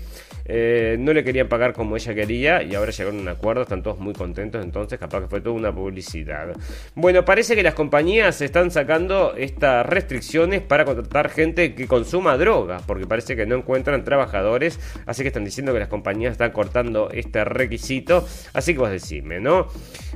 eh, 0.52 0.97
no 1.00 1.14
le 1.14 1.24
querían 1.24 1.47
pagar 1.47 1.74
como 1.74 1.95
ella 1.95 2.16
quería 2.16 2.64
y 2.64 2.74
ahora 2.74 2.91
llegaron 2.91 3.20
a 3.20 3.22
un 3.22 3.28
acuerdo, 3.30 3.62
están 3.62 3.84
todos 3.84 4.00
muy 4.00 4.14
contentos, 4.14 4.64
entonces 4.64 4.97
capaz 4.97 5.22
que 5.22 5.28
fue 5.28 5.41
toda 5.41 5.56
una 5.56 5.72
publicidad. 5.72 6.50
Bueno, 6.95 7.24
parece 7.24 7.56
que 7.56 7.62
las 7.62 7.76
compañías 7.76 8.41
están 8.41 8.72
sacando 8.72 9.36
estas 9.36 9.86
restricciones 9.86 10.62
para 10.62 10.86
contratar 10.86 11.30
gente 11.30 11.76
que 11.76 11.86
consuma 11.88 12.36
drogas, 12.36 12.82
porque 12.82 13.06
parece 13.06 13.36
que 13.36 13.45
no 13.45 13.56
encuentran 13.56 14.04
trabajadores, 14.04 14.80
así 15.06 15.22
que 15.22 15.28
están 15.28 15.45
diciendo 15.45 15.72
que 15.72 15.80
las 15.80 15.88
compañías 15.88 16.32
están 16.32 16.52
cortando 16.52 17.12
este 17.12 17.43
requisito, 17.43 18.28
así 18.54 18.74
que 18.74 18.80
vos 18.80 18.89
decime, 18.89 19.39
¿no? 19.39 19.68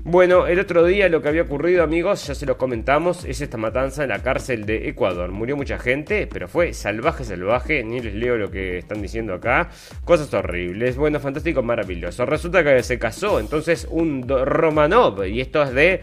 Bueno, 0.03 0.47
el 0.47 0.59
otro 0.59 0.83
día 0.83 1.07
lo 1.09 1.21
que 1.21 1.29
había 1.29 1.43
ocurrido, 1.43 1.83
amigos, 1.83 2.25
ya 2.25 2.33
se 2.33 2.47
los 2.47 2.57
comentamos, 2.57 3.23
es 3.25 3.39
esta 3.41 3.57
matanza 3.57 4.03
en 4.03 4.09
la 4.09 4.23
cárcel 4.23 4.65
de 4.65 4.89
Ecuador. 4.89 5.31
Murió 5.31 5.55
mucha 5.55 5.77
gente, 5.77 6.27
pero 6.27 6.47
fue 6.47 6.73
salvaje, 6.73 7.23
salvaje, 7.23 7.83
ni 7.83 7.99
les 7.99 8.15
leo 8.15 8.37
lo 8.37 8.49
que 8.49 8.79
están 8.79 9.01
diciendo 9.01 9.33
acá. 9.33 9.69
Cosas 10.03 10.22
horribles. 10.31 10.95
Bueno, 10.95 11.19
fantástico, 11.19 11.63
maravilloso. 11.63 12.25
Resulta 12.25 12.63
que 12.63 12.83
se 12.83 12.99
casó 12.99 13.39
entonces 13.39 13.87
un 13.89 14.27
Romanov, 14.27 15.25
y 15.25 15.41
esto 15.41 15.63
es 15.63 15.73
de 15.73 16.01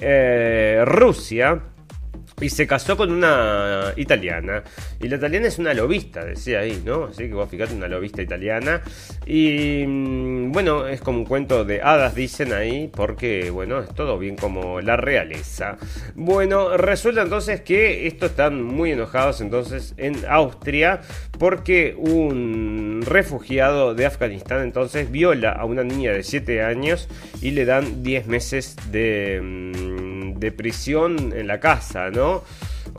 eh, 0.00 0.82
Rusia. 0.84 1.62
Y 2.40 2.50
se 2.50 2.66
casó 2.66 2.96
con 2.96 3.10
una 3.12 3.92
italiana. 3.96 4.62
Y 5.00 5.08
la 5.08 5.16
italiana 5.16 5.48
es 5.48 5.58
una 5.58 5.74
lobista, 5.74 6.24
decía 6.24 6.60
ahí, 6.60 6.82
¿no? 6.84 7.04
Así 7.06 7.28
que 7.28 7.34
vos 7.34 7.48
fíjate, 7.50 7.74
una 7.74 7.88
lobista 7.88 8.22
italiana. 8.22 8.82
Y 9.26 9.84
mm, 9.86 10.52
bueno, 10.52 10.86
es 10.86 11.00
como 11.00 11.18
un 11.18 11.24
cuento 11.24 11.64
de 11.64 11.82
hadas, 11.82 12.14
dicen 12.14 12.52
ahí, 12.52 12.90
porque 12.94 13.50
bueno, 13.50 13.80
es 13.80 13.94
todo 13.94 14.18
bien 14.18 14.36
como 14.36 14.80
la 14.80 14.96
realeza. 14.96 15.76
Bueno, 16.14 16.76
resulta 16.76 17.22
entonces 17.22 17.60
que 17.62 18.06
estos 18.06 18.30
están 18.30 18.62
muy 18.62 18.92
enojados 18.92 19.40
entonces 19.40 19.94
en 19.96 20.16
Austria, 20.28 21.00
porque 21.38 21.94
un 21.96 23.02
refugiado 23.04 23.94
de 23.94 24.06
Afganistán 24.06 24.62
entonces 24.62 25.10
viola 25.10 25.52
a 25.52 25.64
una 25.64 25.84
niña 25.84 26.12
de 26.12 26.22
7 26.22 26.62
años 26.62 27.08
y 27.40 27.52
le 27.52 27.64
dan 27.64 28.02
10 28.02 28.26
meses 28.26 28.76
de, 28.90 29.40
mm, 29.42 30.38
de 30.38 30.52
prisión 30.52 31.32
en 31.36 31.46
la 31.46 31.60
casa, 31.60 32.10
¿no? 32.10 32.27
¿no? 32.28 32.42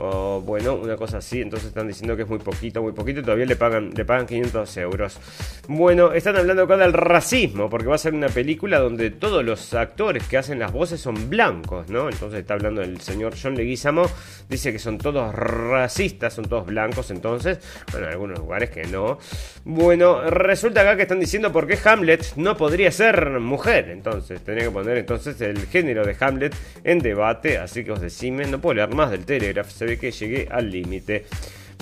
O 0.02 0.40
bueno, 0.40 0.76
una 0.76 0.96
cosa 0.96 1.18
así. 1.18 1.42
Entonces 1.42 1.68
están 1.68 1.86
diciendo 1.86 2.16
que 2.16 2.22
es 2.22 2.28
muy 2.28 2.38
poquito, 2.38 2.82
muy 2.82 2.92
poquito. 2.92 3.20
Y 3.20 3.22
todavía 3.22 3.44
le 3.44 3.56
pagan, 3.56 3.90
le 3.94 4.04
pagan 4.04 4.26
500 4.26 4.76
euros. 4.78 5.18
Bueno, 5.68 6.12
están 6.12 6.36
hablando 6.36 6.62
acá 6.62 6.78
del 6.78 6.94
racismo. 6.94 7.68
Porque 7.68 7.86
va 7.86 7.96
a 7.96 7.98
ser 7.98 8.14
una 8.14 8.28
película 8.28 8.78
donde 8.78 9.10
todos 9.10 9.44
los 9.44 9.74
actores 9.74 10.24
que 10.24 10.38
hacen 10.38 10.58
las 10.58 10.72
voces 10.72 11.00
son 11.00 11.28
blancos, 11.28 11.90
¿no? 11.90 12.08
Entonces 12.08 12.40
está 12.40 12.54
hablando 12.54 12.80
el 12.80 13.00
señor 13.02 13.34
John 13.40 13.54
Leguizamo. 13.54 14.06
Dice 14.48 14.72
que 14.72 14.78
son 14.78 14.96
todos 14.96 15.34
racistas, 15.34 16.32
son 16.32 16.46
todos 16.46 16.64
blancos. 16.66 17.10
Entonces, 17.10 17.58
bueno, 17.92 18.06
en 18.06 18.12
algunos 18.12 18.38
lugares 18.38 18.70
que 18.70 18.84
no. 18.84 19.18
Bueno, 19.64 20.30
resulta 20.30 20.80
acá 20.80 20.96
que 20.96 21.02
están 21.02 21.20
diciendo 21.20 21.52
por 21.52 21.66
qué 21.66 21.78
Hamlet 21.84 22.36
no 22.36 22.56
podría 22.56 22.90
ser 22.90 23.38
mujer. 23.38 23.90
Entonces, 23.90 24.42
tenía 24.42 24.64
que 24.64 24.70
poner 24.70 24.96
entonces 24.96 25.38
el 25.42 25.66
género 25.66 26.06
de 26.06 26.16
Hamlet 26.18 26.54
en 26.84 27.00
debate. 27.00 27.58
Así 27.58 27.84
que 27.84 27.92
os 27.92 28.00
decime, 28.00 28.46
no 28.46 28.60
puedo 28.60 28.74
leer 28.74 28.94
más 28.94 29.10
del 29.10 29.26
Telegraph 29.26 29.68
que 29.98 30.10
llegué 30.10 30.48
al 30.50 30.70
límite. 30.70 31.24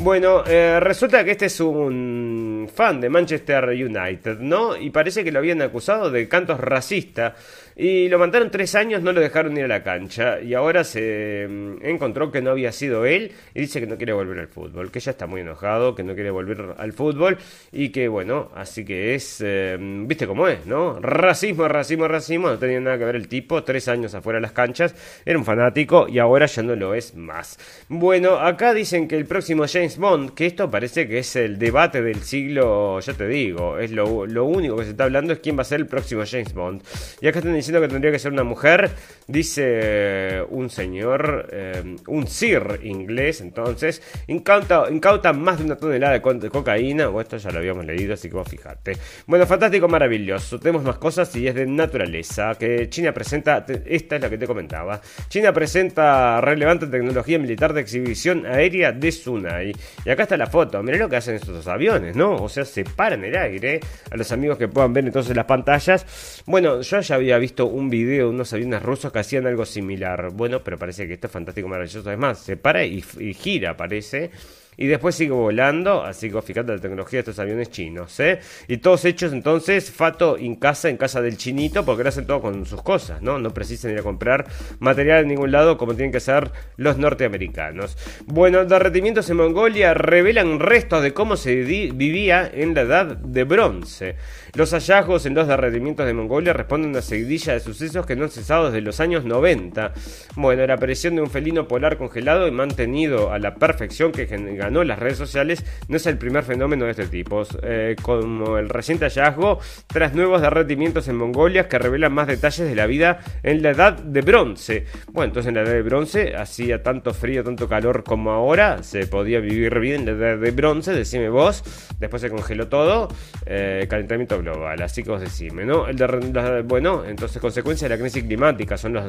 Bueno, 0.00 0.44
eh, 0.46 0.78
resulta 0.78 1.24
que 1.24 1.32
este 1.32 1.46
es 1.46 1.58
un 1.58 2.70
fan 2.72 3.00
de 3.00 3.08
Manchester 3.08 3.64
United, 3.70 4.38
¿no? 4.38 4.76
Y 4.76 4.90
parece 4.90 5.24
que 5.24 5.32
lo 5.32 5.40
habían 5.40 5.60
acusado 5.60 6.08
de 6.08 6.28
cantos 6.28 6.60
racistas 6.60 7.34
y 7.80 8.08
lo 8.08 8.18
mandaron 8.18 8.50
tres 8.50 8.74
años, 8.74 9.02
no 9.02 9.12
lo 9.12 9.20
dejaron 9.20 9.56
ir 9.56 9.62
a 9.62 9.68
la 9.68 9.84
cancha. 9.84 10.40
Y 10.40 10.54
ahora 10.54 10.82
se 10.82 11.46
mm, 11.48 11.84
encontró 11.84 12.32
que 12.32 12.42
no 12.42 12.50
había 12.50 12.72
sido 12.72 13.06
él 13.06 13.30
y 13.54 13.60
dice 13.60 13.78
que 13.78 13.86
no 13.86 13.96
quiere 13.96 14.12
volver 14.12 14.40
al 14.40 14.48
fútbol. 14.48 14.90
Que 14.90 14.98
ya 14.98 15.12
está 15.12 15.28
muy 15.28 15.42
enojado, 15.42 15.94
que 15.94 16.02
no 16.02 16.14
quiere 16.14 16.32
volver 16.32 16.74
al 16.76 16.92
fútbol. 16.92 17.38
Y 17.70 17.90
que 17.90 18.08
bueno, 18.08 18.50
así 18.56 18.84
que 18.84 19.14
es. 19.14 19.40
Eh, 19.44 19.76
Viste 19.78 20.26
cómo 20.26 20.48
es, 20.48 20.66
¿no? 20.66 20.98
Racismo, 20.98 21.68
racismo, 21.68 22.08
racismo. 22.08 22.48
No 22.48 22.58
tenía 22.58 22.80
nada 22.80 22.98
que 22.98 23.04
ver 23.04 23.14
el 23.14 23.28
tipo. 23.28 23.62
Tres 23.62 23.86
años 23.86 24.12
afuera 24.12 24.38
de 24.38 24.42
las 24.42 24.52
canchas. 24.52 25.22
Era 25.24 25.38
un 25.38 25.44
fanático 25.44 26.08
y 26.08 26.18
ahora 26.18 26.46
ya 26.46 26.64
no 26.64 26.74
lo 26.74 26.94
es 26.94 27.14
más. 27.14 27.58
Bueno, 27.88 28.38
acá 28.38 28.74
dicen 28.74 29.06
que 29.06 29.16
el 29.16 29.26
próximo 29.26 29.66
James 29.72 29.87
Bond, 29.96 30.34
que 30.34 30.46
esto 30.46 30.70
parece 30.70 31.08
que 31.08 31.20
es 31.20 31.36
el 31.36 31.58
debate 31.58 32.02
del 32.02 32.22
siglo. 32.22 33.00
Ya 33.00 33.14
te 33.14 33.26
digo, 33.26 33.78
es 33.78 33.90
lo, 33.92 34.26
lo 34.26 34.44
único 34.44 34.76
que 34.76 34.84
se 34.84 34.90
está 34.90 35.04
hablando 35.04 35.32
es 35.32 35.38
quién 35.38 35.56
va 35.56 35.62
a 35.62 35.64
ser 35.64 35.80
el 35.80 35.86
próximo 35.86 36.22
James 36.28 36.52
Bond. 36.52 36.82
Y 37.20 37.28
acá 37.28 37.38
están 37.38 37.54
diciendo 37.54 37.80
que 37.80 37.88
tendría 37.88 38.12
que 38.12 38.18
ser 38.18 38.32
una 38.32 38.44
mujer, 38.44 38.90
dice 39.26 40.42
un 40.50 40.68
señor, 40.70 41.48
eh, 41.52 41.96
un 42.06 42.26
sir 42.26 42.80
inglés, 42.82 43.40
entonces, 43.40 44.02
incauta, 44.26 44.86
incauta 44.90 45.32
más 45.32 45.58
de 45.58 45.64
una 45.64 45.76
tonelada 45.76 46.18
de, 46.18 46.50
cocaína, 46.50 47.08
o 47.08 47.20
esto 47.20 47.36
ya 47.36 47.50
lo 47.50 47.58
habíamos 47.58 47.84
leído, 47.84 48.14
así 48.14 48.28
que 48.28 48.34
vos 48.34 48.48
fijate. 48.48 48.96
Bueno, 49.26 49.46
fantástico, 49.46 49.88
maravilloso, 49.88 50.58
tenemos 50.58 50.82
más 50.82 50.98
cosas 50.98 51.34
y 51.36 51.46
es 51.46 51.54
de 51.54 51.66
naturaleza, 51.66 52.54
que 52.58 52.88
China 52.88 53.12
presenta, 53.12 53.64
esta 53.86 54.16
es 54.16 54.22
la 54.22 54.30
que 54.30 54.38
te 54.38 54.46
comentaba, 54.46 55.00
China 55.28 55.52
presenta 55.52 56.40
relevante 56.40 56.86
tecnología 56.86 57.38
militar 57.38 57.72
de 57.72 57.80
exhibición 57.80 58.46
aérea 58.46 58.92
de 58.92 59.12
Sunai, 59.12 59.72
y 60.04 60.10
acá 60.10 60.24
está 60.24 60.36
la 60.36 60.46
foto, 60.46 60.82
mirá 60.82 60.98
lo 60.98 61.08
que 61.08 61.16
hacen 61.16 61.34
estos 61.34 61.66
aviones, 61.66 62.16
¿no? 62.16 62.36
O 62.36 62.48
sea, 62.48 62.64
se 62.64 62.84
paran 62.84 63.24
el 63.24 63.36
aire, 63.36 63.80
a 64.10 64.16
los 64.16 64.30
amigos 64.32 64.58
que 64.58 64.68
puedan 64.68 64.92
ver 64.92 65.06
entonces 65.06 65.34
las 65.34 65.46
pantallas, 65.46 66.42
bueno, 66.46 66.80
yo 66.80 67.00
ya 67.00 67.14
había 67.14 67.38
visto 67.38 67.66
un 67.66 67.90
video 67.90 68.28
de 68.28 68.34
unos 68.34 68.52
aviones 68.52 68.82
rusos 68.82 69.12
que 69.12 69.18
hacían 69.18 69.46
algo 69.46 69.64
similar. 69.64 70.30
Bueno, 70.32 70.62
pero 70.62 70.78
parece 70.78 71.06
que 71.06 71.14
esto 71.14 71.26
es 71.26 71.32
fantástico, 71.32 71.68
maravilloso. 71.68 72.08
Además, 72.08 72.38
se 72.38 72.56
para 72.56 72.84
y 72.84 73.02
gira, 73.34 73.76
parece 73.76 74.30
y 74.78 74.86
después 74.86 75.16
sigue 75.16 75.32
volando, 75.32 76.04
así 76.04 76.30
que 76.30 76.40
fíjate 76.40 76.72
la 76.72 76.80
tecnología 76.80 77.18
de 77.18 77.20
estos 77.30 77.38
aviones 77.40 77.70
chinos, 77.70 78.18
¿eh? 78.20 78.38
Y 78.68 78.78
todos 78.78 79.04
hechos 79.04 79.32
entonces, 79.32 79.90
Fato 79.90 80.38
en 80.38 80.54
casa, 80.54 80.88
en 80.88 80.96
casa 80.96 81.20
del 81.20 81.36
chinito, 81.36 81.84
porque 81.84 82.04
lo 82.04 82.10
hacen 82.10 82.26
todo 82.26 82.40
con 82.40 82.64
sus 82.64 82.80
cosas, 82.82 83.20
¿no? 83.20 83.40
No 83.40 83.52
precisan 83.52 83.90
ir 83.90 83.98
a 83.98 84.02
comprar 84.02 84.46
material 84.78 85.22
en 85.22 85.28
ningún 85.28 85.50
lado 85.50 85.76
como 85.76 85.94
tienen 85.94 86.12
que 86.12 86.20
ser 86.20 86.52
los 86.76 86.96
norteamericanos. 86.96 87.98
Bueno, 88.26 88.64
derretimientos 88.64 89.28
en 89.30 89.38
Mongolia 89.38 89.94
revelan 89.94 90.60
restos 90.60 91.02
de 91.02 91.12
cómo 91.12 91.36
se 91.36 91.56
vivía 91.56 92.48
en 92.54 92.74
la 92.74 92.82
edad 92.82 93.16
de 93.16 93.42
bronce. 93.42 94.14
Los 94.54 94.72
hallazgos 94.72 95.26
en 95.26 95.34
los 95.34 95.46
derretimientos 95.46 96.06
de 96.06 96.14
Mongolia 96.14 96.52
responden 96.52 96.96
a 96.96 97.02
seguidilla 97.02 97.52
de 97.52 97.60
sucesos 97.60 98.06
que 98.06 98.16
no 98.16 98.24
han 98.24 98.30
cesado 98.30 98.66
desde 98.66 98.80
los 98.80 99.00
años 99.00 99.24
90. 99.24 99.92
Bueno, 100.36 100.66
la 100.66 100.74
aparición 100.74 101.16
de 101.16 101.22
un 101.22 101.30
felino 101.30 101.68
polar 101.68 101.98
congelado 101.98 102.46
y 102.46 102.50
mantenido 102.50 103.32
a 103.32 103.38
la 103.38 103.54
perfección 103.54 104.12
que 104.12 104.26
ganó 104.26 104.84
las 104.84 104.98
redes 104.98 105.18
sociales 105.18 105.64
no 105.88 105.96
es 105.96 106.06
el 106.06 106.18
primer 106.18 106.44
fenómeno 106.44 106.86
de 106.86 106.92
este 106.92 107.06
tipo, 107.06 107.42
eh, 107.62 107.96
como 108.02 108.58
el 108.58 108.68
reciente 108.68 109.04
hallazgo 109.04 109.58
tras 109.86 110.14
nuevos 110.14 110.40
derretimientos 110.40 111.08
en 111.08 111.16
Mongolia 111.16 111.68
que 111.68 111.78
revelan 111.78 112.12
más 112.12 112.26
detalles 112.26 112.68
de 112.68 112.74
la 112.74 112.86
vida 112.86 113.20
en 113.42 113.62
la 113.62 113.70
edad 113.70 113.98
de 113.98 114.20
bronce. 114.22 114.86
Bueno, 115.12 115.28
entonces 115.28 115.48
en 115.48 115.54
la 115.56 115.62
edad 115.62 115.72
de 115.72 115.82
bronce 115.82 116.36
hacía 116.36 116.82
tanto 116.82 117.12
frío, 117.12 117.44
tanto 117.44 117.68
calor 117.68 118.04
como 118.04 118.30
ahora, 118.30 118.82
se 118.82 119.06
podía 119.06 119.40
vivir 119.40 119.78
bien 119.78 120.00
en 120.00 120.06
la 120.06 120.26
edad 120.26 120.38
de 120.38 120.50
bronce, 120.50 120.92
decime 120.92 121.28
vos, 121.28 121.62
después 121.98 122.22
se 122.22 122.30
congeló 122.30 122.68
todo, 122.68 123.08
eh, 123.46 123.86
calentamiento 123.88 124.37
global, 124.40 124.82
así 124.82 125.02
que 125.02 125.10
vos 125.10 125.20
decime, 125.20 125.64
¿no? 125.64 125.86
El 125.88 125.96
de, 125.96 126.62
bueno, 126.66 127.04
entonces 127.04 127.40
consecuencia 127.40 127.88
de 127.88 127.96
la 127.96 128.00
crisis 128.00 128.22
climática 128.22 128.76
son 128.76 128.94
los 128.94 129.04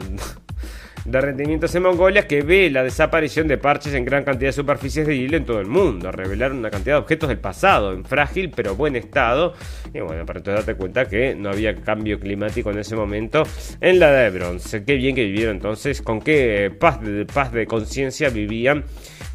derretimientos 1.05 1.73
en 1.75 1.83
Mongolia 1.83 2.27
que 2.27 2.41
ve 2.41 2.69
la 2.69 2.83
desaparición 2.83 3.47
de 3.47 3.57
parches 3.57 3.93
en 3.93 4.05
gran 4.05 4.23
cantidad 4.23 4.49
de 4.49 4.53
superficies 4.53 5.07
de 5.07 5.17
hielo 5.17 5.37
en 5.37 5.45
todo 5.45 5.59
el 5.59 5.67
mundo, 5.67 6.11
revelar 6.11 6.51
una 6.51 6.69
cantidad 6.69 6.95
de 6.95 7.01
objetos 7.01 7.29
del 7.29 7.39
pasado 7.39 7.93
en 7.93 8.03
frágil 8.05 8.51
pero 8.55 8.75
buen 8.75 8.95
estado. 8.95 9.53
Y 9.93 9.99
bueno, 9.99 10.25
para 10.25 10.39
entonces 10.39 10.65
darte 10.65 10.79
cuenta 10.79 11.05
que 11.05 11.35
no 11.35 11.49
había 11.49 11.75
cambio 11.75 12.19
climático 12.19 12.71
en 12.71 12.79
ese 12.79 12.95
momento 12.95 13.43
en 13.81 13.99
la 13.99 14.09
edad 14.09 14.31
de 14.31 14.39
bronce. 14.39 14.83
Qué 14.83 14.95
bien 14.95 15.15
que 15.15 15.23
vivieron 15.23 15.55
entonces, 15.55 16.01
con 16.01 16.21
qué 16.21 16.71
paz 16.77 17.01
de, 17.01 17.25
paz 17.25 17.51
de 17.51 17.65
conciencia 17.65 18.29
vivían 18.29 18.83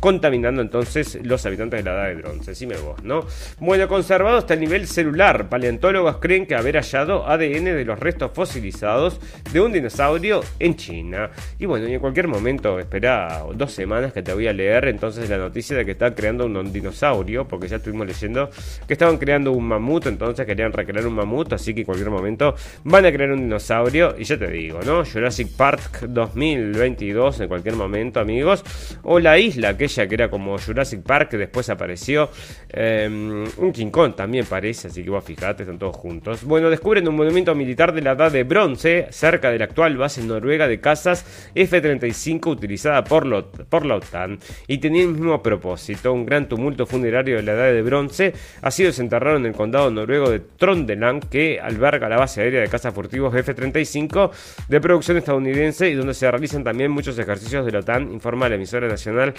contaminando 0.04 0.60
entonces 0.60 1.18
los 1.22 1.46
habitantes 1.46 1.82
de 1.82 1.90
la 1.90 1.96
edad 1.96 2.08
de 2.08 2.14
bronce. 2.16 2.50
Decime 2.50 2.76
vos, 2.76 3.02
¿no? 3.02 3.24
Bueno, 3.58 3.88
conservado 3.88 4.36
hasta 4.36 4.52
el 4.52 4.60
nivel 4.60 4.86
celular. 4.86 5.48
Paleontólogos 5.48 6.18
creen 6.18 6.44
que 6.44 6.54
haber 6.54 6.76
hallado 6.76 7.26
ADN 7.26 7.64
de 7.64 7.86
los 7.86 7.98
restos 7.98 8.30
fosilizados 8.34 9.18
de 9.50 9.62
un 9.62 9.72
dinosaurio 9.72 10.42
en 10.58 10.76
China. 10.76 11.30
Y 11.58 11.64
bueno, 11.64 11.88
y 11.88 11.94
en 11.94 12.00
cualquier 12.00 12.28
momento, 12.28 12.78
espera 12.78 13.44
dos 13.54 13.72
semanas 13.72 14.12
que 14.12 14.20
te 14.20 14.34
voy 14.34 14.46
a 14.46 14.52
leer 14.52 14.88
entonces 14.88 15.30
la 15.30 15.38
noticia 15.38 15.74
de 15.74 15.86
que 15.86 15.92
están 15.92 16.12
creando 16.12 16.44
un 16.44 16.70
dinosaurio, 16.70 17.48
porque 17.48 17.66
ya 17.66 17.76
estuvimos 17.76 18.06
leyendo 18.06 18.50
que 18.86 18.92
estaban 18.92 19.16
creando 19.16 19.52
un 19.52 19.66
mamut, 19.66 20.04
entonces 20.04 20.44
querían 20.44 20.74
recrear 20.74 21.06
un 21.06 21.14
mamut, 21.14 21.50
así 21.54 21.72
que 21.72 21.80
en 21.80 21.86
cualquier 21.86 22.10
momento 22.10 22.54
van 22.82 23.06
a 23.06 23.10
crear 23.10 23.32
un 23.32 23.40
dinosaurio. 23.40 24.16
Y 24.18 24.24
ya 24.24 24.36
te 24.36 24.48
digo, 24.48 24.80
¿no? 24.84 25.02
Jurassic 25.02 25.48
Park 25.56 26.02
2022 26.08 27.40
en 27.40 27.48
cualquier 27.48 27.76
momento, 27.76 28.20
amigos. 28.20 28.62
O 29.02 29.18
la 29.18 29.38
isla 29.38 29.78
que 29.78 29.93
que 29.94 30.14
era 30.14 30.28
como 30.28 30.58
Jurassic 30.58 31.02
Park, 31.02 31.30
que 31.30 31.38
después 31.38 31.70
apareció. 31.70 32.28
Em, 32.68 33.44
un 33.58 33.72
King 33.72 33.90
Kong 33.90 34.14
también 34.14 34.44
parece, 34.46 34.88
así 34.88 35.02
que 35.02 35.10
vos 35.10 35.24
fijate, 35.24 35.62
están 35.62 35.78
todos 35.78 35.96
juntos. 35.96 36.44
Bueno, 36.44 36.70
descubren 36.70 37.06
un 37.08 37.16
monumento 37.16 37.54
militar 37.54 37.92
de 37.92 38.02
la 38.02 38.12
edad 38.12 38.32
de 38.32 38.44
bronce 38.44 39.06
cerca 39.10 39.50
de 39.50 39.58
la 39.58 39.64
actual 39.66 39.96
base 39.96 40.22
noruega 40.22 40.66
de 40.68 40.80
cazas 40.80 41.50
F-35 41.54 42.46
utilizada 42.46 43.04
por, 43.04 43.50
por 43.68 43.86
la 43.86 43.96
OTAN 43.96 44.38
y 44.66 44.78
tenía 44.78 45.02
el 45.02 45.10
mismo 45.10 45.42
propósito, 45.42 46.12
un 46.12 46.26
gran 46.26 46.48
tumulto 46.48 46.86
funerario 46.86 47.36
de 47.36 47.42
la 47.42 47.52
edad 47.52 47.72
de 47.72 47.82
bronce 47.82 48.32
ha 48.62 48.70
sido 48.70 48.88
desenterrado 48.88 49.36
en 49.36 49.46
el 49.46 49.52
condado 49.52 49.90
noruego 49.90 50.30
de 50.30 50.40
Trondeland 50.40 51.28
que 51.28 51.60
alberga 51.60 52.08
la 52.08 52.16
base 52.16 52.40
aérea 52.40 52.60
de 52.60 52.68
cazas 52.68 52.94
furtivos 52.94 53.34
F-35 53.34 54.30
de 54.68 54.80
producción 54.80 55.16
estadounidense 55.16 55.88
y 55.88 55.94
donde 55.94 56.14
se 56.14 56.30
realizan 56.30 56.64
también 56.64 56.90
muchos 56.90 57.18
ejercicios 57.18 57.64
de 57.66 57.72
la 57.72 57.80
OTAN, 57.80 58.12
informa 58.12 58.48
la 58.48 58.56
emisora 58.56 58.88
nacional 58.88 59.34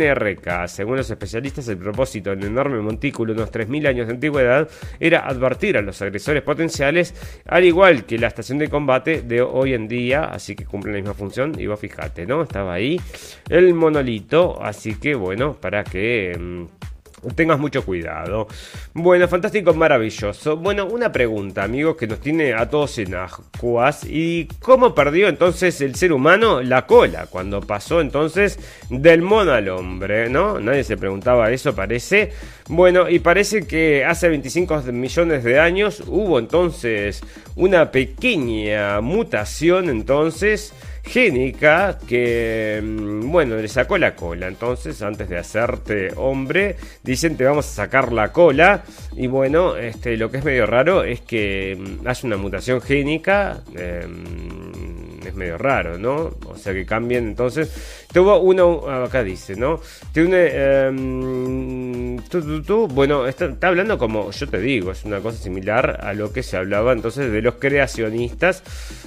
NRK. 0.00 0.66
Según 0.68 0.96
los 0.96 1.10
especialistas, 1.10 1.68
el 1.68 1.78
propósito 1.78 2.30
del 2.30 2.44
enorme 2.44 2.80
montículo, 2.80 3.32
unos 3.32 3.52
3.000 3.52 3.88
años 3.88 4.06
de 4.06 4.14
antigüedad, 4.14 4.68
era 4.98 5.26
advertir 5.26 5.76
a 5.76 5.82
los 5.82 6.00
agresores 6.02 6.42
potenciales, 6.42 7.14
al 7.46 7.64
igual 7.64 8.04
que 8.04 8.18
la 8.18 8.28
estación 8.28 8.58
de 8.58 8.68
combate 8.68 9.22
de 9.22 9.42
hoy 9.42 9.74
en 9.74 9.88
día, 9.88 10.24
así 10.24 10.54
que 10.54 10.64
cumple 10.64 10.92
la 10.92 10.98
misma 10.98 11.14
función, 11.14 11.58
y 11.58 11.66
vos 11.66 11.78
fijate, 11.78 12.26
¿no? 12.26 12.42
Estaba 12.42 12.74
ahí 12.74 13.00
el 13.48 13.74
monolito, 13.74 14.62
así 14.62 14.94
que 14.94 15.14
bueno, 15.14 15.54
para 15.54 15.84
que... 15.84 16.36
Mm, 16.38 16.89
tengas 17.34 17.58
mucho 17.58 17.84
cuidado. 17.84 18.48
Bueno, 18.94 19.28
fantástico, 19.28 19.74
maravilloso. 19.74 20.56
Bueno, 20.56 20.86
una 20.86 21.12
pregunta, 21.12 21.64
amigos, 21.64 21.96
que 21.96 22.06
nos 22.06 22.20
tiene 22.20 22.54
a 22.54 22.68
todos 22.68 22.98
en 22.98 23.14
aguas. 23.14 24.04
¿Y 24.04 24.46
cómo 24.60 24.94
perdió 24.94 25.28
entonces 25.28 25.80
el 25.80 25.94
ser 25.94 26.12
humano 26.12 26.62
la 26.62 26.86
cola? 26.86 27.26
Cuando 27.26 27.60
pasó 27.60 28.00
entonces 28.00 28.58
del 28.88 29.22
mono 29.22 29.52
al 29.52 29.68
hombre, 29.68 30.28
¿no? 30.28 30.60
Nadie 30.60 30.84
se 30.84 30.96
preguntaba 30.96 31.50
eso, 31.50 31.74
parece. 31.74 32.32
Bueno, 32.68 33.08
y 33.08 33.18
parece 33.18 33.66
que 33.66 34.04
hace 34.04 34.28
25 34.28 34.82
millones 34.92 35.44
de 35.44 35.58
años 35.58 36.02
hubo 36.06 36.38
entonces 36.38 37.20
una 37.56 37.90
pequeña 37.90 39.00
mutación 39.00 39.90
entonces 39.90 40.72
génica 41.02 41.98
que, 42.06 42.80
mm, 42.82 43.30
bueno, 43.30 43.56
le 43.56 43.68
sacó 43.68 43.98
la 43.98 44.14
cola. 44.14 44.48
Entonces, 44.48 45.00
antes 45.02 45.28
de 45.28 45.38
hacerte 45.38 46.12
hombre, 46.16 46.76
dicen 47.02 47.36
te 47.36 47.44
vamos 47.44 47.66
a 47.66 47.70
sacar 47.70 48.12
la 48.12 48.32
cola. 48.32 48.84
Y 49.16 49.26
bueno, 49.26 49.76
este, 49.76 50.16
lo 50.16 50.30
que 50.30 50.38
es 50.38 50.44
medio 50.44 50.66
raro 50.66 51.04
es 51.04 51.20
que 51.20 51.76
mm, 51.78 52.06
hace 52.06 52.26
una 52.26 52.36
mutación 52.36 52.80
génica. 52.80 53.62
Em, 53.74 55.00
es 55.26 55.34
medio 55.34 55.58
raro, 55.58 55.98
¿no? 55.98 56.30
O 56.46 56.56
sea 56.56 56.72
que 56.72 56.84
cambien 56.84 57.28
entonces. 57.28 58.06
Tuvo 58.12 58.40
uno, 58.40 58.88
acá 58.88 59.22
dice, 59.22 59.54
¿no? 59.54 59.80
Tiene, 60.12 60.48
eh, 60.50 62.16
tú, 62.28 62.88
bueno, 62.88 63.26
está, 63.26 63.46
está, 63.46 63.68
hablando 63.68 63.98
como 63.98 64.30
yo 64.30 64.48
te 64.48 64.58
digo, 64.58 64.90
es 64.90 65.04
una 65.04 65.20
cosa 65.20 65.38
similar 65.38 66.00
a 66.02 66.12
lo 66.12 66.32
que 66.32 66.42
se 66.42 66.56
hablaba 66.56 66.92
entonces 66.92 67.30
de 67.30 67.42
los 67.42 67.54
creacionistas. 67.56 68.62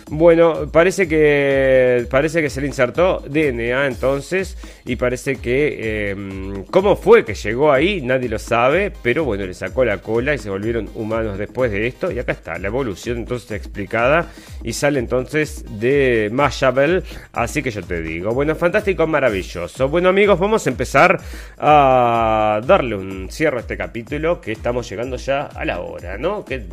Bueno, 0.09 0.69
parece 0.71 1.07
que 1.07 1.82
parece 2.09 2.41
que 2.41 2.49
se 2.49 2.61
le 2.61 2.67
insertó 2.67 3.23
DNA 3.27 3.87
entonces 3.87 4.57
y 4.85 4.95
parece 4.95 5.37
que 5.37 6.11
eh, 6.11 6.63
cómo 6.71 6.95
fue 6.95 7.25
que 7.25 7.33
llegó 7.33 7.71
ahí 7.71 8.01
nadie 8.01 8.29
lo 8.29 8.39
sabe, 8.39 8.91
pero 9.01 9.23
bueno 9.23 9.45
le 9.45 9.53
sacó 9.53 9.85
la 9.85 9.99
cola 9.99 10.33
y 10.33 10.37
se 10.37 10.49
volvieron 10.49 10.89
humanos 10.95 11.37
después 11.37 11.71
de 11.71 11.87
esto 11.87 12.11
y 12.11 12.19
acá 12.19 12.33
está 12.33 12.57
la 12.57 12.67
evolución 12.67 13.17
entonces 13.17 13.51
explicada 13.51 14.31
y 14.63 14.73
sale 14.73 14.99
entonces 14.99 15.65
de 15.79 16.29
Mashabel, 16.31 17.03
así 17.33 17.61
que 17.61 17.71
yo 17.71 17.81
te 17.83 18.01
digo, 18.01 18.33
bueno 18.33 18.55
fantástico, 18.55 19.07
maravilloso. 19.07 19.89
Bueno 19.89 20.09
amigos, 20.09 20.39
vamos 20.39 20.65
a 20.65 20.69
empezar 20.69 21.19
a 21.57 22.61
darle 22.65 22.95
un 22.95 23.29
cierre 23.29 23.57
a 23.57 23.59
este 23.61 23.77
capítulo 23.77 24.41
que 24.41 24.51
estamos 24.51 24.89
llegando 24.89 25.17
ya 25.17 25.43
a 25.47 25.65
la 25.65 25.81
hora, 25.81 26.17
¿no? 26.17 26.45
Que 26.45 26.65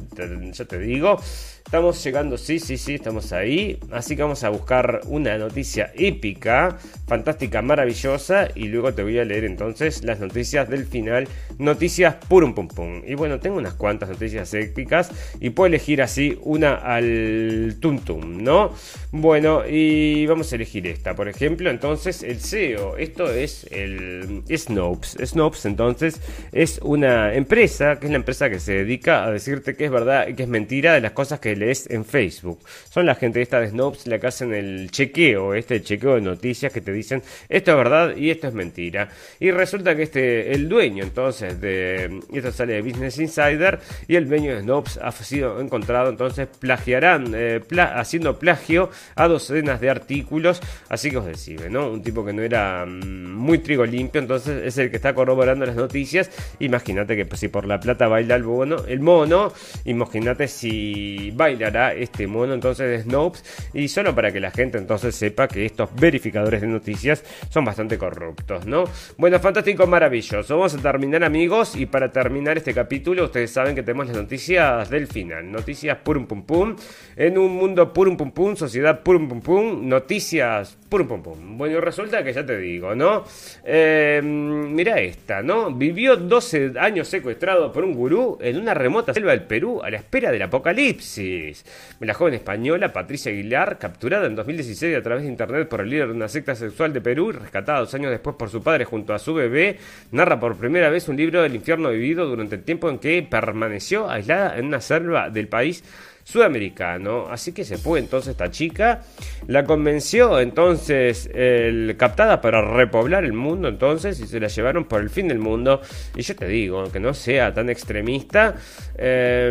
ya 0.52 0.64
te 0.64 0.78
digo. 0.78 1.20
Estamos 1.64 2.02
llegando, 2.02 2.36
sí, 2.36 2.58
sí, 2.58 2.76
sí, 2.76 2.94
estamos 2.94 3.32
ahí. 3.32 3.78
Así 3.92 4.16
que 4.16 4.22
vamos 4.22 4.42
a 4.42 4.48
buscar 4.48 5.02
una 5.06 5.38
noticia 5.38 5.92
épica, 5.94 6.76
fantástica, 7.06 7.62
maravillosa. 7.62 8.48
Y 8.54 8.66
luego 8.66 8.92
te 8.92 9.02
voy 9.02 9.18
a 9.18 9.24
leer 9.24 9.44
entonces 9.44 10.02
las 10.02 10.18
noticias 10.18 10.68
del 10.68 10.84
final. 10.84 11.28
Noticias 11.58 12.16
purum 12.28 12.54
pum 12.54 12.66
pum. 12.66 13.02
Y 13.06 13.14
bueno, 13.14 13.38
tengo 13.38 13.56
unas 13.56 13.74
cuantas 13.74 14.08
noticias 14.08 14.52
épicas. 14.54 15.12
Y 15.38 15.50
puedo 15.50 15.68
elegir 15.68 16.02
así 16.02 16.38
una 16.42 16.74
al 16.74 17.76
tum 17.80 18.00
tum, 18.00 18.42
¿no? 18.42 18.72
Bueno, 19.12 19.62
y 19.68 20.26
vamos 20.26 20.52
a 20.52 20.56
elegir 20.56 20.86
esta. 20.88 21.14
Por 21.14 21.28
ejemplo, 21.28 21.70
entonces 21.70 22.24
el 22.24 22.40
SEO. 22.40 22.96
Esto 22.96 23.30
es 23.30 23.66
el 23.70 24.42
Snopes. 24.50 25.16
Snopes 25.24 25.66
entonces 25.66 26.20
es 26.50 26.80
una 26.82 27.32
empresa, 27.34 28.00
que 28.00 28.06
es 28.06 28.10
la 28.10 28.18
empresa 28.18 28.50
que 28.50 28.58
se 28.58 28.72
dedica 28.72 29.24
a 29.24 29.30
decirte 29.30 29.76
que 29.76 29.84
es 29.84 29.90
verdad 29.90 30.26
y 30.26 30.34
que 30.34 30.42
es 30.42 30.48
mentira 30.48 30.94
de 30.94 31.00
las 31.00 31.12
cosas 31.12 31.38
que 31.38 31.49
lees 31.56 31.88
en 31.90 32.04
Facebook. 32.04 32.60
Son 32.90 33.06
la 33.06 33.14
gente 33.14 33.42
esta 33.42 33.60
de 33.60 33.68
Snopes 33.68 34.06
la 34.06 34.18
que 34.18 34.26
hacen 34.26 34.52
el 34.54 34.90
chequeo, 34.90 35.54
este 35.54 35.82
chequeo 35.82 36.16
de 36.16 36.20
noticias 36.20 36.72
que 36.72 36.80
te 36.80 36.92
dicen 36.92 37.22
esto 37.48 37.72
es 37.72 37.76
verdad 37.76 38.16
y 38.16 38.30
esto 38.30 38.48
es 38.48 38.54
mentira. 38.54 39.08
Y 39.38 39.50
resulta 39.50 39.96
que 39.96 40.02
este, 40.04 40.52
el 40.52 40.68
dueño 40.68 41.02
entonces 41.04 41.60
de, 41.60 42.20
esto 42.32 42.52
sale 42.52 42.74
de 42.74 42.82
Business 42.82 43.18
Insider 43.18 43.80
y 44.08 44.16
el 44.16 44.28
dueño 44.28 44.54
de 44.54 44.62
Snopes 44.62 44.98
ha 44.98 45.12
sido 45.12 45.60
encontrado 45.60 46.10
entonces 46.10 46.48
plagiarán, 46.58 47.32
eh, 47.34 47.60
haciendo 47.94 48.38
plagio 48.38 48.90
a 49.14 49.28
docenas 49.28 49.80
de 49.80 49.90
artículos, 49.90 50.60
así 50.88 51.10
que 51.10 51.18
os 51.18 51.26
decime, 51.26 51.68
¿no? 51.68 51.90
Un 51.90 52.02
tipo 52.02 52.24
que 52.24 52.32
no 52.32 52.42
era 52.42 52.84
mm, 52.86 53.32
muy 53.34 53.58
trigo 53.58 53.84
limpio, 53.84 54.20
entonces 54.20 54.62
es 54.64 54.78
el 54.78 54.90
que 54.90 54.96
está 54.96 55.14
corroborando 55.14 55.66
las 55.66 55.76
noticias. 55.76 56.30
Imagínate 56.58 57.16
que 57.16 57.36
si 57.36 57.48
por 57.48 57.66
la 57.66 57.80
plata 57.80 58.08
baila 58.08 58.34
el 58.34 58.44
mono, 58.44 58.84
el 58.86 59.00
mono, 59.00 59.52
imagínate 59.84 60.48
si 60.48 61.30
bailará 61.40 61.94
este 61.94 62.26
mono 62.26 62.52
entonces 62.52 62.86
de 62.86 63.02
Snopes 63.02 63.42
y 63.72 63.88
solo 63.88 64.14
para 64.14 64.30
que 64.30 64.40
la 64.40 64.50
gente 64.50 64.76
entonces 64.76 65.14
sepa 65.14 65.48
que 65.48 65.64
estos 65.64 65.88
verificadores 65.94 66.60
de 66.60 66.66
noticias 66.66 67.24
son 67.48 67.64
bastante 67.64 67.96
corruptos, 67.96 68.66
¿no? 68.66 68.84
Bueno, 69.16 69.40
fantástico, 69.40 69.86
maravilloso. 69.86 70.54
Vamos 70.54 70.74
a 70.74 70.78
terminar 70.78 71.24
amigos 71.24 71.76
y 71.76 71.86
para 71.86 72.12
terminar 72.12 72.58
este 72.58 72.74
capítulo 72.74 73.24
ustedes 73.24 73.50
saben 73.50 73.74
que 73.74 73.82
tenemos 73.82 74.08
las 74.08 74.18
noticias 74.18 74.90
del 74.90 75.06
final, 75.06 75.50
noticias 75.50 75.96
purum 76.04 76.26
pum 76.26 76.42
pum, 76.42 76.76
en 77.16 77.38
un 77.38 77.56
mundo 77.56 77.90
purum 77.90 78.18
pum 78.18 78.32
pum, 78.32 78.54
sociedad 78.54 79.00
purum 79.02 79.26
pum 79.26 79.40
pum, 79.40 79.88
noticias 79.88 80.76
purum 80.90 81.06
pum 81.06 81.22
pum. 81.22 81.56
Bueno, 81.56 81.80
resulta 81.80 82.22
que 82.24 82.32
ya 82.32 82.44
te 82.44 82.58
digo, 82.58 82.94
¿no? 82.96 83.24
Eh, 83.64 84.20
mira 84.22 85.00
esta, 85.00 85.40
¿no? 85.40 85.72
Vivió 85.72 86.16
12 86.16 86.72
años 86.78 87.06
secuestrado 87.06 87.72
por 87.72 87.84
un 87.84 87.94
gurú 87.94 88.38
en 88.40 88.58
una 88.58 88.74
remota 88.74 89.14
selva 89.14 89.30
del 89.30 89.44
Perú 89.44 89.80
a 89.82 89.88
la 89.88 89.98
espera 89.98 90.32
del 90.32 90.42
apocalipsis. 90.42 91.64
La 92.00 92.12
joven 92.12 92.34
española 92.34 92.92
Patricia 92.92 93.30
Aguilar, 93.30 93.78
capturada 93.78 94.26
en 94.26 94.34
2016 94.34 94.96
a 94.96 95.02
través 95.02 95.22
de 95.22 95.30
internet 95.30 95.68
por 95.68 95.80
el 95.80 95.90
líder 95.90 96.08
de 96.08 96.14
una 96.14 96.28
secta 96.28 96.56
sexual 96.56 96.92
de 96.92 97.00
Perú 97.00 97.30
y 97.30 97.34
rescatada 97.34 97.78
dos 97.78 97.94
años 97.94 98.10
después 98.10 98.34
por 98.34 98.50
su 98.50 98.60
padre 98.60 98.84
junto 98.84 99.14
a 99.14 99.20
su 99.20 99.32
bebé, 99.32 99.78
narra 100.10 100.40
por 100.40 100.56
primera 100.56 100.90
vez 100.90 101.08
un 101.08 101.16
libro 101.16 101.42
del 101.42 101.54
infierno 101.54 101.90
vivido 101.90 102.26
durante 102.26 102.56
el 102.56 102.64
tiempo 102.64 102.90
en 102.90 102.98
que 102.98 103.22
permaneció 103.22 104.10
aislada 104.10 104.58
en 104.58 104.66
una 104.66 104.80
selva 104.80 105.30
del 105.30 105.46
país 105.46 105.84
sudamericano. 106.30 107.26
Así 107.30 107.52
que 107.52 107.64
se 107.64 107.76
fue 107.76 107.98
entonces 107.98 108.30
esta 108.30 108.50
chica, 108.50 109.02
la 109.46 109.64
convenció 109.64 110.38
entonces 110.40 111.28
el, 111.34 111.96
captada 111.98 112.40
para 112.40 112.62
repoblar 112.62 113.24
el 113.24 113.32
mundo 113.32 113.68
entonces 113.68 114.20
y 114.20 114.26
se 114.26 114.40
la 114.40 114.48
llevaron 114.48 114.84
por 114.84 115.00
el 115.00 115.10
fin 115.10 115.28
del 115.28 115.38
mundo. 115.38 115.80
Y 116.16 116.22
yo 116.22 116.36
te 116.36 116.46
digo, 116.46 116.80
aunque 116.80 117.00
no 117.00 117.14
sea 117.14 117.52
tan 117.52 117.68
extremista, 117.68 118.54
eh, 118.96 119.50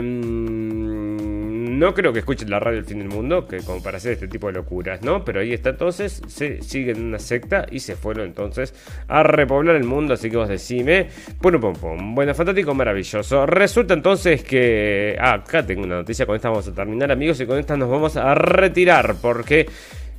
no 1.80 1.94
creo 1.94 2.12
que 2.12 2.20
escuchen 2.20 2.50
la 2.50 2.60
radio 2.60 2.80
El 2.80 2.86
Fin 2.86 3.00
del 3.00 3.08
Mundo, 3.08 3.48
que 3.48 3.60
como 3.60 3.82
para 3.82 3.98
hacer 3.98 4.14
este 4.14 4.28
tipo 4.28 4.48
de 4.48 4.54
locuras, 4.54 5.02
¿no? 5.02 5.24
Pero 5.24 5.40
ahí 5.40 5.54
está 5.54 5.70
entonces, 5.70 6.22
se 6.28 6.62
siguen 6.62 6.98
en 6.98 7.06
una 7.06 7.20
secta 7.20 7.66
y 7.72 7.80
se 7.80 7.96
fueron 7.96 8.28
entonces 8.28 8.74
a 9.08 9.24
repoblar 9.24 9.78
el 9.78 9.86
mundo, 9.86 10.14
así 10.14 10.30
que 10.30 10.38
vos 10.38 10.50
decime, 10.50 11.08
pum. 11.42 12.16
Bueno, 12.16 12.36
fantástico, 12.36 12.74
maravilloso. 12.74 13.46
Resulta 13.46 13.94
entonces 13.94 14.44
que, 14.44 15.16
ah, 15.20 15.36
acá 15.36 15.66
tengo 15.66 15.84
una 15.84 15.96
noticia, 15.96 16.26
con 16.26 16.36
esta 16.36 16.50
vamos 16.50 16.68
a 16.68 16.74
terminar 16.74 17.12
amigos 17.12 17.40
y 17.40 17.46
con 17.46 17.58
esta 17.58 17.78
nos 17.78 17.90
vamos 17.90 18.18
a 18.18 18.36
retirar 18.36 19.16
porque 19.22 19.66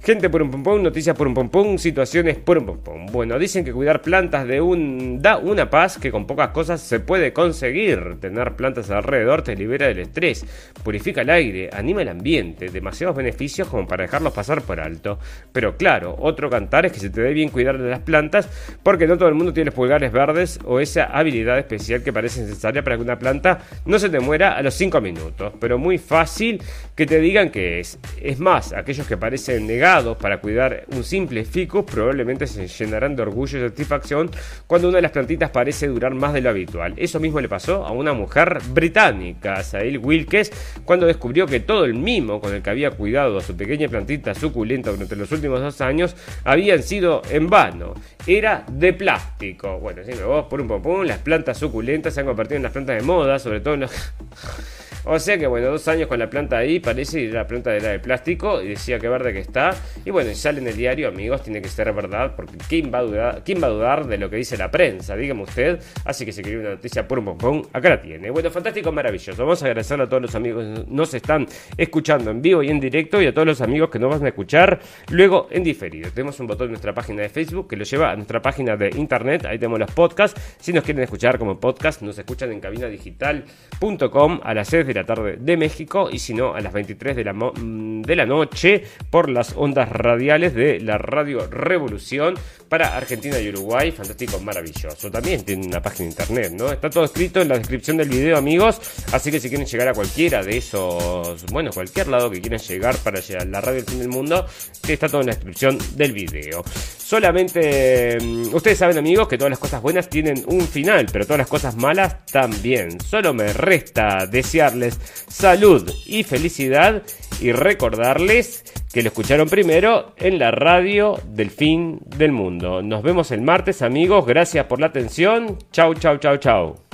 Gente 0.03 0.30
por 0.30 0.40
un 0.40 0.51
pum, 0.62 0.82
noticias 0.82 1.14
por 1.14 1.28
un 1.28 1.34
pum, 1.51 1.76
situaciones 1.76 2.38
por 2.38 2.57
un 2.57 2.78
pum. 2.78 3.05
Bueno, 3.12 3.38
dicen 3.38 3.66
que 3.66 3.72
cuidar 3.72 4.01
plantas 4.01 4.46
de 4.46 4.59
un 4.59 5.20
da 5.20 5.36
una 5.36 5.68
paz 5.68 5.98
que 5.98 6.11
con 6.11 6.26
pocas 6.26 6.48
cosas 6.48 6.80
se 6.80 7.01
puede 7.01 7.34
conseguir. 7.34 8.16
Tener 8.18 8.57
plantas 8.57 8.90
alrededor 8.90 9.42
te 9.42 9.55
libera 9.55 9.88
del 9.88 9.98
estrés, 9.98 10.46
purifica 10.82 11.20
el 11.20 11.28
aire, 11.28 11.68
anima 11.70 12.01
el 12.01 12.09
ambiente, 12.09 12.70
demasiados 12.70 13.14
beneficios 13.14 13.68
como 13.68 13.86
para 13.86 14.05
dejarlos 14.05 14.32
pasar 14.32 14.62
por 14.62 14.80
alto. 14.80 15.18
Pero 15.53 15.76
claro, 15.76 16.16
otro 16.18 16.48
cantar 16.48 16.86
es 16.86 16.92
que 16.92 16.98
se 16.98 17.11
te 17.11 17.20
dé 17.20 17.34
bien 17.34 17.51
cuidar 17.51 17.76
de 17.76 17.90
las 17.90 18.01
plantas 18.01 18.48
porque 18.82 19.07
no 19.07 19.18
todo 19.18 19.28
el 19.28 19.34
mundo 19.34 19.53
tiene 19.53 19.66
los 19.66 19.74
pulgares 19.74 20.11
verdes 20.12 20.61
o 20.64 20.80
esa 20.80 21.05
habilidad 21.05 21.59
especial 21.59 22.03
que 22.03 22.11
parece 22.11 22.40
necesaria 22.40 22.82
para 22.82 22.96
que 22.96 23.03
una 23.03 23.18
planta 23.18 23.59
no 23.84 23.98
se 23.98 24.09
te 24.09 24.18
muera 24.18 24.57
a 24.57 24.62
los 24.62 24.72
5 24.72 24.98
minutos. 25.03 25.53
Pero 25.61 25.76
muy 25.76 25.98
fácil 25.98 26.62
que 26.96 27.05
te 27.05 27.20
digan 27.20 27.51
que 27.51 27.80
es. 27.80 27.98
Es 28.22 28.38
más, 28.38 28.72
aquellos 28.72 29.07
que 29.07 29.18
parecen 29.18 29.66
negar 29.66 29.89
para 29.91 30.41
cuidar 30.41 30.84
un 30.95 31.03
simple 31.03 31.45
ficus 31.45 31.84
probablemente 31.84 32.47
se 32.47 32.68
llenarán 32.68 33.16
de 33.16 33.22
orgullo 33.22 33.59
y 33.59 33.68
satisfacción 33.68 34.30
cuando 34.68 34.88
una 34.88 34.99
de 34.99 35.03
las 35.03 35.11
plantitas 35.11 35.51
parece 35.51 35.88
durar 35.88 36.14
más 36.14 36.32
de 36.32 36.41
lo 36.41 36.51
habitual. 36.51 36.95
Eso 36.97 37.18
mismo 37.18 37.41
le 37.41 37.49
pasó 37.49 37.84
a 37.84 37.91
una 37.91 38.12
mujer 38.12 38.61
británica, 38.72 39.64
Sail 39.64 39.99
Wilkes, 39.99 40.53
cuando 40.84 41.07
descubrió 41.07 41.47
que 41.47 41.59
todo 41.59 41.86
el 41.86 41.95
mimo 41.95 42.41
con 42.41 42.55
el 42.55 42.62
que 42.62 42.70
había 42.70 42.93
cuidado 42.93 43.38
a 43.38 43.41
su 43.41 43.57
pequeña 43.57 43.88
plantita 43.88 44.32
suculenta 44.32 44.93
durante 44.93 45.16
los 45.16 45.32
últimos 45.32 45.61
dos 45.61 45.80
años 45.80 46.14
habían 46.45 46.84
sido 46.84 47.22
en 47.28 47.51
vano. 47.51 47.95
Era 48.28 48.64
de 48.70 48.93
plástico. 48.93 49.80
Bueno, 49.80 50.05
si 50.05 50.12
me 50.12 50.22
vos 50.22 50.47
por 50.47 50.61
un 50.61 50.68
popón, 50.68 51.09
las 51.09 51.18
plantas 51.18 51.59
suculentas 51.59 52.14
se 52.14 52.20
han 52.20 52.26
convertido 52.26 52.59
en 52.59 52.62
las 52.62 52.72
plantas 52.72 52.97
de 52.97 53.03
moda, 53.03 53.41
sobre 53.41 53.59
todo 53.59 53.74
en 53.74 53.80
los... 53.80 53.91
O 55.05 55.18
sea 55.18 55.38
que 55.38 55.46
bueno, 55.46 55.68
dos 55.68 55.88
años 55.88 56.09
con 56.09 56.18
la 56.18 56.28
planta 56.28 56.59
ahí, 56.59 56.80
parece, 56.80 57.20
y 57.20 57.28
la 57.28 57.46
planta 57.46 57.74
era 57.74 57.88
de 57.88 57.98
plástico, 57.98 58.62
y 58.62 58.68
decía 58.68 58.98
que 58.98 59.09
verde 59.09 59.32
que 59.32 59.40
está. 59.40 59.74
Y 60.05 60.11
bueno, 60.11 60.34
sale 60.34 60.61
en 60.61 60.68
el 60.68 60.76
diario, 60.76 61.09
amigos, 61.09 61.42
tiene 61.42 61.62
que 61.62 61.68
ser 61.68 61.92
verdad, 61.92 62.34
porque 62.36 62.57
¿quién 62.68 62.92
va 62.92 62.98
a 62.98 63.03
dudar, 63.03 63.42
quién 63.44 63.62
va 63.62 63.66
a 63.68 63.70
dudar 63.70 64.07
de 64.07 64.18
lo 64.18 64.28
que 64.28 64.36
dice 64.36 64.57
la 64.57 64.70
prensa? 64.70 65.16
Dígame 65.16 65.42
usted. 65.42 65.80
Así 66.05 66.24
que 66.24 66.32
si 66.32 66.42
quería 66.42 66.61
una 66.61 66.70
noticia 66.70 67.07
por 67.09 67.18
un 67.18 67.24
pompón, 67.24 67.62
acá 67.72 67.90
la 67.90 68.01
tiene. 68.01 68.30
Bueno, 68.30 68.51
fantástico, 68.51 68.92
maravilloso. 68.92 69.42
Vamos 69.42 69.62
a 69.62 69.66
agradecer 69.66 70.01
a 70.01 70.09
todos 70.09 70.22
los 70.22 70.34
amigos 70.34 70.64
que 70.64 70.84
nos 70.88 71.14
están 71.14 71.46
escuchando 71.76 72.30
en 72.30 72.42
vivo 72.42 72.62
y 72.62 72.68
en 72.68 72.80
directo, 72.80 73.20
y 73.22 73.26
a 73.26 73.34
todos 73.34 73.46
los 73.46 73.61
amigos 73.61 73.90
que 73.90 73.98
nos 73.98 74.11
van 74.11 74.24
a 74.24 74.28
escuchar 74.28 74.80
luego 75.11 75.48
en 75.51 75.64
diferido. 75.64 76.11
Tenemos 76.11 76.38
un 76.40 76.46
botón 76.46 76.66
en 76.66 76.72
nuestra 76.72 76.92
página 76.94 77.22
de 77.22 77.28
Facebook 77.28 77.68
que 77.68 77.76
lo 77.76 77.84
lleva 77.84 78.11
a 78.11 78.16
nuestra 78.16 78.42
página 78.42 78.76
de 78.76 78.90
internet, 78.96 79.46
ahí 79.46 79.59
tenemos 79.59 79.78
los 79.78 79.90
podcasts. 79.92 80.40
Si 80.59 80.72
nos 80.72 80.84
quieren 80.84 81.03
escuchar 81.03 81.38
como 81.38 81.59
podcast, 81.59 82.03
nos 82.03 82.18
escuchan 82.18 82.53
en 82.53 82.61
cabinadigital.com 82.61 84.40
a 84.42 84.55
las 84.55 84.68
6 84.68 84.86
de 84.95 85.01
la 85.01 85.07
tarde 85.07 85.36
de 85.38 85.57
México 85.57 86.09
y 86.11 86.18
si 86.18 86.34
no 86.34 86.55
a 86.55 86.61
las 86.61 86.72
23 86.72 87.16
de 87.16 87.24
la, 87.24 87.32
mm, 87.32 88.03
de 88.03 88.16
la 88.16 88.26
noche 88.26 88.84
por 89.11 89.28
las 89.28 89.55
ondas 89.57 89.88
radiales 89.88 90.55
de 90.55 90.80
la 90.80 90.99
Radio 90.99 91.47
Revolución 91.47 92.34
para 92.68 92.97
Argentina 92.97 93.38
y 93.38 93.49
Uruguay. 93.49 93.91
Fantástico, 93.91 94.38
maravilloso. 94.41 95.11
También 95.11 95.45
tiene 95.45 95.66
una 95.66 95.80
página 95.82 96.07
de 96.07 96.11
internet, 96.11 96.53
¿no? 96.57 96.70
Está 96.72 96.91
todo 96.91 97.05
escrito 97.05 97.41
en 97.41 97.49
la 97.49 97.59
descripción 97.59 97.97
del 97.97 98.09
video, 98.09 98.36
amigos. 98.36 98.80
Así 99.12 99.30
que 99.30 99.41
si 99.41 99.49
quieren 99.49 99.66
llegar 99.66 99.88
a 99.88 99.95
cualquiera 99.95 100.43
de 100.43 100.57
esos, 100.57 101.45
bueno, 101.47 101.70
cualquier 101.72 102.09
lado 102.09 102.30
que 102.30 102.41
quieran 102.41 102.61
llegar 102.61 102.97
para 102.99 103.20
llegar 103.20 103.43
a 103.43 103.51
la 103.51 103.61
radio 103.61 103.76
del 103.76 103.86
fin 103.86 103.99
del 103.99 104.09
mundo, 104.09 104.47
está 104.86 105.09
todo 105.09 105.20
en 105.20 105.28
la 105.28 105.34
descripción 105.34 105.78
del 105.97 106.12
video. 106.12 106.62
Solamente, 107.11 108.19
mm, 108.21 108.55
ustedes 108.55 108.79
saben, 108.79 108.97
amigos, 108.97 109.27
que 109.27 109.37
todas 109.37 109.51
las 109.51 109.59
cosas 109.59 109.83
buenas 109.83 110.09
tienen 110.09 110.45
un 110.47 110.61
final, 110.61 111.07
pero 111.13 111.25
todas 111.25 111.39
las 111.39 111.49
cosas 111.49 111.75
malas 111.75 112.25
también. 112.27 113.01
Solo 113.01 113.35
me 113.35 113.53
resta 113.53 114.29
desearles 114.29 115.01
salud 115.27 115.93
y 116.07 116.23
felicidad 116.23 117.03
y 117.41 117.51
recordarles 117.51 118.63
que 118.93 119.03
lo 119.03 119.09
escucharon 119.09 119.49
primero 119.49 120.15
en 120.19 120.39
la 120.39 120.53
radio 120.53 121.19
del 121.27 121.51
fin 121.51 121.99
del 122.07 122.31
mundo. 122.31 122.81
Nos 122.81 123.03
vemos 123.03 123.33
el 123.33 123.43
martes 123.43 123.83
amigos, 123.83 124.25
gracias 124.25 124.67
por 124.67 124.79
la 124.79 124.87
atención. 124.87 125.59
Chau, 125.73 125.95
chau, 125.95 126.17
chau, 126.19 126.37
chau. 126.37 126.89